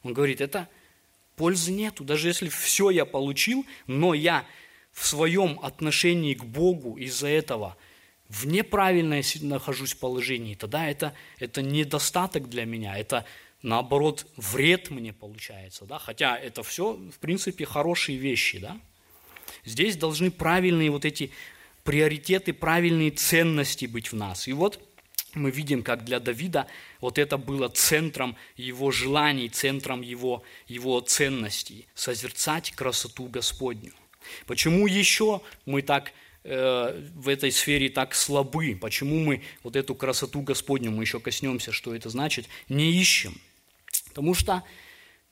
Он 0.03 0.15
говорит, 0.15 0.41
это 0.41 0.69
пользы 1.37 1.73
нету, 1.73 2.05
даже 2.05 2.29
если 2.29 2.49
все 2.49 2.91
я 2.91 3.05
получил, 3.05 3.67
но 3.87 4.15
я 4.15 4.47
в 4.93 5.07
своем 5.07 5.59
отношении 5.63 6.35
к 6.35 6.45
Богу 6.45 6.97
из-за 6.99 7.29
этого 7.29 7.77
в 8.29 8.47
неправильной 8.47 9.23
нахожусь 9.43 9.95
положении, 9.95 10.55
тогда 10.55 10.89
это, 10.89 11.15
это 11.39 11.63
недостаток 11.63 12.49
для 12.49 12.65
меня, 12.65 12.99
это 12.99 13.27
наоборот, 13.63 14.27
вред 14.37 14.91
мне 14.91 15.13
получается, 15.13 15.85
да, 15.85 15.99
хотя 15.99 16.37
это 16.37 16.63
все, 16.63 16.95
в 16.95 17.19
принципе, 17.19 17.65
хорошие 17.65 18.19
вещи, 18.19 18.59
да. 18.59 18.81
Здесь 19.65 19.97
должны 19.97 20.31
правильные 20.31 20.91
вот 20.91 21.05
эти 21.05 21.31
приоритеты, 21.85 22.53
правильные 22.53 23.11
ценности 23.11 23.87
быть 23.87 24.13
в 24.13 24.17
нас. 24.17 24.49
И 24.49 24.53
вот 24.53 24.81
мы 25.35 25.51
видим, 25.51 25.83
как 25.83 26.05
для 26.05 26.21
Давида 26.21 26.67
вот 27.01 27.19
это 27.19 27.39
было 27.39 27.69
центром 27.69 28.37
его 28.57 28.91
желаний, 28.91 29.49
центром 29.49 30.03
его, 30.03 30.43
его 30.67 31.01
ценностей– 31.01 31.87
созерцать 31.95 32.73
красоту 32.73 33.27
Господню. 33.27 33.93
Почему 34.47 34.87
еще 34.87 35.41
мы 35.67 35.83
так 35.83 36.13
э, 36.45 37.11
в 37.15 37.29
этой 37.29 37.51
сфере 37.51 37.89
так 37.89 38.15
слабы? 38.15 38.77
Почему 38.81 39.19
мы 39.19 39.43
вот 39.63 39.75
эту 39.77 39.95
красоту 39.95 40.43
Господню, 40.43 40.91
мы 40.91 41.05
еще 41.05 41.19
коснемся, 41.19 41.73
что 41.73 41.95
это 41.95 42.09
значит, 42.09 42.47
не 42.69 42.93
ищем? 42.93 43.41
Потому 44.13 44.35
что 44.35 44.63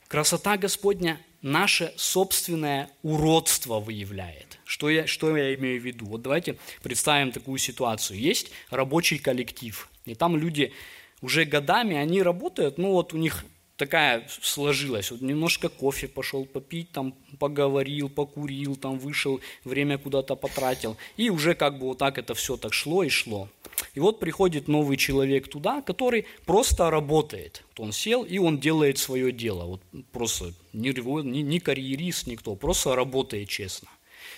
красота 0.08 0.56
Господня 0.56 1.20
наше 1.42 1.92
собственное 1.96 2.90
уродство 3.02 3.78
выявляет. 3.78 4.58
Что 4.64 4.88
я, 4.88 5.06
что 5.06 5.36
я 5.36 5.54
имею 5.54 5.80
в 5.80 5.84
виду? 5.84 6.06
Вот 6.06 6.22
давайте 6.22 6.56
представим 6.82 7.30
такую 7.30 7.58
ситуацию. 7.58 8.18
Есть 8.18 8.50
рабочий 8.70 9.18
коллектив, 9.18 9.88
и 10.06 10.14
там 10.14 10.36
люди 10.36 10.72
уже 11.20 11.44
годами, 11.44 11.96
они 11.96 12.22
работают, 12.22 12.78
ну 12.78 12.92
вот 12.92 13.12
у 13.12 13.18
них 13.18 13.44
такая 13.76 14.26
сложилась. 14.42 15.10
Вот 15.10 15.20
немножко 15.20 15.68
кофе 15.68 16.08
пошел 16.08 16.44
попить, 16.44 16.92
там 16.92 17.14
поговорил, 17.38 18.08
покурил, 18.08 18.76
там 18.76 18.98
вышел, 18.98 19.40
время 19.64 19.98
куда-то 19.98 20.36
потратил. 20.36 20.96
И 21.16 21.30
уже 21.30 21.54
как 21.54 21.78
бы 21.78 21.86
вот 21.86 21.98
так 21.98 22.18
это 22.18 22.34
все 22.34 22.56
так 22.56 22.72
шло 22.72 23.02
и 23.02 23.08
шло. 23.08 23.48
И 23.94 24.00
вот 24.00 24.20
приходит 24.20 24.68
новый 24.68 24.96
человек 24.96 25.48
туда, 25.48 25.83
который 25.83 26.26
просто 26.46 26.90
работает. 26.90 27.64
Вот 27.70 27.87
он 27.87 27.92
сел, 27.92 28.22
и 28.22 28.38
он 28.38 28.59
делает 28.59 28.98
свое 28.98 29.33
дело. 29.33 29.64
Вот 29.64 29.83
просто 30.12 30.55
не, 30.72 30.90
не, 30.92 31.42
не 31.42 31.61
карьерист, 31.61 32.26
никто, 32.26 32.55
просто 32.55 32.94
работает 32.94 33.48
честно. 33.48 33.88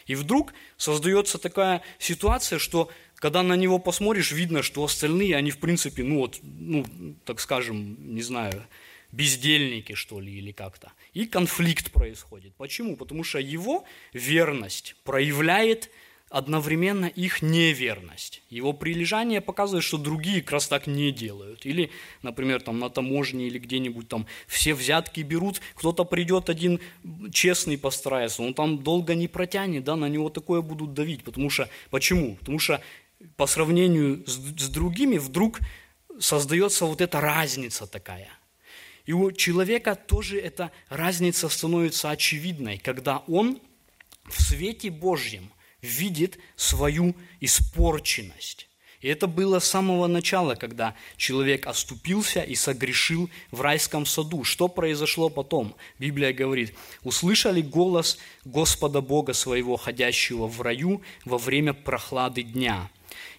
И 0.07 0.15
вдруг 0.15 0.55
создается 0.77 1.39
такая 1.39 1.83
ситуация, 1.99 2.59
что 2.59 2.89
когда 3.17 3.43
на 3.43 3.55
него 3.55 3.79
посмотришь, 3.79 4.33
видно, 4.33 4.63
что 4.63 4.83
остальные, 4.83 5.37
они 5.37 5.51
в 5.51 5.59
принципе, 5.59 6.03
ну 6.03 6.19
вот, 6.19 6.41
ну, 6.43 6.85
так 7.25 7.39
скажем, 7.39 8.15
не 8.15 8.23
знаю, 8.23 8.65
бездельники, 9.13 9.95
что 9.95 10.19
ли, 10.21 10.33
или 10.33 10.53
как-то. 10.53 10.93
И 11.13 11.27
конфликт 11.27 11.93
происходит. 11.93 12.55
Почему? 12.57 12.97
Потому 12.97 13.23
что 13.23 13.39
его 13.39 13.85
верность 14.13 14.97
проявляет 15.05 15.91
одновременно 16.33 17.05
их 17.05 17.43
неверность. 17.43 18.43
Его 18.49 18.73
прилежание 18.73 19.43
показывает, 19.43 19.85
что 19.85 19.99
другие 19.99 20.41
как 20.41 20.53
раз 20.53 20.67
так 20.67 20.87
не 20.87 21.13
делают. 21.13 21.67
Или, 21.67 21.91
например, 22.23 22.63
там 22.63 22.79
на 22.79 22.89
таможне 22.89 23.47
или 23.49 23.59
где-нибудь 23.59 24.09
там 24.09 24.27
все 24.47 24.73
взятки 24.73 25.21
берут, 25.21 25.61
кто-то 25.75 26.05
придет 26.05 26.49
один 26.49 26.81
честный 27.33 27.77
постарается, 27.77 28.43
он 28.43 28.55
там 28.55 28.79
долго 28.83 29.15
не 29.15 29.29
протянет, 29.29 29.85
да, 29.85 29.95
на 29.95 30.09
него 30.09 30.31
такое 30.31 30.63
будут 30.63 30.95
давить. 30.95 31.23
Потому 31.23 31.51
что, 31.51 31.69
почему? 31.91 32.37
Потому 32.37 32.59
что 32.59 32.83
по 33.37 33.47
сравнению 33.47 34.25
с, 34.27 34.33
с 34.33 34.69
другими 34.71 35.19
вдруг 35.19 35.61
создается 36.19 36.87
вот 36.87 37.03
эта 37.03 37.21
разница 37.21 37.87
такая. 37.87 38.31
И 39.05 39.13
у 39.13 39.33
человека 39.33 39.97
тоже 39.97 40.41
эта 40.41 40.73
разница 40.89 41.51
становится 41.51 42.09
очевидной, 42.11 42.79
когда 42.79 43.19
он 43.29 43.61
в 44.25 44.43
свете 44.43 44.91
Божьем– 44.91 45.51
видит 45.83 46.39
свою 46.57 47.15
испорченность. 47.41 48.69
И 49.01 49.09
это 49.09 49.27
было 49.27 49.59
с 49.59 49.65
самого 49.65 50.07
начала, 50.07 50.55
когда 50.55 50.95
человек 51.17 51.67
оступился 51.67 52.41
и 52.41 52.55
согрешил 52.55 53.29
в 53.51 53.61
райском 53.61 54.07
саду. 54.07 54.45
Что 54.45 54.69
произошло 54.69 55.29
потом? 55.29 55.75
Библия 55.99 56.33
говорит, 56.33 56.73
услышали 57.03 57.63
голос 57.63 58.17
Господа 58.45 59.01
Бога 59.01 59.33
своего, 59.33 59.77
ходящего 59.77 60.47
в 60.47 60.61
раю 60.63 61.03
во 61.25 61.37
время 61.37 61.75
прохлады 61.75 62.45
дня. 62.45 62.89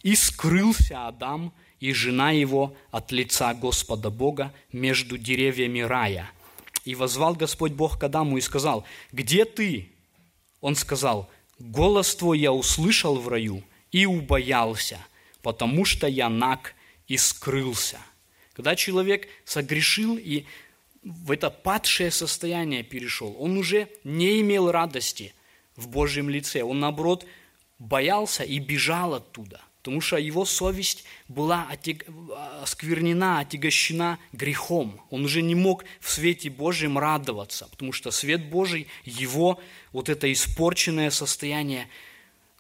И 0.03 0.15
скрылся 0.15 1.07
Адам 1.07 1.53
и 1.79 1.93
жена 1.93 2.31
его 2.31 2.75
от 2.91 3.13
лица 3.13 3.53
Господа 3.53 4.09
Бога 4.09 4.53
между 4.73 5.17
деревьями 5.17 5.79
рая. 5.79 6.29
И 6.83 6.93
возвал 6.93 7.35
Господь 7.35 7.71
Бог 7.71 7.97
к 7.97 8.03
Адаму 8.03 8.37
и 8.37 8.41
сказал, 8.41 8.83
где 9.13 9.45
ты? 9.45 9.89
Он 10.59 10.75
сказал, 10.75 11.29
Голос 11.63 12.13
твой 12.13 12.39
я 12.39 12.51
услышал 12.51 13.15
в 13.15 13.29
раю 13.29 13.63
и 13.93 14.05
убоялся, 14.05 14.99
потому 15.41 15.85
что 15.85 16.07
я 16.07 16.27
наг 16.27 16.75
и 17.07 17.15
скрылся. 17.15 17.99
Когда 18.51 18.75
человек 18.75 19.29
согрешил 19.45 20.17
и 20.17 20.43
в 21.03 21.31
это 21.31 21.49
падшее 21.49 22.11
состояние 22.11 22.83
перешел, 22.83 23.33
он 23.39 23.57
уже 23.57 23.87
не 24.03 24.41
имел 24.41 24.71
радости 24.71 25.33
в 25.77 25.87
Божьем 25.87 26.29
лице. 26.29 26.63
Он, 26.63 26.81
наоборот, 26.81 27.25
боялся 27.79 28.43
и 28.43 28.59
бежал 28.59 29.13
оттуда– 29.13 29.61
потому 29.83 29.99
что 29.99 30.15
его 30.15 30.45
совесть 30.45 31.03
была 31.27 31.67
осквернена, 32.61 33.39
отягощена 33.39 34.17
грехом. 34.31 35.01
Он 35.09 35.25
уже 35.25 35.41
не 35.41 35.55
мог 35.55 35.83
в 35.99 36.09
свете 36.09 36.49
Божьем 36.49 36.97
радоваться, 36.97 37.67
потому 37.69 37.91
что 37.91 38.09
свет 38.09 38.49
Божий, 38.49 38.87
его 39.03 39.59
вот 39.91 40.07
это 40.07 40.31
испорченное 40.31 41.09
состояние 41.09 41.89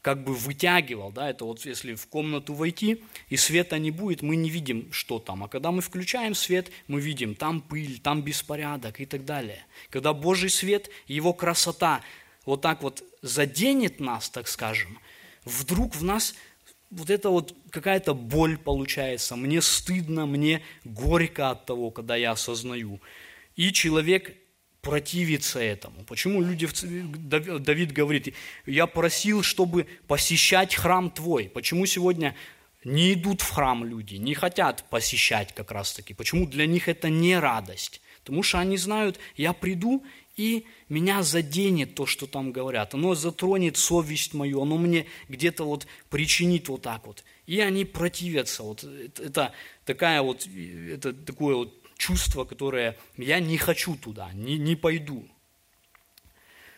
как 0.01 0.25
бы 0.25 0.33
вытягивал, 0.35 1.13
да, 1.13 1.29
это 1.29 1.45
вот 1.45 1.65
если 1.65 1.95
в 1.95 2.07
комнату 2.07 2.53
войти, 2.53 3.01
и 3.29 3.37
света 3.37 3.79
не 3.79 3.89
будет, 3.89 4.21
мы 4.21 4.35
не 4.35 4.49
видим, 4.49 4.91
что 4.91 5.17
там. 5.17 5.45
А 5.45 5.47
когда 5.47 5.71
мы 5.71 5.81
включаем 5.81 6.35
свет, 6.35 6.71
мы 6.89 6.99
видим, 6.99 7.35
там 7.35 7.61
пыль, 7.61 8.01
там 8.01 8.21
беспорядок 8.21 8.99
и 8.99 9.05
так 9.05 9.23
далее. 9.23 9.65
Когда 9.89 10.11
Божий 10.11 10.49
свет, 10.49 10.89
его 11.07 11.31
красота 11.31 12.01
вот 12.45 12.59
так 12.61 12.83
вот 12.83 13.01
заденет 13.21 14.01
нас, 14.01 14.29
так 14.29 14.49
скажем, 14.49 14.99
вдруг 15.45 15.95
в 15.95 16.03
нас 16.03 16.35
вот 16.97 17.09
это 17.09 17.29
вот 17.29 17.55
какая-то 17.69 18.13
боль 18.13 18.57
получается, 18.57 19.35
мне 19.35 19.61
стыдно, 19.61 20.25
мне 20.25 20.61
горько 20.83 21.51
от 21.51 21.65
того, 21.65 21.91
когда 21.91 22.15
я 22.15 22.31
осознаю. 22.31 23.01
И 23.55 23.71
человек 23.71 24.35
противиться 24.81 25.59
этому. 25.59 26.03
Почему 26.03 26.41
люди, 26.41 26.67
Давид 27.59 27.93
говорит, 27.93 28.35
я 28.65 28.85
просил, 28.85 29.41
чтобы 29.41 29.87
посещать 30.07 30.75
храм 30.75 31.09
твой. 31.09 31.49
Почему 31.49 31.85
сегодня 31.85 32.35
не 32.83 33.13
идут 33.13 33.41
в 33.41 33.49
храм 33.49 33.85
люди, 33.85 34.15
не 34.15 34.33
хотят 34.33 34.83
посещать 34.89 35.53
как 35.53 35.71
раз 35.71 35.93
таки? 35.93 36.13
Почему 36.13 36.45
для 36.45 36.65
них 36.65 36.89
это 36.89 37.09
не 37.09 37.39
радость? 37.39 38.01
Потому 38.23 38.43
что 38.43 38.59
они 38.59 38.77
знают, 38.77 39.19
я 39.35 39.53
приду, 39.53 40.03
и 40.35 40.65
меня 40.89 41.21
заденет 41.21 41.95
то, 41.95 42.05
что 42.05 42.25
там 42.25 42.51
говорят. 42.51 42.93
Оно 42.93 43.13
затронет 43.13 43.77
совесть 43.77 44.33
мою, 44.33 44.61
оно 44.61 44.77
мне 44.77 45.05
где-то 45.29 45.63
вот 45.63 45.85
причинит 46.09 46.69
вот 46.69 46.81
так 46.81 47.05
вот. 47.05 47.23
И 47.45 47.59
они 47.59 47.85
противятся. 47.85 48.63
Вот 48.63 48.83
это 48.83 49.53
такая 49.85 50.21
вот, 50.21 50.47
это 50.47 51.13
такое 51.13 51.55
вот 51.55 51.73
чувство, 51.97 52.45
которое 52.45 52.97
я 53.17 53.39
не 53.39 53.57
хочу 53.57 53.95
туда, 53.95 54.31
не, 54.33 54.57
не 54.57 54.75
пойду. 54.75 55.27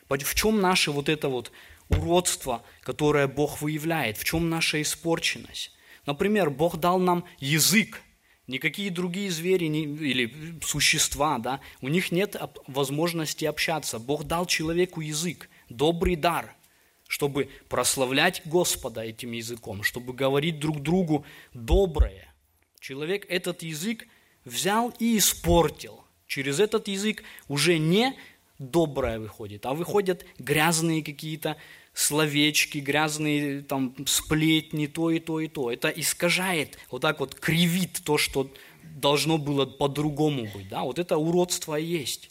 В 0.10 0.36
чем 0.36 0.62
наше 0.62 0.92
вот 0.92 1.10
это 1.10 1.30
вот 1.30 1.52
уродство, 1.90 2.64
которое 2.82 3.28
Бог 3.28 3.62
выявляет? 3.62 4.18
В 4.18 4.24
чем 4.24 4.50
наша 4.50 4.82
испорченность? 4.82 5.72
Например, 6.06 6.50
Бог 6.50 6.78
дал 6.78 7.00
нам 7.00 7.26
язык. 7.40 8.02
Никакие 8.48 8.92
другие 8.92 9.32
звери 9.32 9.66
не, 9.66 9.84
или 9.84 10.60
существа, 10.62 11.40
да, 11.40 11.62
у 11.82 11.88
них 11.88 12.12
нет 12.12 12.36
возможности 12.68 13.46
общаться. 13.46 13.98
Бог 13.98 14.26
дал 14.26 14.46
человеку 14.46 15.02
язык, 15.02 15.50
добрый 15.70 16.16
дар, 16.16 16.56
чтобы 17.08 17.50
прославлять 17.70 18.44
Господа 18.46 19.02
этим 19.02 19.32
языком, 19.32 19.82
чтобы 19.82 20.14
говорить 20.14 20.60
друг 20.60 20.82
другу 20.82 21.26
доброе. 21.54 22.34
Человек 22.80 23.26
этот 23.30 23.64
язык 23.64 24.08
взял 24.44 24.94
и 25.00 25.18
испортил. 25.18 26.04
Через 26.28 26.60
этот 26.60 26.88
язык 26.88 27.24
уже 27.48 27.80
не 27.80 28.16
доброе 28.60 29.20
выходит, 29.20 29.66
а 29.66 29.74
выходят 29.74 30.24
грязные 30.38 31.04
какие-то 31.04 31.58
словечки, 31.96 32.80
грязные 32.80 33.62
там 33.62 33.96
сплетни, 34.06 34.86
то 34.86 35.10
и 35.10 35.20
то 35.20 35.40
и 35.40 35.48
то. 35.48 35.72
Это 35.72 35.88
искажает, 35.88 36.78
вот 36.92 37.02
так 37.02 37.20
вот 37.22 37.34
кривит 37.34 38.02
то, 38.04 38.18
что 38.18 38.52
должно 38.84 39.38
было 39.38 39.66
по-другому 39.66 40.44
быть. 40.54 40.70
Да? 40.70 40.84
Вот 40.84 41.00
это 41.00 41.18
уродство 41.18 41.76
есть. 41.76 42.30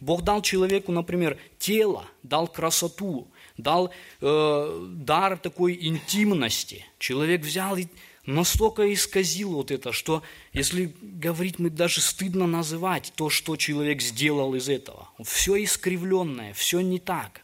Бог 0.00 0.22
дал 0.22 0.42
человеку, 0.42 0.90
например, 0.90 1.38
тело, 1.58 2.06
дал 2.22 2.48
красоту, 2.48 3.28
дал 3.56 3.92
э, 4.20 4.88
дар 4.90 5.38
такой 5.38 5.78
интимности. 5.80 6.84
Человек 6.98 7.42
взял 7.42 7.76
и 7.76 7.86
настолько 8.24 8.92
исказил 8.92 9.52
вот 9.52 9.70
это, 9.70 9.92
что, 9.92 10.22
если 10.54 10.94
говорить, 11.02 11.58
мы 11.58 11.70
даже 11.70 12.00
стыдно 12.00 12.46
называть 12.46 13.12
то, 13.14 13.28
что 13.30 13.56
человек 13.56 14.00
сделал 14.00 14.54
из 14.54 14.68
этого. 14.68 15.10
Все 15.22 15.62
искривленное, 15.62 16.54
все 16.54 16.80
не 16.80 16.98
так. 16.98 17.42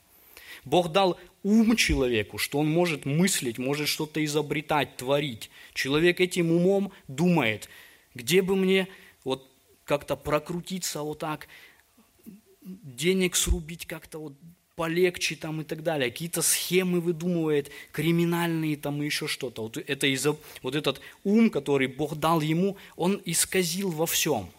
Бог 0.64 0.92
дал 0.92 1.18
ум 1.42 1.76
человеку, 1.76 2.38
что 2.38 2.58
он 2.58 2.70
может 2.70 3.06
мыслить, 3.06 3.58
может 3.58 3.88
что-то 3.88 4.24
изобретать, 4.24 4.96
творить. 4.96 5.50
Человек 5.74 6.20
этим 6.20 6.52
умом 6.52 6.92
думает, 7.06 7.68
где 8.14 8.42
бы 8.42 8.56
мне 8.56 8.88
вот 9.24 9.48
как-то 9.84 10.16
прокрутиться 10.16 11.02
вот 11.02 11.20
так, 11.20 11.48
денег 12.62 13.36
срубить 13.36 13.86
как-то 13.86 14.18
вот 14.18 14.34
полегче 14.76 15.34
там 15.34 15.60
и 15.60 15.64
так 15.64 15.82
далее, 15.82 16.10
какие-то 16.10 16.40
схемы 16.40 17.00
выдумывает, 17.00 17.70
криминальные 17.90 18.76
там 18.76 19.02
и 19.02 19.06
еще 19.06 19.26
что-то. 19.26 19.62
Вот, 19.62 19.76
это 19.76 20.06
из-за, 20.06 20.36
вот 20.62 20.76
этот 20.76 21.00
ум, 21.24 21.50
который 21.50 21.88
Бог 21.88 22.16
дал 22.16 22.40
ему, 22.40 22.76
он 22.94 23.20
исказил 23.24 23.90
во 23.90 24.06
всем. 24.06 24.50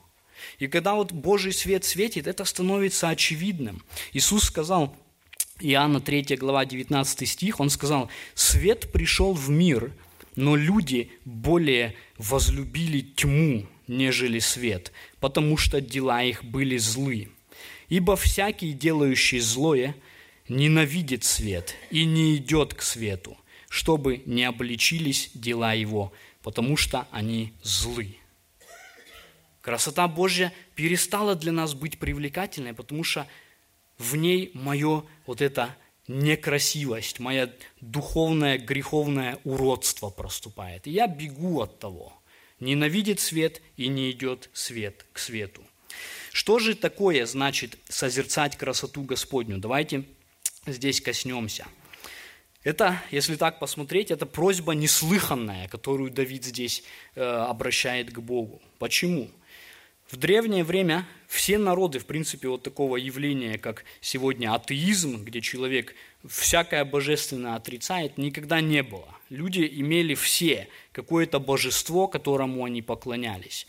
И 0.57 0.67
когда 0.67 0.95
вот 0.95 1.11
Божий 1.13 1.53
свет 1.53 1.85
светит, 1.85 2.27
это 2.27 2.43
становится 2.43 3.09
очевидным. 3.09 3.81
Иисус 4.11 4.43
сказал, 4.43 4.95
Иоанна 5.61 5.99
3 5.99 6.37
глава 6.37 6.65
19 6.65 7.27
стих, 7.27 7.59
он 7.59 7.69
сказал, 7.69 8.09
«Свет 8.33 8.91
пришел 8.91 9.33
в 9.33 9.49
мир, 9.49 9.91
но 10.35 10.55
люди 10.55 11.11
более 11.25 11.95
возлюбили 12.17 13.01
тьму, 13.01 13.67
нежели 13.87 14.39
свет, 14.39 14.93
потому 15.19 15.57
что 15.57 15.81
дела 15.81 16.23
их 16.23 16.45
были 16.45 16.77
злы. 16.77 17.29
Ибо 17.89 18.15
всякий, 18.15 18.71
делающий 18.71 19.39
злое, 19.39 19.95
ненавидит 20.47 21.23
свет 21.23 21.75
и 21.89 22.05
не 22.05 22.37
идет 22.37 22.73
к 22.73 22.81
свету, 22.81 23.37
чтобы 23.67 24.21
не 24.25 24.45
обличились 24.45 25.31
дела 25.33 25.73
его, 25.73 26.13
потому 26.41 26.77
что 26.77 27.07
они 27.11 27.53
злы. 27.61 28.15
Красота 29.61 30.07
Божья 30.07 30.53
перестала 30.75 31.35
для 31.35 31.51
нас 31.51 31.73
быть 31.73 31.99
привлекательной, 31.99 32.73
потому 32.73 33.03
что 33.03 33.27
в 33.99 34.15
ней 34.15 34.49
мое 34.55 35.03
вот 35.27 35.41
это 35.41 35.75
некрасивость, 36.07 37.19
моя 37.19 37.53
духовное 37.81 38.57
греховное 38.57 39.38
уродство 39.43 40.09
проступает. 40.09 40.88
И 40.88 40.91
я 40.91 41.05
бегу 41.05 41.62
от 41.62 41.77
того. 41.77 42.13
Ненавидит 42.59 43.19
свет 43.19 43.62
и 43.77 43.88
не 43.88 44.09
идет 44.12 44.49
свет 44.53 45.05
к 45.13 45.19
свету. 45.19 45.62
Что 46.31 46.59
же 46.59 46.75
такое 46.75 47.25
значит 47.25 47.77
созерцать 47.88 48.57
красоту 48.57 49.03
Господню? 49.03 49.59
Давайте 49.59 50.05
здесь 50.65 51.01
коснемся. 51.01 51.67
Это, 52.63 53.01
если 53.12 53.35
так 53.35 53.59
посмотреть, 53.59 54.12
это 54.12 54.25
просьба 54.25 54.73
неслыханная, 54.73 55.67
которую 55.67 56.12
Давид 56.12 56.43
здесь 56.43 56.83
э, 57.15 57.23
обращает 57.23 58.12
к 58.12 58.19
Богу. 58.19 58.62
Почему? 58.79 59.29
В 60.09 60.17
древнее 60.17 60.63
время 60.63 61.07
все 61.27 61.57
народы, 61.57 61.99
в 61.99 62.05
принципе, 62.05 62.47
вот 62.47 62.63
такого 62.63 62.97
явления, 62.97 63.57
как 63.57 63.85
сегодня 64.01 64.53
атеизм, 64.53 65.23
где 65.23 65.39
человек 65.41 65.93
всякое 66.27 66.83
божественное 66.83 67.55
отрицает, 67.55 68.17
никогда 68.17 68.59
не 68.59 68.81
было. 68.81 69.15
Люди 69.29 69.69
имели 69.71 70.15
все 70.15 70.67
какое-то 70.91 71.39
божество, 71.39 72.07
которому 72.07 72.65
они 72.65 72.81
поклонялись. 72.81 73.67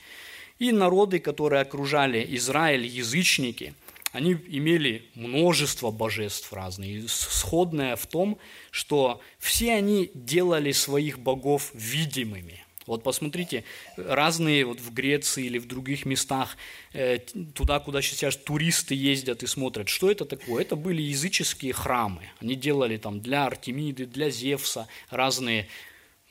И 0.59 0.73
народы, 0.73 1.19
которые 1.19 1.63
окружали 1.63 2.27
Израиль, 2.37 2.87
язычники– 2.87 3.75
они 4.13 4.33
имели 4.33 5.09
множество 5.15 5.91
божеств 5.91 6.53
разных. 6.53 7.09
сходное 7.11 7.95
в 7.97 8.07
том, 8.07 8.39
что 8.71 9.21
все 9.39 9.75
они 9.75 10.11
делали 10.15 10.73
своих 10.73 11.19
богов 11.21 11.71
видимыми. 11.75 12.65
Вот 12.91 13.05
посмотрите, 13.05 13.63
разные 13.97 14.65
вот 14.65 14.81
в 14.81 14.93
Греции 14.93 15.47
или 15.47 15.59
в 15.59 15.67
других 15.67 16.07
местах, 16.07 16.57
э, 16.93 17.19
туда, 17.55 17.79
куда 17.79 18.03
сейчас 18.03 18.37
туристы 18.37 18.97
ездят 18.97 19.45
и 19.45 19.47
смотрят, 19.47 19.89
что 19.89 20.11
это 20.11 20.25
такое? 20.25 20.63
Это 20.63 20.75
были 20.75 21.01
языческие 21.01 21.73
храмы. 21.73 22.23
Они 22.41 22.57
делали 22.57 22.97
там 22.97 23.21
для 23.21 23.47
Артемиды, 23.47 24.07
для 24.07 24.29
Зевса 24.31 24.89
разные 25.09 25.69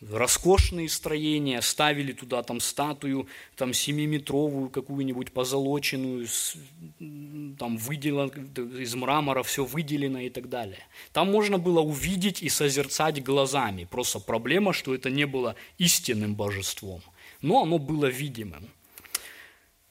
роскошные 0.01 0.89
строения, 0.89 1.62
ставили 1.62 2.13
туда 2.13 2.43
там 2.43 2.59
статую, 2.59 3.27
там 3.55 3.73
семиметровую 3.73 4.69
какую-нибудь 4.69 5.31
позолоченную, 5.31 6.27
там 7.57 7.77
выделено, 7.77 8.27
из 8.79 8.95
мрамора 8.95 9.43
все 9.43 9.65
выделено 9.65 10.19
и 10.19 10.29
так 10.29 10.49
далее. 10.49 10.83
Там 11.12 11.31
можно 11.31 11.57
было 11.57 11.81
увидеть 11.81 12.41
и 12.41 12.49
созерцать 12.49 13.23
глазами. 13.23 13.88
Просто 13.89 14.19
проблема, 14.19 14.73
что 14.73 14.95
это 14.95 15.09
не 15.09 15.25
было 15.25 15.55
истинным 15.77 16.35
божеством, 16.35 17.01
но 17.41 17.63
оно 17.63 17.77
было 17.77 18.05
видимым. 18.05 18.69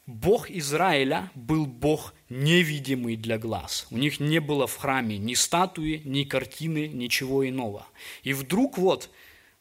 Бог 0.07 0.51
Израиля 0.51 1.31
был 1.35 1.67
Бог 1.67 2.15
невидимый 2.31 3.17
для 3.17 3.37
глаз. 3.37 3.87
У 3.91 3.99
них 3.99 4.21
не 4.21 4.41
было 4.41 4.67
в 4.67 4.75
храме 4.75 5.19
ни 5.19 5.35
статуи, 5.35 6.01
ни 6.03 6.25
картины, 6.25 6.89
ничего 6.89 7.47
иного. 7.47 7.87
И 8.23 8.33
вдруг 8.33 8.79
вот 8.79 9.11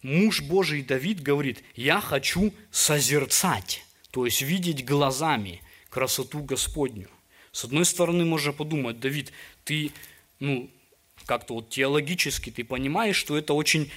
муж 0.01 0.41
Божий 0.41 0.81
Давид 0.81 1.21
говорит, 1.21 1.63
я 1.75 2.01
хочу 2.01 2.53
созерцать, 2.71 3.83
то 4.12 4.25
есть 4.25 4.41
видеть 4.41 4.86
глазами 4.86 5.62
красоту 5.89 6.43
Господню. 6.43 7.10
С 7.51 7.65
одной 7.65 7.86
стороны, 7.86 8.25
можно 8.25 8.53
подумать, 8.53 8.99
Давид, 8.99 9.31
ты, 9.63 9.91
ну, 10.39 10.69
как-то 11.25 11.55
вот 11.55 11.69
теологически 11.69 12.51
ты 12.51 12.63
понимаешь, 12.63 13.15
что 13.15 13.38
это 13.38 13.53
очень 13.53 13.91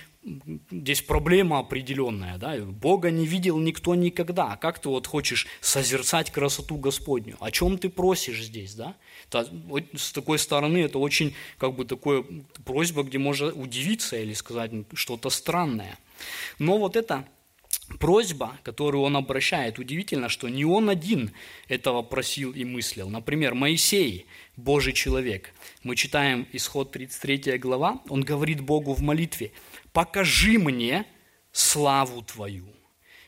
здесь 0.71 1.01
проблема 1.01 1.59
определенная, 1.61 2.37
да, 2.37 2.57
Бога 2.59 3.11
не 3.11 3.27
видел 3.27 3.59
никто 3.59 3.95
никогда, 3.95 4.57
как 4.57 4.79
ты 4.79 4.89
вот 4.89 5.07
хочешь 5.07 5.47
созерцать 5.61 6.31
красоту 6.31 6.77
Господню, 6.77 7.37
о 7.41 7.51
чем 7.51 7.79
ты 7.79 7.89
просишь 7.89 8.45
здесь, 8.45 8.75
да, 8.75 8.97
с 9.33 10.13
такой 10.13 10.39
стороны 10.39 10.79
это 10.79 10.99
очень, 10.99 11.35
как 11.59 11.75
бы, 11.75 11.85
такая 11.85 12.25
просьба, 12.65 13.03
где 13.03 13.19
можно 13.19 13.53
удивиться 13.53 14.17
или 14.17 14.35
сказать 14.35 14.71
что-то 14.95 15.31
странное, 15.31 15.99
но 16.59 16.79
вот 16.79 16.97
это 16.97 17.27
просьба, 17.99 18.59
которую 18.63 19.03
он 19.03 19.17
обращает, 19.17 19.79
удивительно, 19.79 20.29
что 20.29 20.49
не 20.49 20.65
он 20.65 20.89
один 20.89 21.33
этого 21.69 22.03
просил 22.03 22.53
и 22.53 22.65
мыслил. 22.65 23.09
Например, 23.09 23.55
Моисей, 23.55 24.27
Божий 24.57 24.93
человек. 24.93 25.53
Мы 25.83 25.97
читаем 25.97 26.47
исход 26.53 26.93
33 26.93 27.59
глава, 27.59 28.01
он 28.09 28.23
говорит 28.23 28.61
Богу 28.61 28.95
в 28.95 29.01
молитве, 29.01 29.53
покажи 29.93 30.59
мне 30.59 31.07
славу 31.53 32.23
Твою. 32.23 32.69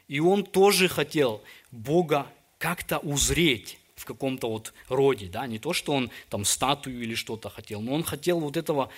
И 0.09 0.21
он 0.21 0.45
тоже 0.45 0.89
хотел 0.89 1.43
Бога 1.71 2.27
как-то 2.59 2.99
узреть 2.99 3.79
в 4.03 4.05
каком-то 4.05 4.51
вот 4.51 4.75
роде, 4.89 5.27
да, 5.27 5.47
не 5.47 5.61
то, 5.61 5.73
что 5.73 5.93
он 5.93 6.11
там 6.29 6.45
статую 6.45 7.01
или 7.01 7.15
что-то 7.15 7.51
хотел, 7.51 7.81
но 7.81 7.95
он 7.95 8.03
хотел 8.03 8.41
вот 8.41 8.57
этого 8.57 8.91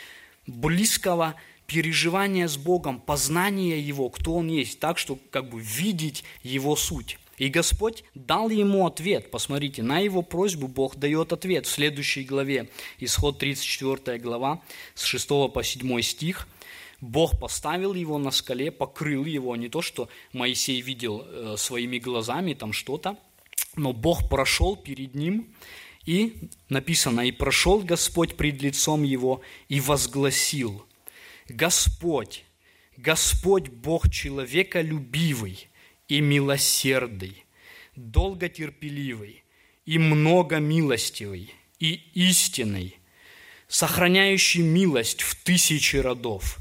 близкого 0.47 1.35
переживания 1.67 2.49
с 2.49 2.57
Богом, 2.57 3.01
познания 3.01 3.79
Его, 3.79 4.09
кто 4.09 4.35
Он 4.35 4.49
есть, 4.49 4.81
так, 4.81 4.97
что 4.97 5.19
как 5.31 5.51
бы 5.51 5.61
видеть 5.61 6.25
Его 6.43 6.75
суть. 6.75 7.19
И 7.37 7.49
Господь 7.49 8.05
дал 8.15 8.49
ему 8.49 8.87
ответ. 8.87 9.31
Посмотрите, 9.31 9.83
на 9.83 9.99
его 9.99 10.23
просьбу 10.23 10.69
Бог 10.69 10.97
дает 10.97 11.33
ответ 11.33 11.67
в 11.67 11.71
следующей 11.71 12.23
главе. 12.23 12.71
Исход 13.01 13.39
34 13.39 14.19
глава, 14.19 14.63
с 14.95 15.05
6 15.05 15.29
по 15.53 15.63
7 15.63 16.01
стих. 16.01 16.47
Бог 17.01 17.39
поставил 17.39 17.93
его 17.93 18.19
на 18.19 18.31
скале, 18.31 18.71
покрыл 18.71 19.25
его, 19.25 19.57
не 19.57 19.69
то, 19.69 19.83
что 19.83 20.09
Моисей 20.33 20.81
видел 20.81 21.27
э, 21.27 21.57
своими 21.59 21.99
глазами 21.99 22.55
там 22.55 22.73
что-то, 22.73 23.19
но 23.77 23.93
Бог 23.93 24.29
прошел 24.29 24.77
перед 24.77 25.15
ним, 25.15 25.55
и 26.05 26.51
написано, 26.69 27.23
«И 27.23 27.33
прошел 27.33 27.81
Господь 27.81 28.37
пред 28.37 28.61
лицом 28.63 29.03
его, 29.03 29.43
и 29.69 29.81
возгласил, 29.81 30.87
Господь, 31.49 32.45
Господь 32.97 33.69
Бог 33.69 34.11
человеколюбивый 34.11 35.69
и 36.09 36.21
милосердный, 36.21 37.45
долготерпеливый 37.97 39.45
и 39.87 39.99
многомилостивый 39.99 41.55
и 41.79 42.01
истинный, 42.15 42.99
сохраняющий 43.69 44.63
милость 44.63 45.23
в 45.23 45.35
тысячи 45.43 45.97
родов, 45.97 46.59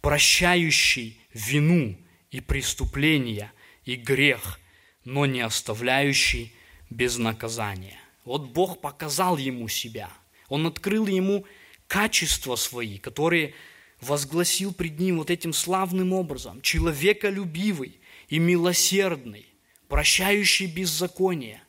прощающий 0.00 1.20
вину 1.32 1.98
и 2.30 2.40
преступления 2.40 3.52
и 3.84 3.96
грех, 3.96 4.60
но 5.04 5.26
не 5.26 5.40
оставляющий 5.40 6.52
без 6.90 7.18
наказания. 7.18 7.98
Вот 8.24 8.50
Бог 8.50 8.80
показал 8.80 9.36
ему 9.36 9.68
себя. 9.68 10.10
Он 10.48 10.66
открыл 10.66 11.06
ему 11.06 11.44
качества 11.86 12.56
свои, 12.56 12.98
которые 12.98 13.54
возгласил 14.00 14.72
пред 14.74 14.98
ним 14.98 15.18
вот 15.18 15.30
этим 15.30 15.52
славным 15.52 16.12
образом, 16.12 16.60
человеколюбивый 16.60 17.98
и 18.28 18.38
милосердный, 18.38 19.46
прощающий 19.88 20.66
беззаконие, 20.66 21.62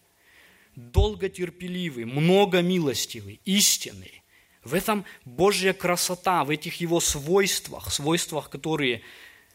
долготерпеливый, 0.76 2.06
многомилостивый, 2.06 3.39
истинный. 3.46 4.24
В 4.63 4.74
этом 4.74 5.06
Божья 5.26 5.74
красота, 5.74 6.43
в 6.43 6.50
этих 6.50 6.76
его 6.80 7.00
свойствах, 7.00 7.91
свойствах, 7.91 8.50
которые 8.50 9.02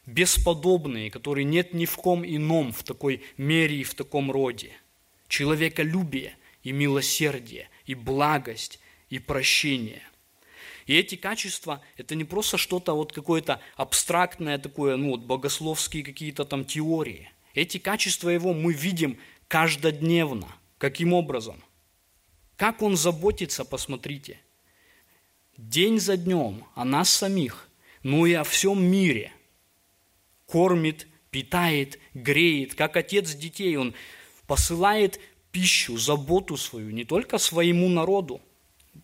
бесподобные, 0.09 1.11
которые 1.11 1.45
нет 1.45 1.75
ни 1.75 1.85
в 1.85 1.97
ком 1.97 2.25
ином 2.25 2.73
в 2.73 2.83
такой 2.83 3.23
мере 3.37 3.77
и 3.77 3.85
в 3.85 3.95
таком 3.95 4.31
роде. 4.31 4.73
Человеколюбие 5.29 6.35
и 6.63 6.73
милосердие, 6.73 7.69
и 7.85 7.95
благость, 7.95 8.81
и 9.11 9.19
прощение. 9.19 10.03
И 10.87 10.97
эти 10.97 11.17
качества– 11.17 11.83
это 11.99 12.15
не 12.15 12.25
просто 12.25 12.57
что-то 12.57 12.95
вот 12.95 13.13
какое-то 13.13 13.61
абстрактное 13.77 14.59
такое, 14.59 14.97
ну 14.97 15.11
вот 15.11 15.21
богословские 15.21 16.03
какие-то 16.03 16.47
там 16.47 16.65
теории. 16.65 17.31
Эти 17.53 17.77
качества 17.77 18.31
его 18.31 18.55
мы 18.55 18.73
видим 18.73 19.19
каждодневно. 19.47 20.49
Каким 20.79 21.13
образом? 21.13 21.63
Как 22.57 22.81
он 22.81 22.97
заботится, 22.97 23.67
посмотрите. 23.67 24.41
День 25.59 26.01
за 26.01 26.17
днем 26.17 26.65
о 26.75 26.87
нас 26.87 27.11
самих, 27.11 27.69
ну 28.03 28.25
и 28.25 28.33
о 28.33 28.45
всем 28.45 28.83
мире. 28.83 29.33
Кормит, 30.49 31.07
питает, 31.31 31.99
греет, 32.15 32.75
как 32.75 32.97
отец 32.97 33.35
детей. 33.35 33.77
Он 33.77 33.95
посылает 34.47 35.21
пищу, 35.53 35.99
заботу 35.99 36.57
свою 36.57 36.91
не 36.91 37.05
только 37.05 37.37
своему 37.37 37.89
народу, 37.91 38.41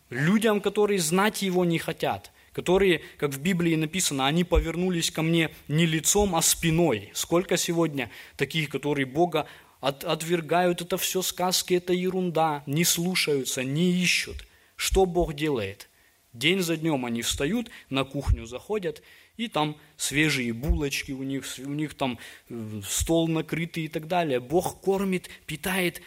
людям, 0.09 0.63
которые 0.63 0.99
знать 1.01 1.43
его 1.43 1.67
не 1.67 1.79
хотят, 1.79 2.33
которые, 2.53 3.03
как 3.19 3.33
в 3.33 3.41
Библии 3.41 3.75
написано, 3.75 4.27
они 4.27 4.43
повернулись 4.43 5.11
ко 5.11 5.21
мне 5.21 5.51
не 5.69 5.85
лицом, 5.85 6.35
а 6.35 6.41
спиной. 6.41 7.11
Сколько 7.13 7.59
сегодня 7.59 8.11
таких, 8.37 8.71
которые 8.71 9.05
Бога 9.05 9.47
от, 9.81 10.03
отвергают, 10.03 10.81
это 10.81 10.97
все 10.97 11.21
сказки, 11.21 11.75
это 11.75 11.93
ерунда, 11.93 12.63
не 12.67 12.85
слушаются, 12.85 13.63
не 13.63 13.93
ищут. 13.93 14.47
Что 14.77 15.05
Бог 15.05 15.35
делает? 15.35 15.91
День 16.33 16.63
за 16.63 16.77
днем 16.77 17.05
они 17.05 17.23
встают, 17.23 17.71
на 17.91 18.05
кухню 18.05 18.47
заходят, 18.47 19.03
и 19.37 19.49
там 19.49 19.77
свежие 19.97 20.53
булочки 20.53 21.13
у 21.13 21.23
них, 21.23 21.45
у 21.59 21.71
них 21.71 21.95
там 21.95 22.19
э, 22.49 22.81
стол 22.89 23.29
накрытый 23.29 23.85
и 23.85 23.89
так 23.89 24.07
далее. 24.07 24.41
Бог 24.41 24.81
кормит, 24.81 25.29
питает 25.47 26.03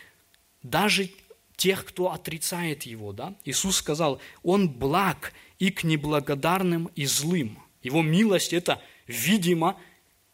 даже 0.63 1.09
тех, 1.55 1.85
кто 1.85 2.11
отрицает 2.11 2.83
Его. 2.83 3.11
Да? 3.11 3.35
Иисус 3.43 3.77
сказал, 3.77 4.21
Он 4.43 4.69
благ 4.69 5.33
и 5.59 5.71
к 5.71 5.83
неблагодарным, 5.83 6.89
и 6.95 7.05
злым. 7.05 7.59
Его 7.83 8.01
милость– 8.01 8.53
это, 8.53 8.81
видимо, 9.07 9.79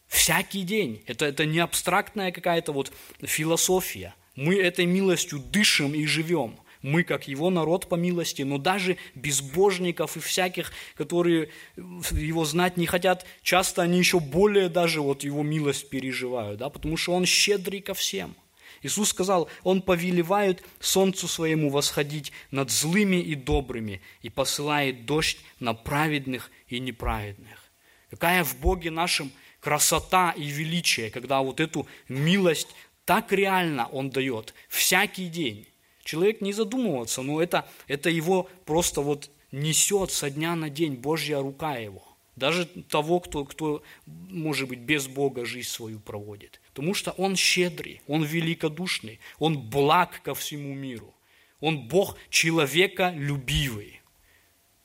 всякий 0.08 0.63
день. 0.63 1.03
Это, 1.08 1.25
это 1.25 1.45
не 1.45 1.60
абстрактная 1.60 2.32
какая-то 2.32 2.73
вот 2.73 2.93
философия. 3.21 4.13
Мы 4.36 4.56
этой 4.56 4.86
милостью 4.86 5.39
дышим 5.39 5.93
и 5.93 6.06
живем. 6.06 6.60
Мы, 6.84 7.04
как 7.04 7.28
его 7.28 7.50
народ 7.50 7.89
по 7.89 7.96
милости, 7.96 8.43
но 8.43 8.60
даже 8.60 8.98
безбожников 9.15 10.15
и 10.15 10.19
всяких, 10.19 10.72
которые 10.96 11.50
его 11.76 12.46
знать 12.46 12.78
не 12.78 12.86
хотят, 12.86 13.26
часто 13.41 13.82
они 13.82 13.98
еще 13.98 14.19
более 14.19 14.69
даже 14.69 15.02
вот 15.02 15.24
его 15.24 15.41
милость 15.41 15.89
переживают, 15.89 16.60
да, 16.60 16.69
потому 16.69 16.96
что 16.96 17.13
он 17.13 17.26
щедрый 17.26 17.82
ко 17.82 17.96
всем– 17.96 18.36
Иисус 18.84 19.10
сказал, 19.10 19.50
Он 19.63 19.82
повелевает 19.82 20.63
солнцу 20.80 21.28
своему 21.28 21.69
восходить 21.69 22.32
над 22.52 22.69
злыми 22.69 23.15
и 23.15 23.34
добрыми 23.34 24.02
и 24.22 24.30
посылает 24.30 25.06
дождь 25.06 25.39
на 25.60 25.74
праведных 25.74 26.52
и 26.67 26.80
неправедных. 26.80 27.72
Какая 28.10 28.43
в 28.43 28.58
Боге 28.60 28.91
нашем 28.91 29.32
красота 29.62 30.32
и 30.32 30.43
величие, 30.43 31.10
когда 31.10 31.41
вот 31.41 31.62
эту 31.62 31.88
милость 32.10 32.67
так 33.06 33.32
реально 33.32 33.88
Он 33.88 34.10
дает 34.10 34.54
всякий 34.67 35.30
день. 35.30 35.67
Человек 36.03 36.41
не 36.41 36.53
задумывается, 36.53 37.21
но 37.21 37.41
это, 37.41 37.67
это 37.87 38.09
его 38.09 38.49
просто 38.65 39.01
вот 39.01 39.31
несет 39.51 40.11
со 40.11 40.29
дня 40.29 40.55
на 40.55 40.69
день 40.69 40.95
Божья 40.95 41.39
рука 41.39 41.77
его. 41.77 42.03
Даже 42.35 42.65
того, 42.65 43.19
кто, 43.19 43.45
кто, 43.45 43.83
может 44.05 44.67
быть, 44.67 44.79
без 44.79 45.07
Бога 45.07 45.45
жизнь 45.45 45.69
свою 45.69 45.99
проводит. 45.99 46.59
Потому 46.69 46.93
что 46.93 47.11
Он 47.11 47.35
щедрый, 47.35 48.01
Он 48.07 48.23
великодушный, 48.23 49.19
Он 49.39 49.57
благ 49.57 50.21
ко 50.23 50.33
всему 50.33 50.73
миру. 50.73 51.13
Он 51.59 51.87
Бог 51.87 52.17
человека 52.29 53.13
любивый. 53.15 54.01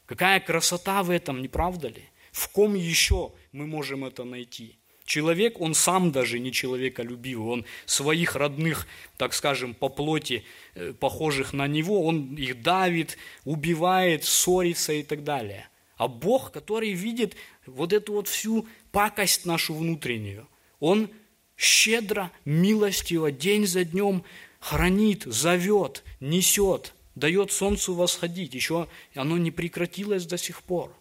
Какая 0.07 0.41
красота 0.41 1.03
в 1.03 1.11
этом, 1.11 1.43
не 1.43 1.49
правда 1.49 1.89
ли? 1.89 2.05
В 2.31 2.49
ком 2.51 2.75
еще 2.75 3.33
мы 3.53 3.67
можем 3.67 4.05
это 4.05 4.25
найти? 4.25 4.78
Человек, 5.09 5.59
он 5.59 5.73
сам 5.73 6.13
даже 6.13 6.39
не 6.39 6.53
человеколюбивый, 6.53 7.51
он 7.51 7.65
своих 7.87 8.37
родных, 8.37 8.87
так 9.17 9.33
скажем, 9.33 9.73
по 9.73 9.89
плоти, 9.89 10.45
э, 10.75 10.93
похожих 10.93 11.55
на 11.55 11.67
него, 11.67 12.05
он 12.05 12.35
их 12.35 12.61
давит, 12.61 13.17
убивает, 13.47 14.25
ссорится 14.25 14.93
и 14.93 15.03
так 15.03 15.25
далее. 15.25 15.67
А 15.97 16.09
Бог, 16.09 16.53
который 16.53 16.93
видит 16.93 17.37
вот 17.65 17.95
эту 17.95 18.13
вот 18.13 18.29
всю 18.29 18.67
пакость 18.93 19.47
нашу 19.47 19.73
внутреннюю, 19.73 20.47
Он 20.79 21.09
щедро, 21.57 22.31
милостиво, 22.45 23.33
день 23.33 23.67
за 23.67 23.85
днем 23.85 24.25
хранит, 24.61 25.23
зовет, 25.23 26.05
несет, 26.21 26.93
дает 27.15 27.51
солнцу 27.51 27.95
восходить. 27.95 28.53
Еще 28.53 28.87
оно 29.15 29.39
не 29.39 29.53
прекратилось 29.53 30.27
до 30.27 30.37
сих 30.37 30.61
пор. 30.63 30.95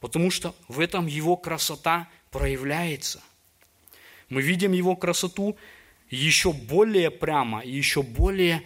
Потому 0.00 0.30
что 0.30 0.54
в 0.68 0.80
этом 0.80 1.06
его 1.06 1.36
красота 1.36 2.08
проявляется. 2.30 3.22
Мы 4.28 4.42
видим 4.42 4.72
его 4.72 4.96
красоту 4.96 5.56
еще 6.10 6.52
более 6.52 7.10
прямо 7.10 7.60
и 7.60 7.70
еще 7.70 8.02
более, 8.02 8.62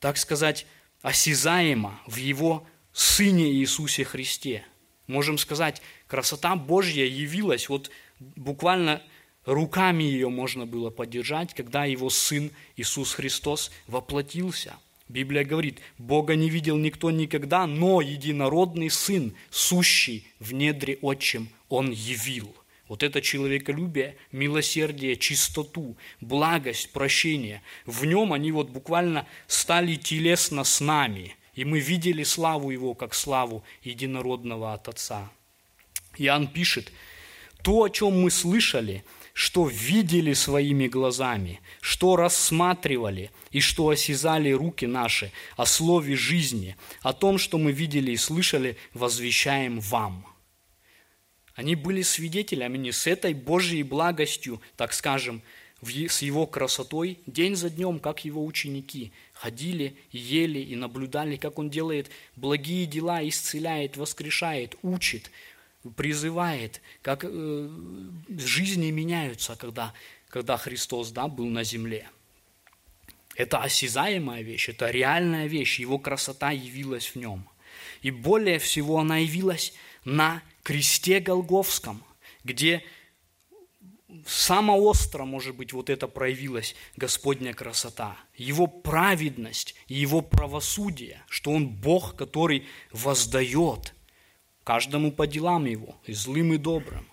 так 0.00 0.16
сказать, 0.16 0.66
осязаемо 1.02 2.00
в 2.06 2.16
его 2.16 2.66
Сыне 2.92 3.52
Иисусе 3.52 4.04
Христе. 4.04 4.64
Можем 5.06 5.38
сказать, 5.38 5.82
красота 6.06 6.56
Божья 6.56 7.04
явилась 7.04 7.68
вот 7.68 7.90
буквально 8.18 9.02
руками 9.44 10.04
ее 10.04 10.28
можно 10.28 10.66
было 10.66 10.90
поддержать, 10.90 11.54
когда 11.54 11.84
его 11.84 12.10
Сын 12.10 12.50
Иисус 12.76 13.12
Христос 13.14 13.70
воплотился. 13.86 14.74
Библия 15.08 15.44
говорит, 15.44 15.80
Бога 15.98 16.34
не 16.34 16.48
видел 16.48 16.78
никто 16.78 17.10
никогда, 17.10 17.66
но 17.66 18.00
единородный 18.00 18.88
Сын, 18.88 19.34
сущий 19.50 20.26
в 20.40 20.54
недре 20.54 20.98
отчим, 21.02 21.50
Он 21.68 21.90
явил– 21.90 22.56
вот 22.94 23.02
это 23.02 23.20
человеколюбие, 23.20 24.16
милосердие, 24.30 25.16
чистоту, 25.16 25.96
благость, 26.20 26.92
прощение. 26.92 27.60
В 27.86 28.04
нем 28.04 28.32
они 28.32 28.52
вот 28.52 28.68
буквально 28.70 29.26
стали 29.48 29.96
телесно 29.96 30.62
с 30.62 30.80
нами. 30.80 31.34
И 31.54 31.64
мы 31.64 31.80
видели 31.80 32.22
славу 32.22 32.70
Его, 32.70 32.94
как 32.94 33.14
славу 33.14 33.64
единородного 33.82 34.74
от 34.74 34.86
Отца. 34.86 35.28
Иоанн 36.18 36.46
пишет, 36.46 36.92
то, 37.64 37.82
о 37.82 37.90
чем 37.90 38.22
мы 38.22 38.30
слышали, 38.30 39.02
что 39.32 39.66
видели 39.66 40.32
своими 40.32 40.86
глазами, 40.86 41.60
что 41.80 42.14
рассматривали 42.14 43.32
и 43.50 43.58
что 43.58 43.88
осязали 43.88 44.52
руки 44.52 44.86
наши 44.86 45.32
о 45.56 45.66
слове 45.66 46.14
жизни, 46.14 46.76
о 47.02 47.12
том, 47.12 47.38
что 47.38 47.58
мы 47.58 47.72
видели 47.72 48.12
и 48.12 48.16
слышали, 48.16 48.76
возвещаем 48.92 49.80
вам– 49.80 50.24
они 51.54 51.76
были 51.76 52.02
свидетелями 52.02 52.78
не 52.78 52.92
с 52.92 53.06
этой 53.06 53.34
Божьей 53.34 53.82
благостью, 53.82 54.60
так 54.76 54.92
скажем, 54.92 55.42
с 55.82 56.22
его 56.22 56.46
красотой, 56.46 57.18
день 57.26 57.56
за 57.56 57.70
днем, 57.70 57.98
как 57.98 58.24
его 58.24 58.44
ученики, 58.44 59.12
ходили 59.32 59.96
ели 60.10 60.58
и 60.58 60.76
наблюдали, 60.76 61.36
как 61.36 61.58
он 61.58 61.70
делает 61.70 62.10
благие 62.36 62.86
дела, 62.86 63.26
исцеляет, 63.26 63.96
воскрешает, 63.96 64.76
учит, 64.82 65.30
призывает, 65.96 66.80
как 67.02 67.24
э, 67.24 67.70
жизни 68.38 68.90
меняются, 68.90 69.56
когда, 69.56 69.92
когда 70.28 70.56
Христос 70.56 71.10
да, 71.10 71.28
был 71.28 71.46
на 71.46 71.64
земле. 71.64 72.08
Это 73.36 73.58
осязаемая 73.58 74.42
вещь, 74.42 74.68
это 74.68 74.90
реальная 74.90 75.46
вещь, 75.46 75.80
его 75.80 75.98
красота 75.98 76.50
явилась 76.50 77.08
в 77.08 77.16
нем. 77.16 77.46
И 78.00 78.10
более 78.10 78.58
всего 78.58 78.98
она 79.00 79.18
явилась 79.18 79.74
на 80.04 80.42
кресте 80.64 81.20
Голговском, 81.20 82.02
где 82.42 82.82
самое 84.26 84.80
остро, 84.80 85.24
может 85.24 85.54
быть, 85.54 85.72
вот 85.72 85.90
это 85.90 86.08
проявилась 86.08 86.74
Господня 86.96 87.54
красота, 87.54 88.16
Его 88.36 88.66
праведность 88.66 89.76
и 89.86 89.94
Его 89.94 90.22
правосудие, 90.22 91.22
что 91.28 91.52
Он 91.52 91.68
Бог, 91.68 92.16
который 92.16 92.66
воздает 92.90 93.94
каждому 94.64 95.12
по 95.12 95.28
делам 95.28 95.66
Его, 95.66 95.96
и 96.06 96.12
злым, 96.12 96.54
и 96.54 96.56
добрым. 96.56 97.06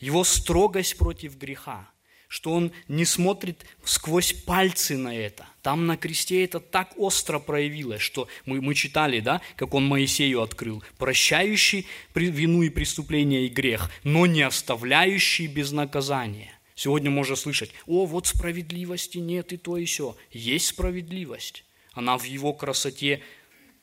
Его 0.00 0.24
строгость 0.24 0.98
против 0.98 1.38
греха– 1.38 1.88
что 2.28 2.52
он 2.52 2.72
не 2.88 3.04
смотрит 3.04 3.64
сквозь 3.84 4.32
пальцы 4.32 4.96
на 4.96 5.14
это. 5.14 5.46
Там 5.62 5.86
на 5.86 5.96
кресте 5.96 6.44
это 6.44 6.60
так 6.60 6.92
остро 6.96 7.38
проявилось, 7.38 8.00
что 8.00 8.28
мы, 8.44 8.60
мы 8.60 8.74
читали, 8.74 9.20
да, 9.20 9.40
как 9.56 9.74
он 9.74 9.86
Моисею 9.86 10.42
открыл, 10.42 10.82
прощающий 10.98 11.86
вину 12.14 12.62
и 12.62 12.70
преступление 12.70 13.46
и 13.46 13.50
грех, 13.50 13.90
но 14.04 14.26
не 14.26 14.42
оставляющий 14.42 15.46
без 15.46 15.72
наказания. 15.72 16.52
Сегодня 16.74 17.10
можно 17.10 17.36
слышать, 17.36 17.70
о, 17.86 18.04
вот 18.04 18.26
справедливости 18.26 19.18
нет 19.18 19.52
и 19.52 19.56
то 19.56 19.76
и 19.76 19.86
все. 19.86 20.16
Есть 20.30 20.68
справедливость. 20.68 21.64
Она 21.92 22.18
в 22.18 22.24
его 22.24 22.52
красоте 22.52 23.22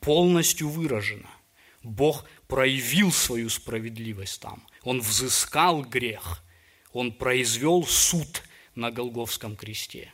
полностью 0.00 0.68
выражена. 0.68 1.28
Бог 1.82 2.24
проявил 2.46 3.10
свою 3.10 3.50
справедливость 3.50 4.40
там. 4.40 4.62
Он 4.82 5.00
взыскал 5.00 5.82
грех– 5.82 6.40
он 6.94 7.12
произвел 7.12 7.84
суд 7.84 8.42
на 8.76 8.90
Голговском 8.90 9.56
кресте. 9.56 10.12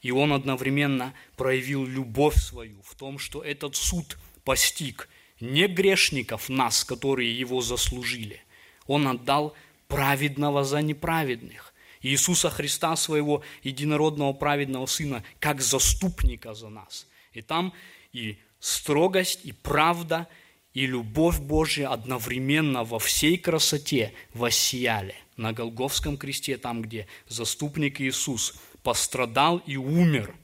И 0.00 0.10
он 0.10 0.32
одновременно 0.32 1.14
проявил 1.36 1.84
любовь 1.84 2.36
свою 2.36 2.80
в 2.82 2.94
том, 2.94 3.18
что 3.18 3.42
этот 3.42 3.76
суд 3.76 4.18
постиг 4.44 5.08
не 5.40 5.66
грешников 5.66 6.48
нас, 6.48 6.84
которые 6.84 7.36
его 7.36 7.60
заслужили. 7.60 8.40
Он 8.86 9.08
отдал 9.08 9.54
праведного 9.88 10.64
за 10.64 10.80
неправедных. 10.80 11.74
Иисуса 12.02 12.48
Христа, 12.48 12.94
своего 12.96 13.42
единородного 13.64 14.32
праведного 14.32 14.86
Сына, 14.86 15.24
как 15.40 15.60
заступника 15.60 16.54
за 16.54 16.68
нас. 16.68 17.08
И 17.32 17.42
там 17.42 17.72
и 18.12 18.38
строгость, 18.60 19.40
и 19.44 19.50
правда, 19.52 20.28
и 20.72 20.86
любовь 20.86 21.40
Божья 21.40 21.88
одновременно 21.88 22.84
во 22.84 23.00
всей 23.00 23.38
красоте 23.38 24.14
воссияли 24.34 25.16
на 25.36 25.52
Голговском 25.52 26.16
кресте, 26.16 26.56
там, 26.56 26.82
где 26.82 27.06
заступник 27.28 28.00
Иисус 28.00 28.54
пострадал 28.82 29.58
и 29.58 29.76
умер 29.76 30.34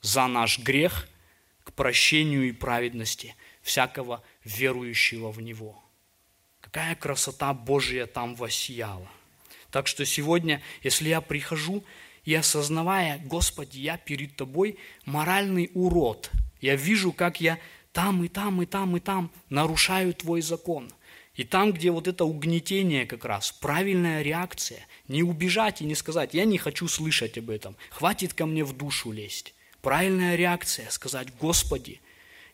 за 0.00 0.26
наш 0.26 0.58
грех 0.58 1.08
к 1.64 1.72
прощению 1.72 2.48
и 2.48 2.52
праведности 2.52 3.34
всякого 3.62 4.22
верующего 4.44 5.30
в 5.30 5.40
Него. 5.40 5.82
Какая 6.60 6.94
красота 6.94 7.54
Божья 7.54 8.06
там 8.06 8.34
воссияла. 8.34 9.08
Так 9.70 9.86
что 9.86 10.04
сегодня, 10.04 10.62
если 10.82 11.08
я 11.08 11.20
прихожу 11.20 11.84
и 12.24 12.34
осознавая, 12.34 13.18
Господи, 13.24 13.78
я 13.78 13.96
перед 13.96 14.36
Тобой 14.36 14.78
моральный 15.04 15.70
урод, 15.74 16.30
я 16.60 16.76
вижу, 16.76 17.12
как 17.12 17.40
я 17.40 17.58
там 17.92 18.24
и 18.24 18.28
там 18.28 18.62
и 18.62 18.66
там 18.66 18.96
и 18.96 19.00
там 19.00 19.30
нарушаю 19.48 20.14
Твой 20.14 20.42
закон– 20.42 20.90
и 21.38 21.44
там, 21.44 21.72
где 21.72 21.92
вот 21.92 22.08
это 22.08 22.24
угнетение 22.24 23.06
как 23.06 23.24
раз, 23.24 23.52
правильная 23.52 24.22
реакция, 24.22 24.84
не 25.06 25.22
убежать 25.22 25.80
и 25.80 25.84
не 25.84 25.94
сказать, 25.94 26.34
я 26.34 26.44
не 26.44 26.58
хочу 26.58 26.88
слышать 26.88 27.38
об 27.38 27.48
этом, 27.48 27.76
хватит 27.90 28.34
ко 28.34 28.44
мне 28.44 28.64
в 28.64 28.76
душу 28.76 29.12
лезть. 29.12 29.54
Правильная 29.80 30.34
реакция, 30.34 30.90
сказать, 30.90 31.28
Господи, 31.40 32.00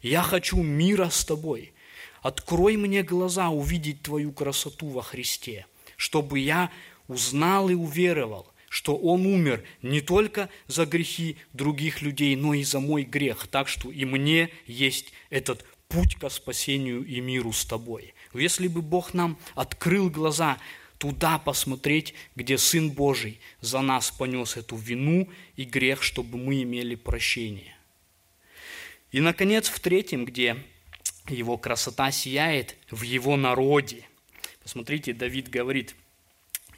я 0.03 0.22
хочу 0.22 0.62
мира 0.62 1.09
с 1.09 1.24
Тобой, 1.24 1.72
открой 2.20 2.76
мне 2.76 3.03
глаза 3.03 3.49
увидеть 3.49 4.03
Твою 4.03 4.32
красоту 4.32 4.89
во 4.89 5.01
Христе, 5.01 5.64
чтобы 5.97 6.39
я 6.41 6.70
узнал 7.09 7.70
и 7.70 7.74
уверовал, 7.74 8.53
что 8.68 8.97
Он 8.99 9.24
умер 9.24 9.64
не 9.80 10.03
только 10.03 10.51
за 10.66 10.85
грехи 10.85 11.39
других 11.55 12.03
людей, 12.03 12.37
но 12.37 12.53
и 12.53 12.62
за 12.64 12.80
мой 12.80 13.05
грех, 13.05 13.47
так 13.47 13.66
что 13.66 13.91
и 13.91 14.05
мне 14.05 14.51
есть 14.66 15.14
этот 15.30 15.64
путь 15.95 16.17
ко 16.17 16.29
спасению 16.29 17.05
и 17.05 17.21
миру 17.21 17.53
с 17.53 17.65
Тобой. 17.65 18.15
Если 18.35 18.67
бы 18.67 18.83
Бог 18.83 19.15
нам 19.15 19.39
открыл 19.55 20.11
глаза 20.11 20.59
туда 20.99 21.39
посмотреть, 21.39 22.15
где 22.35 22.59
Сын 22.59 22.91
Божий 22.91 23.39
за 23.61 23.81
нас 23.81 24.11
понес 24.11 24.57
эту 24.57 24.77
вину 24.77 25.29
и 25.55 25.65
грех, 25.65 26.03
чтобы 26.03 26.37
мы 26.37 26.63
имели 26.63 26.97
прощение. 26.97 27.77
И, 29.13 29.21
наконец, 29.21 29.69
в 29.69 29.79
третьем, 29.79 30.25
где 30.25 30.57
его 31.29 31.57
красота 31.57 32.11
сияет 32.11 32.77
в 32.91 33.03
его 33.03 33.37
народе. 33.37 34.05
Посмотрите, 34.63 35.13
Давид 35.13 35.49
говорит, 35.49 35.95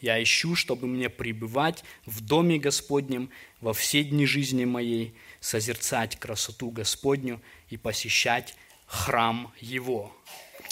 «Я 0.03 0.23
ищу, 0.23 0.55
чтобы 0.55 0.87
мне 0.87 1.09
пребывать 1.09 1.85
в 2.05 2.21
доме 2.21 2.59
Господнем 2.59 3.31
во 3.63 3.73
все 3.73 4.05
дни 4.05 4.27
жизни 4.27 4.67
моей, 4.67 5.15
созерцать 5.41 6.17
красоту 6.17 6.71
Господню 6.71 7.41
и 7.71 7.79
посещать 7.79 8.55
храм 8.87 9.53
Его». 9.61 10.17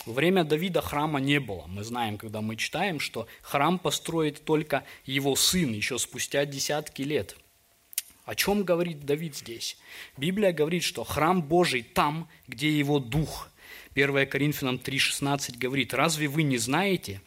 Во 0.06 0.12
время 0.12 0.44
Давида 0.44 0.82
храма 0.82 1.18
не 1.18 1.40
было. 1.40 1.66
Мы 1.66 1.82
знаем, 1.82 2.18
когда 2.18 2.42
мы 2.42 2.56
читаем, 2.56 3.00
что 3.00 3.26
храм 3.40 3.78
построит 3.78 4.44
только 4.44 4.84
его 5.06 5.34
сын 5.34 5.72
еще 5.72 5.98
спустя 5.98 6.44
десятки 6.44 7.02
лет. 7.02 7.36
О 8.26 8.34
чем 8.34 8.64
говорит 8.64 9.04
Давид 9.04 9.36
здесь? 9.36 9.78
Библия 10.16 10.52
говорит, 10.52 10.82
что 10.82 11.04
храм 11.04 11.42
Божий 11.42 11.82
там, 11.82 12.28
где 12.46 12.70
его 12.70 12.98
дух. 12.98 13.50
1 13.94 14.28
Коринфянам 14.28 14.76
3,16 14.76 15.58
говорит, 15.58 15.94
разве 15.94 16.26
вы 16.28 16.42
не 16.42 16.58
знаете, 16.58 17.22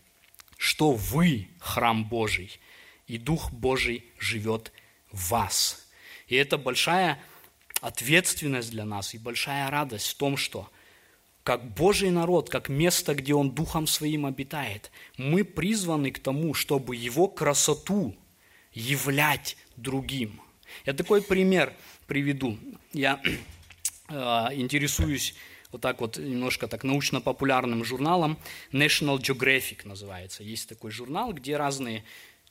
что 0.57 0.91
вы 0.91 1.47
храм 1.59 2.03
Божий, 2.03 2.59
и 3.05 3.17
Дух 3.17 3.51
Божий 3.51 4.03
живет 4.19 4.71
в 5.11 5.29
вас? 5.29 5.87
И 6.27 6.35
это 6.35 6.57
большая 6.57 7.23
ответственность 7.81 8.71
для 8.71 8.85
нас 8.85 9.13
и 9.13 9.17
большая 9.17 9.69
радость 9.69 10.07
в 10.07 10.15
том, 10.15 10.35
что 10.35 10.69
как 11.47 11.63
Божий 11.63 12.09
народ, 12.09 12.49
как 12.49 12.67
место, 12.67 13.15
где 13.15 13.33
Он 13.33 13.51
Духом 13.51 13.87
Своим 13.87 14.25
обитает, 14.25 14.91
мы 15.15 15.45
призваны 15.45 16.11
к 16.11 16.19
тому, 16.19 16.53
чтобы 16.53 16.97
Его 16.97 17.29
красоту 17.29 18.17
являть 18.73 19.55
другим. 19.77 20.41
Я 20.85 20.91
такой 20.91 21.21
пример 21.21 21.73
приведу. 22.05 22.57
Я 22.91 23.21
э, 24.09 24.13
интересуюсь 24.55 25.35
вот 25.71 25.79
так 25.79 26.01
вот 26.01 26.17
немножко 26.17 26.67
так 26.67 26.83
научно-популярным 26.83 27.85
журналом 27.85 28.37
National 28.73 29.17
Geographic 29.17 29.87
называется. 29.87 30.43
Есть 30.43 30.67
такой 30.67 30.91
журнал, 30.91 31.31
где 31.31 31.55
разные 31.55 32.03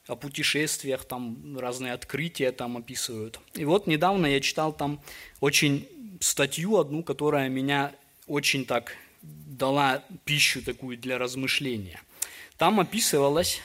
о 0.07 0.17
путешествиях, 0.17 1.05
там 1.05 1.59
разные 1.59 1.93
открытия 1.93 2.51
там 2.51 2.79
описывают. 2.79 3.41
И 3.57 3.67
вот 3.67 3.87
недавно 3.87 4.25
я 4.27 4.41
читал 4.41 4.73
там 4.73 5.03
очень 5.41 5.87
статью 6.21 6.79
одну, 6.79 7.03
которая 7.03 7.51
меня 7.51 7.93
очень 8.27 8.65
так 8.65 8.97
дала 9.23 10.05
пищу 10.25 10.63
такую 10.63 10.99
для 10.99 11.19
размышления. 11.19 12.01
Там 12.59 12.81
описывалось 12.81 13.61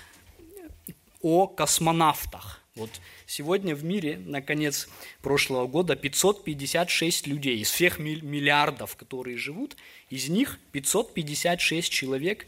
о 1.22 1.48
космонавтах. 1.48 2.62
Вот 2.76 2.90
сегодня 3.26 3.76
в 3.76 3.84
мире, 3.84 4.18
на 4.18 4.42
конец 4.42 4.88
прошлого 5.22 5.68
года, 5.68 5.96
556 5.96 7.28
людей 7.28 7.60
из 7.60 7.70
всех 7.70 8.00
миллиардов, 8.00 8.96
которые 8.96 9.38
живут, 9.38 9.76
из 10.10 10.30
них 10.30 10.58
556 10.72 11.92
человек 11.92 12.48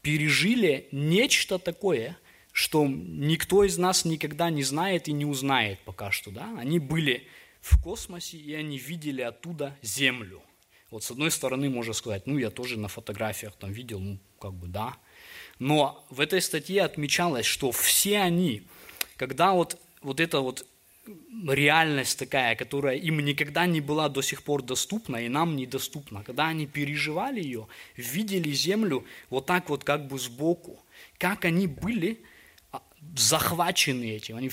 пережили 0.00 0.88
нечто 0.92 1.58
такое, 1.58 2.16
что 2.52 2.86
никто 2.86 3.64
из 3.64 3.76
нас 3.78 4.04
никогда 4.04 4.48
не 4.48 4.62
знает 4.62 5.08
и 5.08 5.12
не 5.12 5.24
узнает 5.24 5.80
пока 5.80 6.12
что. 6.12 6.30
Да? 6.30 6.56
Они 6.58 6.78
были 6.78 7.26
в 7.60 7.82
космосе, 7.82 8.38
и 8.38 8.54
они 8.54 8.78
видели 8.78 9.22
оттуда 9.22 9.76
Землю. 9.82 10.40
Вот 10.90 11.04
с 11.04 11.10
одной 11.10 11.30
стороны 11.30 11.68
можно 11.68 11.92
сказать, 11.92 12.26
ну 12.26 12.38
я 12.38 12.50
тоже 12.50 12.78
на 12.78 12.88
фотографиях 12.88 13.54
там 13.56 13.72
видел, 13.72 14.00
ну 14.00 14.18
как 14.40 14.54
бы 14.54 14.68
да. 14.68 14.96
Но 15.58 16.06
в 16.10 16.20
этой 16.20 16.40
статье 16.40 16.82
отмечалось, 16.82 17.46
что 17.46 17.72
все 17.72 18.18
они, 18.18 18.62
когда 19.16 19.52
вот, 19.52 19.78
вот 20.02 20.20
эта 20.20 20.40
вот 20.40 20.66
реальность 21.48 22.18
такая, 22.18 22.56
которая 22.56 22.96
им 22.96 23.20
никогда 23.20 23.66
не 23.66 23.80
была 23.80 24.08
до 24.08 24.22
сих 24.22 24.42
пор 24.42 24.62
доступна 24.62 25.16
и 25.16 25.28
нам 25.28 25.56
недоступна, 25.56 26.22
когда 26.24 26.48
они 26.48 26.66
переживали 26.66 27.40
ее, 27.40 27.68
видели 27.96 28.50
землю 28.50 29.04
вот 29.30 29.46
так 29.46 29.68
вот 29.68 29.84
как 29.84 30.08
бы 30.08 30.18
сбоку, 30.18 30.84
как 31.18 31.44
они 31.44 31.66
были 31.66 32.20
захвачены 33.16 34.16
этим. 34.16 34.36
Они, 34.36 34.50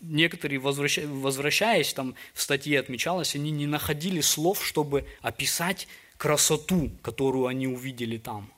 некоторые, 0.00 0.58
возвращаясь, 0.58 1.08
возвращаясь, 1.08 1.92
там 1.92 2.14
в 2.34 2.42
статье 2.42 2.78
отмечалось, 2.78 3.34
они 3.34 3.50
не 3.50 3.66
находили 3.66 4.20
слов, 4.20 4.64
чтобы 4.64 5.06
описать 5.20 5.88
красоту, 6.16 6.90
которую 7.02 7.46
они 7.46 7.66
увидели 7.66 8.18
там. 8.18 8.52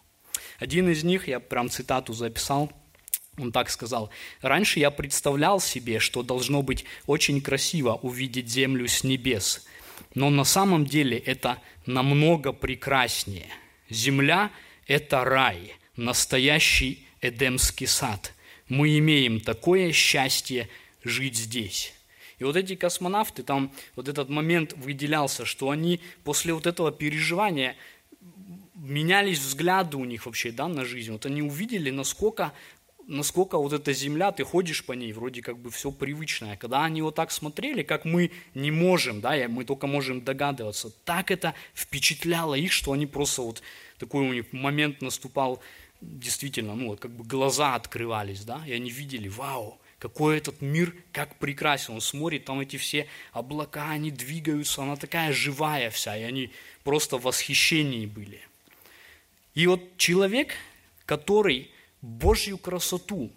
Один 0.58 0.88
из 0.88 1.02
них, 1.04 1.28
я 1.28 1.40
прям 1.40 1.68
цитату 1.68 2.12
записал, 2.12 2.72
он 3.38 3.50
так 3.50 3.70
сказал, 3.70 4.10
«Раньше 4.42 4.78
я 4.78 4.90
представлял 4.90 5.60
себе, 5.60 5.98
что 5.98 6.22
должно 6.22 6.62
быть 6.62 6.84
очень 7.06 7.40
красиво 7.40 7.94
увидеть 7.94 8.48
землю 8.48 8.86
с 8.86 9.02
небес, 9.02 9.66
но 10.14 10.30
на 10.30 10.44
самом 10.44 10.84
деле 10.84 11.18
это 11.18 11.60
намного 11.86 12.52
прекраснее. 12.52 13.48
Земля– 13.90 14.50
это 14.86 15.24
рай, 15.24 15.74
настоящий 15.96 17.06
Эдемский 17.20 17.86
сад 17.86 18.33
мы 18.68 18.98
имеем 18.98 19.40
такое 19.40 19.92
счастье 19.92 20.68
жить 21.02 21.36
здесь. 21.36 21.92
И 22.38 22.44
вот 22.44 22.56
эти 22.56 22.74
космонавты, 22.74 23.42
там 23.42 23.72
вот 23.94 24.08
этот 24.08 24.28
момент 24.28 24.72
выделялся, 24.74 25.44
что 25.44 25.70
они 25.70 26.00
после 26.24 26.52
вот 26.52 26.66
этого 26.66 26.90
переживания 26.90 27.76
менялись 28.74 29.38
взгляды 29.38 29.96
у 29.96 30.04
них 30.04 30.26
вообще 30.26 30.50
да, 30.50 30.68
на 30.68 30.84
жизнь. 30.84 31.12
Вот 31.12 31.26
они 31.26 31.42
увидели, 31.42 31.90
насколько, 31.90 32.52
насколько 33.06 33.56
вот 33.56 33.72
эта 33.72 33.92
земля, 33.92 34.32
ты 34.32 34.44
ходишь 34.44 34.84
по 34.84 34.92
ней, 34.92 35.12
вроде 35.12 35.42
как 35.42 35.58
бы 35.58 35.70
все 35.70 35.90
привычное. 35.90 36.56
Когда 36.56 36.84
они 36.84 37.02
вот 37.02 37.14
так 37.14 37.30
смотрели, 37.30 37.82
как 37.82 38.04
мы 38.04 38.30
не 38.54 38.70
можем, 38.70 39.20
да, 39.20 39.34
мы 39.48 39.64
только 39.64 39.86
можем 39.86 40.22
догадываться, 40.22 40.90
так 41.04 41.30
это 41.30 41.54
впечатляло 41.74 42.54
их, 42.54 42.72
что 42.72 42.92
они 42.92 43.06
просто 43.06 43.42
вот 43.42 43.62
такой 43.98 44.28
у 44.28 44.32
них 44.32 44.52
момент 44.52 45.00
наступал, 45.00 45.62
действительно, 46.04 46.74
ну 46.74 46.88
вот 46.88 47.00
как 47.00 47.10
бы 47.10 47.24
глаза 47.24 47.74
открывались, 47.74 48.44
да, 48.44 48.62
и 48.66 48.72
они 48.72 48.90
видели, 48.90 49.28
вау, 49.28 49.80
какой 49.98 50.36
этот 50.36 50.60
мир, 50.60 50.94
как 51.12 51.38
прекрасен. 51.38 51.94
Он 51.94 52.00
смотрит, 52.00 52.44
там 52.44 52.60
эти 52.60 52.76
все 52.76 53.08
облака, 53.32 53.90
они 53.90 54.10
двигаются, 54.10 54.82
она 54.82 54.96
такая 54.96 55.32
живая 55.32 55.90
вся, 55.90 56.16
и 56.16 56.22
они 56.22 56.50
просто 56.82 57.16
в 57.16 57.22
восхищении 57.22 58.06
были. 58.06 58.40
И 59.54 59.66
вот 59.66 59.96
человек, 59.96 60.54
который 61.06 61.70
Божью 62.02 62.58
красоту 62.58 63.32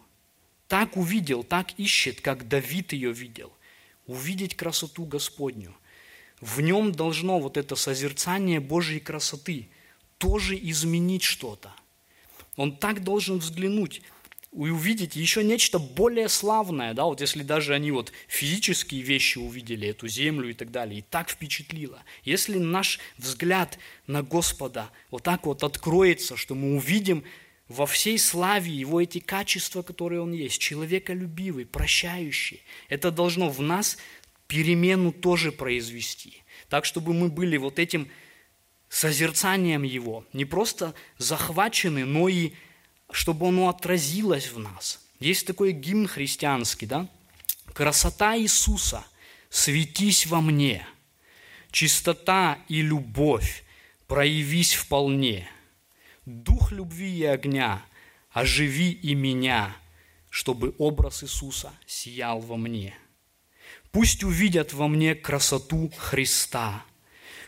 так 0.68 0.98
увидел, 0.98 1.44
так 1.44 1.72
ищет, 1.80 2.22
как 2.22 2.48
Давид 2.48 2.92
ее 2.92 3.14
видел, 3.14 3.54
увидеть 4.06 4.56
красоту 4.56 5.06
Господню, 5.06 5.74
в 6.42 6.60
нем 6.62 6.92
должно 6.92 7.40
вот 7.40 7.58
это 7.58 7.76
созерцание 7.76 8.60
Божьей 8.60 9.00
красоты 9.00 9.70
тоже 10.18 10.58
изменить 10.58 11.24
что-то– 11.24 11.74
он 12.58 12.76
так 12.76 13.04
должен 13.04 13.38
взглянуть 13.38 14.02
и 14.54 14.58
увидеть 14.58 15.16
еще 15.16 15.44
нечто 15.44 15.78
более 15.78 16.30
славное, 16.30 16.94
да, 16.94 17.06
вот 17.06 17.22
если 17.22 17.44
даже 17.44 17.74
они 17.74 17.92
вот 17.92 18.12
физические 18.28 19.02
вещи 19.02 19.38
увидели, 19.38 19.88
эту 19.88 20.08
землю 20.08 20.50
и 20.50 20.54
так 20.54 20.72
далее, 20.72 21.00
и 21.00 21.04
так 21.04 21.30
впечатлило. 21.30 22.02
Если 22.24 22.58
наш 22.58 23.00
взгляд 23.18 23.78
на 24.08 24.24
Господа 24.24 24.90
вот 25.12 25.24
так 25.24 25.46
вот 25.46 25.64
откроется, 25.64 26.36
что 26.36 26.56
мы 26.56 26.76
увидим 26.76 27.24
во 27.68 27.86
всей 27.86 28.18
славе 28.18 28.72
Его 28.72 29.02
эти 29.02 29.20
качества, 29.20 29.84
которые 29.84 30.22
Он 30.22 30.32
есть, 30.32 30.60
человеколюбивый, 30.60 31.66
прощающий, 31.66 32.64
это 32.90 33.12
должно 33.12 33.50
в 33.50 33.62
нас 33.62 33.98
перемену 34.48 35.12
тоже 35.12 35.52
произвести. 35.52 36.42
Так, 36.70 36.86
чтобы 36.86 37.14
мы 37.14 37.30
были 37.30 37.58
вот 37.58 37.78
этим 37.78 38.10
созерцанием 38.90 39.84
Его, 39.84 40.26
не 40.34 40.46
просто 40.46 40.94
захвачены, 41.18 42.06
но 42.06 42.30
и 42.30 42.54
чтобы 43.12 43.48
оно 43.48 43.70
отразилось 43.70 44.52
в 44.52 44.60
нас. 44.60 45.00
Есть 45.20 45.48
такой 45.48 45.72
гимн 45.72 46.08
христианский, 46.08 46.86
да? 46.86 47.08
«Красота 47.74 48.38
Иисуса, 48.38 49.06
светись 49.50 50.26
во 50.26 50.42
мне, 50.42 50.86
чистота 51.72 52.60
и 52.68 52.82
любовь, 52.82 53.64
проявись 54.08 54.74
вполне, 54.74 55.50
дух 56.26 56.72
любви 56.72 57.20
и 57.20 57.26
огня, 57.26 57.84
оживи 58.32 58.92
и 58.92 59.14
меня, 59.14 59.76
чтобы 60.30 60.74
образ 60.80 61.24
Иисуса 61.24 61.72
сиял 61.86 62.40
во 62.40 62.58
мне. 62.58 62.96
Пусть 63.92 64.24
увидят 64.24 64.74
во 64.74 64.88
мне 64.88 65.14
красоту 65.14 65.92
Христа– 65.98 66.84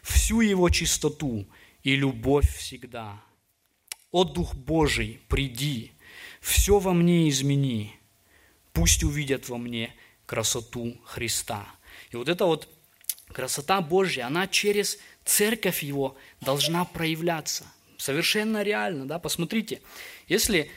всю 0.01 0.41
его 0.41 0.69
чистоту 0.69 1.47
и 1.83 1.95
любовь 1.95 2.55
всегда. 2.55 3.21
О 4.11 4.23
Дух 4.23 4.55
Божий, 4.55 5.19
приди, 5.27 5.91
все 6.41 6.79
во 6.79 6.93
мне 6.93 7.29
измени, 7.29 7.95
пусть 8.73 9.03
увидят 9.03 9.49
во 9.49 9.57
мне 9.57 9.93
красоту 10.25 10.99
Христа. 11.05 11.67
И 12.11 12.15
вот 12.15 12.27
эта 12.27 12.45
вот 12.45 12.67
красота 13.27 13.81
Божья, 13.81 14.25
она 14.25 14.47
через 14.47 14.97
церковь 15.25 15.83
Его 15.83 16.17
должна 16.41 16.85
проявляться. 16.85 17.65
Совершенно 17.97 18.63
реально, 18.63 19.07
да, 19.07 19.19
посмотрите, 19.19 19.81
если 20.27 20.71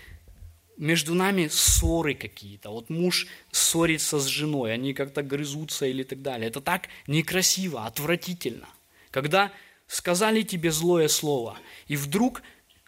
между 0.77 1.15
нами 1.15 1.49
ссоры 1.49 2.15
какие-то, 2.15 2.71
вот 2.71 2.91
муж 2.91 3.29
ссорится 3.51 4.19
с 4.19 4.27
женой, 4.27 4.75
они 4.75 4.93
как-то 4.93 5.23
грызутся 5.23 5.87
или 5.87 6.03
так 6.03 6.21
далее, 6.21 6.49
это 6.49 6.61
так 6.61 6.89
некрасиво, 7.07 7.87
отвратительно– 7.87 8.69
когда 9.13 9.53
сказали 9.87 10.43
тебе 10.43 10.73
злое 10.73 11.07
слово, 11.07 11.57
и 11.87 11.97
вдруг 11.97 12.43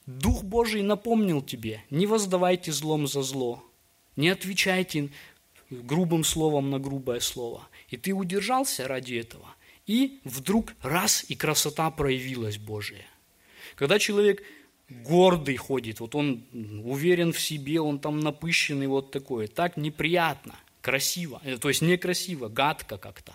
Дух 0.07 0.43
Божий 0.43 0.83
напомнил 0.83 1.41
тебе, 1.41 1.85
не 1.91 2.07
воздавайте 2.07 2.73
злом 2.73 3.07
за 3.07 3.23
зло, 3.23 3.63
не 4.17 4.31
отвечайте 4.31 5.11
грубым 5.71 6.25
словом 6.25 6.71
на 6.71 6.79
грубое 6.79 7.21
слово. 7.21 7.69
И 7.89 7.97
ты 7.97 8.13
удержался 8.13 8.89
ради 8.89 9.15
этого. 9.15 9.55
И 9.87 10.21
вдруг 10.25 10.75
раз, 10.83 11.25
и 11.29 11.35
красота 11.35 11.91
проявилась 11.91 12.59
Божия. 12.59 13.07
Когда 13.77 13.99
человек 13.99 14.43
гордый 14.89 15.57
ходит, 15.57 16.01
вот 16.01 16.15
он 16.15 16.45
уверен 16.85 17.33
в 17.33 17.41
себе, 17.41 17.81
он 17.81 17.99
там 17.99 18.21
напыщенный, 18.21 18.87
вот 18.87 19.11
такое, 19.11 19.47
так 19.47 19.77
неприятно, 19.77 20.55
красиво, 20.81 21.41
э, 21.45 21.57
то 21.59 21.69
есть 21.69 21.83
некрасиво, 21.83 22.49
гадко 22.49 22.99
как-то 22.99 23.35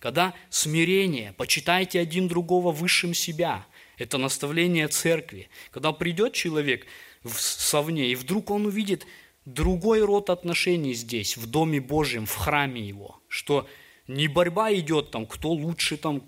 когда 0.00 0.34
смирение, 0.48 1.34
почитайте 1.34 2.00
один 2.00 2.26
другого 2.26 2.72
высшим 2.72 3.14
себя, 3.14 3.66
это 3.98 4.16
наставление 4.16 4.88
церкви. 4.88 5.50
Когда 5.70 5.92
придет 5.92 6.32
человек 6.32 6.86
в 7.22 7.38
совне, 7.38 8.08
и 8.08 8.14
вдруг 8.14 8.50
он 8.50 8.66
увидит 8.66 9.06
другой 9.44 10.02
род 10.02 10.30
отношений 10.30 10.94
здесь, 10.94 11.36
в 11.36 11.46
Доме 11.46 11.80
Божьем, 11.80 12.24
в 12.24 12.34
храме 12.34 12.80
его, 12.80 13.20
что 13.28 13.68
не 14.08 14.26
борьба 14.26 14.72
идет 14.72 15.10
там, 15.10 15.26
кто 15.26 15.50
лучше, 15.50 15.98
там, 15.98 16.22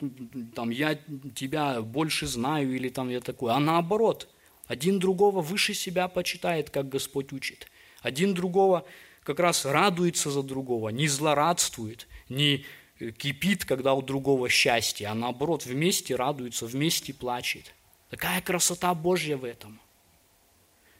там 0.54 0.68
я 0.68 0.98
тебя 1.34 1.80
больше 1.80 2.26
знаю 2.26 2.76
или 2.76 2.90
там 2.90 3.08
я 3.08 3.20
такой, 3.20 3.52
а 3.52 3.58
наоборот, 3.58 4.28
один 4.66 4.98
другого 4.98 5.40
выше 5.40 5.72
себя 5.72 6.08
почитает, 6.08 6.68
как 6.68 6.90
Господь 6.90 7.32
учит. 7.32 7.68
Один 8.02 8.34
другого 8.34 8.84
как 9.22 9.40
раз 9.40 9.64
радуется 9.64 10.30
за 10.30 10.42
другого, 10.42 10.90
не 10.90 11.08
злорадствует, 11.08 12.06
не 12.28 12.66
кипит, 13.10 13.64
когда 13.64 13.94
у 13.94 14.02
другого 14.02 14.48
счастье, 14.48 15.08
а 15.08 15.14
наоборот, 15.14 15.66
вместе 15.66 16.14
радуется, 16.14 16.66
вместе 16.66 17.12
плачет. 17.12 17.74
Такая 18.10 18.40
красота 18.40 18.94
Божья 18.94 19.36
в 19.36 19.44
этом. 19.44 19.80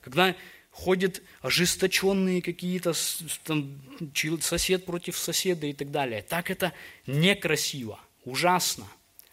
Когда 0.01 0.35
ходят 0.73 1.23
ожесточенные 1.43 2.43
какие-то 2.43 2.95
там, 3.45 3.81
сосед 4.41 4.85
против 4.85 5.17
соседа 5.17 5.67
и 5.67 5.73
так 5.73 5.91
далее. 5.91 6.23
Так 6.23 6.51
это 6.51 6.73
некрасиво, 7.07 8.01
ужасно. 8.25 8.87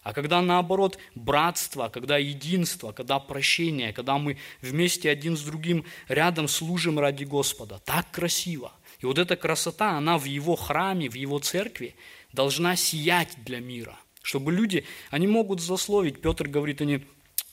А 0.03 0.13
когда 0.13 0.41
наоборот 0.41 0.97
братство, 1.15 1.89
когда 1.89 2.17
единство, 2.17 2.91
когда 2.91 3.19
прощение, 3.19 3.93
когда 3.93 4.17
мы 4.17 4.37
вместе 4.61 5.09
один 5.09 5.37
с 5.37 5.41
другим 5.41 5.85
рядом 6.07 6.47
служим 6.47 6.99
ради 6.99 7.23
Господа, 7.23 7.79
так 7.85 8.09
красиво. 8.11 8.73
И 8.99 9.05
вот 9.05 9.17
эта 9.17 9.35
красота, 9.35 9.91
она 9.91 10.17
в 10.17 10.25
Его 10.25 10.55
храме, 10.55 11.09
в 11.09 11.15
Его 11.15 11.39
церкви 11.39 11.95
должна 12.33 12.75
сиять 12.75 13.43
для 13.43 13.59
мира. 13.59 13.97
Чтобы 14.21 14.51
люди, 14.51 14.85
они 15.09 15.27
могут 15.27 15.61
злословить, 15.61 16.21
Петр 16.21 16.47
говорит, 16.47 16.81
они 16.81 17.05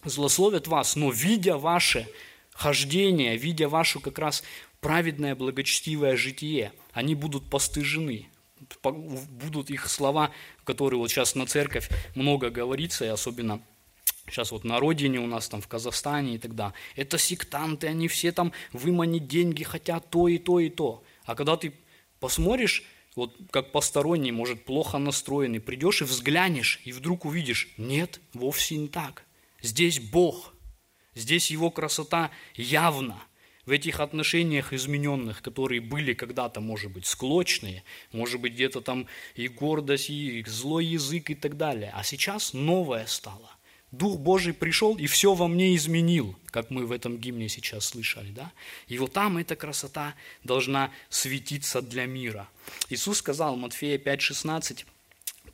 злословят 0.04 0.66
вас, 0.66 0.96
но 0.96 1.10
видя 1.10 1.56
ваше 1.56 2.08
хождение, 2.52 3.36
видя 3.36 3.68
вашу 3.68 4.00
как 4.00 4.18
раз 4.18 4.42
праведное, 4.80 5.34
благочестивое 5.34 6.16
житие, 6.16 6.72
они 6.92 7.14
будут 7.14 7.48
постыжены, 7.48 8.28
будут 8.82 9.70
их 9.70 9.88
слова, 9.88 10.30
которые 10.64 10.98
вот 10.98 11.10
сейчас 11.10 11.34
на 11.34 11.46
церковь 11.46 11.88
много 12.14 12.50
говорится, 12.50 13.04
и 13.04 13.08
особенно 13.08 13.60
сейчас 14.28 14.50
вот 14.50 14.64
на 14.64 14.80
родине 14.80 15.20
у 15.20 15.26
нас 15.26 15.48
там 15.48 15.60
в 15.60 15.68
Казахстане 15.68 16.34
и 16.34 16.38
тогда, 16.38 16.72
это 16.96 17.18
сектанты, 17.18 17.86
они 17.86 18.08
все 18.08 18.32
там 18.32 18.52
выманить 18.72 19.28
деньги 19.28 19.62
хотят 19.62 20.10
то 20.10 20.28
и 20.28 20.38
то 20.38 20.58
и 20.58 20.68
то. 20.68 21.04
А 21.24 21.34
когда 21.34 21.56
ты 21.56 21.72
посмотришь, 22.20 22.84
вот 23.16 23.34
как 23.50 23.72
посторонний, 23.72 24.30
может, 24.30 24.64
плохо 24.64 24.98
настроенный, 24.98 25.58
придешь 25.58 26.02
и 26.02 26.04
взглянешь, 26.04 26.80
и 26.84 26.92
вдруг 26.92 27.24
увидишь, 27.24 27.68
нет, 27.76 28.20
вовсе 28.32 28.76
не 28.76 28.86
так. 28.86 29.24
Здесь 29.60 29.98
Бог, 29.98 30.54
здесь 31.16 31.50
Его 31.50 31.72
красота 31.72 32.30
явна– 32.54 33.20
в 33.66 33.72
этих 33.72 33.98
отношениях 34.00 34.72
измененных, 34.72 35.42
которые 35.42 35.80
были 35.80 36.14
когда-то, 36.14 36.60
может 36.60 36.92
быть, 36.92 37.04
склочные, 37.04 37.82
может 38.12 38.40
быть, 38.40 38.52
где-то 38.52 38.80
там 38.80 39.08
и 39.34 39.48
гордость, 39.48 40.08
и 40.08 40.44
злой 40.46 40.86
язык 40.86 41.30
и 41.30 41.34
так 41.34 41.56
далее. 41.56 41.92
А 41.94 42.04
сейчас 42.04 42.52
новое 42.52 43.06
стало. 43.06 43.50
Дух 43.96 44.18
Божий 44.18 44.52
пришел 44.52 44.96
и 44.96 45.06
все 45.06 45.34
во 45.34 45.48
мне 45.48 45.74
изменил, 45.74 46.36
как 46.50 46.70
мы 46.70 46.86
в 46.86 46.92
этом 46.92 47.16
гимне 47.16 47.48
сейчас 47.48 47.86
слышали. 47.86 48.30
Да? 48.30 48.52
И 48.88 48.98
вот 48.98 49.12
там 49.12 49.38
эта 49.38 49.56
красота 49.56 50.14
должна 50.44 50.90
светиться 51.08 51.80
для 51.80 52.06
мира. 52.06 52.48
Иисус 52.90 53.18
сказал, 53.18 53.56
Матфея 53.56 53.98
5,16, 53.98 54.84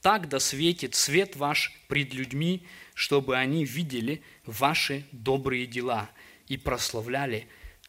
«Так 0.01 0.29
да 0.29 0.41
светит 0.41 0.95
свет 0.95 1.37
ваш 1.37 1.73
пред 1.87 2.13
людьми, 2.15 2.63
чтобы 2.95 3.37
они 3.37 3.65
видели 3.65 4.23
ваши 4.45 5.05
добрые 5.13 5.67
дела 5.67 6.11
и 6.49 6.57
прославляли 6.57 7.47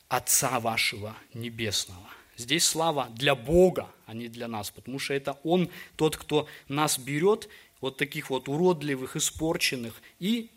Отца 0.09 0.59
вашего 0.59 1.15
Небесного. 1.33 2.07
Здесь 2.37 2.65
слава 2.65 3.09
для 3.15 3.33
Бога, 3.33 3.89
а 4.05 4.13
не 4.13 4.27
для 4.27 4.47
нас, 4.47 4.69
потому 4.69 4.99
что 4.99 5.15
это 5.15 5.39
Он 5.43 5.69
тот, 5.95 6.17
кто 6.17 6.47
нас 6.67 6.99
берет, 6.99 7.49
вот 7.83 7.97
таких 7.97 8.29
вот 8.29 8.47
уродливых, 8.47 9.17
испорченных, 9.17 10.01
и 10.17 10.49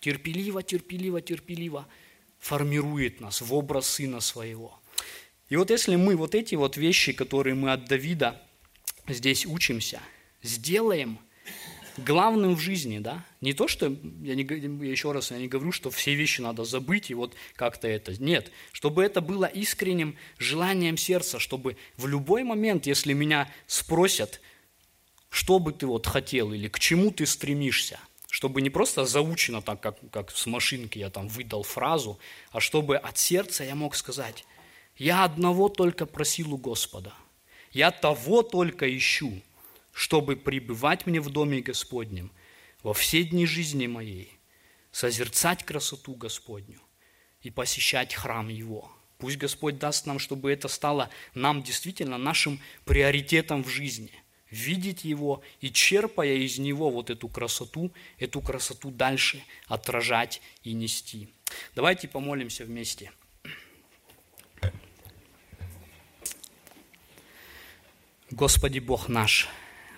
терпеливо, 0.00 0.62
терпеливо, 0.62 1.20
терпеливо 1.20 1.86
формирует 2.38 3.20
нас 3.20 3.42
в 3.42 3.52
образ 3.52 3.88
Сына 3.88 4.20
Своего. 4.20 4.80
И 5.50 5.56
вот 5.56 5.70
если 5.70 5.96
мы 5.96 6.16
вот 6.16 6.34
эти 6.34 6.54
вот 6.54 6.78
вещи, 6.78 7.12
которые 7.12 7.54
мы 7.54 7.72
от 7.72 7.84
Давида 7.84 8.40
здесь 9.06 9.44
учимся, 9.44 10.00
сделаем– 10.42 11.18
главным 11.98 12.54
в 12.56 12.60
жизни, 12.60 12.98
да, 12.98 13.24
не 13.40 13.52
то, 13.52 13.68
что, 13.68 13.86
я, 14.22 14.34
не, 14.34 14.46
я 14.86 14.90
еще 14.90 15.12
раз, 15.12 15.30
я 15.30 15.38
не 15.38 15.48
говорю, 15.48 15.72
что 15.72 15.90
все 15.90 16.14
вещи 16.14 16.40
надо 16.40 16.64
забыть 16.64 17.10
и 17.10 17.14
вот 17.14 17.34
как-то 17.54 17.88
это, 17.88 18.12
нет, 18.22 18.50
чтобы 18.72 19.04
это 19.04 19.20
было 19.20 19.44
искренним 19.44 20.16
желанием 20.38 20.96
сердца, 20.96 21.38
чтобы 21.38 21.76
в 21.96 22.06
любой 22.06 22.44
момент, 22.44 22.86
если 22.86 23.12
меня 23.12 23.52
спросят, 23.66 24.40
что 25.30 25.58
бы 25.58 25.72
ты 25.72 25.86
вот 25.86 26.06
хотел 26.06 26.52
или 26.52 26.68
к 26.68 26.78
чему 26.78 27.10
ты 27.10 27.26
стремишься, 27.26 27.98
чтобы 28.30 28.62
не 28.62 28.70
просто 28.70 29.04
заучено 29.04 29.62
так, 29.62 29.80
как, 29.80 29.98
как 30.10 30.30
с 30.30 30.46
машинки 30.46 30.98
я 30.98 31.10
там 31.10 31.28
выдал 31.28 31.62
фразу, 31.62 32.18
а 32.50 32.60
чтобы 32.60 32.96
от 32.96 33.18
сердца 33.18 33.64
я 33.64 33.74
мог 33.74 33.94
сказать, 33.96 34.44
я 34.96 35.24
одного 35.24 35.68
только 35.68 36.06
просил 36.06 36.54
у 36.54 36.56
Господа, 36.56 37.12
я 37.72 37.90
того 37.90 38.42
только 38.42 38.96
ищу– 38.96 39.32
чтобы 39.98 40.36
пребывать 40.36 41.06
мне 41.06 41.20
в 41.20 41.28
доме 41.28 41.60
Господнем 41.60 42.30
во 42.84 42.94
все 42.94 43.24
дни 43.24 43.46
жизни 43.46 43.88
моей, 43.88 44.38
созерцать 44.92 45.64
красоту 45.64 46.14
Господню 46.14 46.80
и 47.42 47.50
посещать 47.50 48.14
храм 48.14 48.46
Его. 48.46 48.92
Пусть 49.18 49.38
Господь 49.38 49.80
даст 49.80 50.06
нам, 50.06 50.20
чтобы 50.20 50.52
это 50.52 50.68
стало 50.68 51.10
нам 51.34 51.64
действительно 51.64 52.16
нашим 52.16 52.60
приоритетом 52.84 53.64
в 53.64 53.68
жизни. 53.68 54.12
Видеть 54.50 55.04
Его 55.04 55.42
и 55.60 55.70
черпая 55.70 56.34
из 56.34 56.58
Него 56.58 56.90
вот 56.90 57.10
эту 57.10 57.28
красоту, 57.28 57.92
эту 58.18 58.40
красоту 58.40 58.90
дальше 58.90 59.42
отражать 59.66 60.40
и 60.62 60.72
нести. 60.72 61.28
Давайте 61.74 62.08
помолимся 62.08 62.64
вместе. 62.64 63.12
Господи 68.30 68.78
Бог 68.78 69.08
наш, 69.08 69.48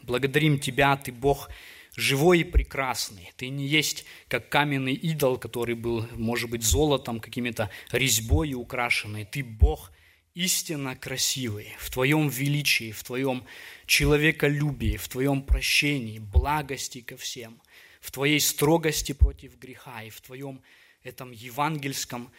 Благодарим 0.02 0.58
Тебя, 0.58 0.96
Ты 0.96 1.12
Бог 1.12 1.50
живой 1.96 2.40
и 2.40 2.44
прекрасный. 2.44 3.32
Ты 3.36 3.48
не 3.48 3.66
есть 3.66 4.04
как 4.28 4.48
каменный 4.48 4.94
идол, 4.94 5.38
который 5.38 5.74
был, 5.74 6.06
может 6.12 6.50
быть, 6.50 6.62
золотом, 6.62 7.20
какими-то 7.20 7.70
резьбой 7.92 8.54
украшенный. 8.54 9.24
Ты 9.24 9.42
Бог 9.44 9.92
истинно 10.34 10.96
красивый 10.96 11.74
в 11.78 11.90
Твоем 11.90 12.28
величии, 12.28 12.92
в 12.92 13.02
Твоем 13.02 13.44
человеколюбии, 13.86 14.96
в 14.96 15.08
Твоем 15.08 15.42
прощении, 15.42 16.18
благости 16.18 17.00
ко 17.00 17.16
всем, 17.16 17.60
в 18.00 18.10
Твоей 18.10 18.40
строгости 18.40 19.12
против 19.12 19.58
греха 19.58 20.02
и 20.02 20.10
в 20.10 20.20
Твоем 20.20 20.62
этом 21.02 21.32
евангельском 21.32 22.30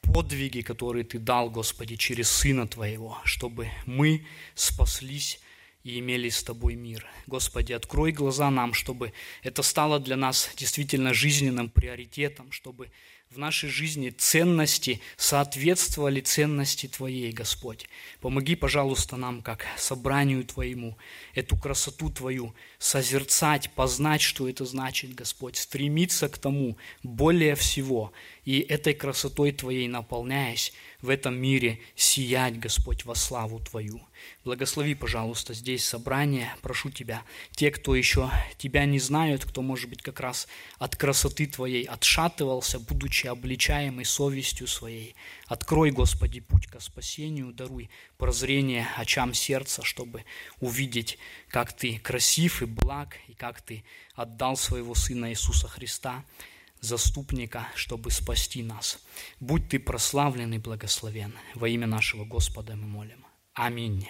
подвиге, 0.00 0.62
который 0.62 1.04
Ты 1.04 1.18
дал, 1.18 1.50
Господи, 1.50 1.96
через 1.96 2.30
Сына 2.30 2.66
Твоего, 2.66 3.18
чтобы 3.24 3.70
мы 3.86 4.26
спаслись 4.54 5.40
и 5.84 5.98
имели 5.98 6.28
с 6.28 6.42
Тобой 6.42 6.74
мир. 6.74 7.06
Господи, 7.26 7.72
открой 7.72 8.12
глаза 8.12 8.50
нам, 8.50 8.74
чтобы 8.74 9.12
это 9.42 9.62
стало 9.62 10.00
для 10.00 10.16
нас 10.16 10.50
действительно 10.56 11.14
жизненным 11.14 11.70
приоритетом, 11.70 12.52
чтобы 12.52 12.90
в 13.32 13.38
нашей 13.38 13.70
жизни 13.70 14.10
ценности 14.10 15.00
соответствовали 15.16 16.20
ценности 16.20 16.86
Твоей, 16.86 17.32
Господь. 17.32 17.88
Помоги, 18.20 18.54
пожалуйста, 18.56 19.16
нам, 19.16 19.40
как 19.40 19.64
собранию 19.78 20.44
Твоему, 20.44 20.98
эту 21.34 21.56
красоту 21.56 22.10
Твою 22.10 22.54
созерцать, 22.78 23.70
познать, 23.70 24.20
что 24.20 24.48
это 24.48 24.66
значит, 24.66 25.14
Господь, 25.14 25.56
стремиться 25.56 26.28
к 26.28 26.36
тому 26.36 26.76
более 27.02 27.54
всего, 27.54 28.12
и 28.44 28.60
этой 28.60 28.92
красотой 28.92 29.52
Твоей 29.52 29.88
наполняясь, 29.88 30.72
в 31.00 31.08
этом 31.08 31.34
мире 31.34 31.80
сиять, 31.96 32.58
Господь, 32.58 33.04
во 33.04 33.14
славу 33.14 33.60
Твою. 33.60 34.02
Благослови, 34.44 34.94
пожалуйста, 34.94 35.54
здесь 35.54 35.84
собрание, 35.84 36.54
прошу 36.62 36.90
Тебя. 36.90 37.22
Те, 37.52 37.70
кто 37.70 37.94
еще 37.94 38.30
Тебя 38.58 38.84
не 38.84 38.98
знают, 38.98 39.44
кто, 39.44 39.62
может 39.62 39.88
быть, 39.88 40.02
как 40.02 40.20
раз 40.20 40.48
от 40.78 40.96
красоты 40.96 41.46
Твоей 41.46 41.84
отшатывался, 41.84 42.78
будучи 42.78 43.26
обличаемый 43.26 44.04
совестью 44.04 44.66
своей, 44.66 45.14
открой, 45.46 45.90
Господи, 45.90 46.40
путь 46.40 46.66
ко 46.66 46.80
спасению, 46.80 47.52
даруй 47.52 47.90
прозрение 48.18 48.88
очам 48.96 49.34
сердца, 49.34 49.82
чтобы 49.84 50.24
увидеть, 50.60 51.18
как 51.48 51.72
Ты 51.72 51.98
красив 51.98 52.62
и 52.62 52.66
благ, 52.66 53.16
и 53.28 53.34
как 53.34 53.60
Ты 53.62 53.84
отдал 54.14 54.56
своего 54.56 54.94
Сына 54.94 55.30
Иисуса 55.30 55.68
Христа– 55.68 56.24
заступника, 56.82 57.68
чтобы 57.74 58.10
спасти 58.10 58.62
нас. 58.62 58.98
Будь 59.40 59.68
ты 59.68 59.78
прославлен 59.78 60.52
и 60.52 60.58
благословен. 60.58 61.32
Во 61.54 61.68
имя 61.68 61.86
нашего 61.86 62.24
Господа 62.24 62.76
мы 62.76 62.86
молим. 62.86 63.21
Аминь. 63.54 64.08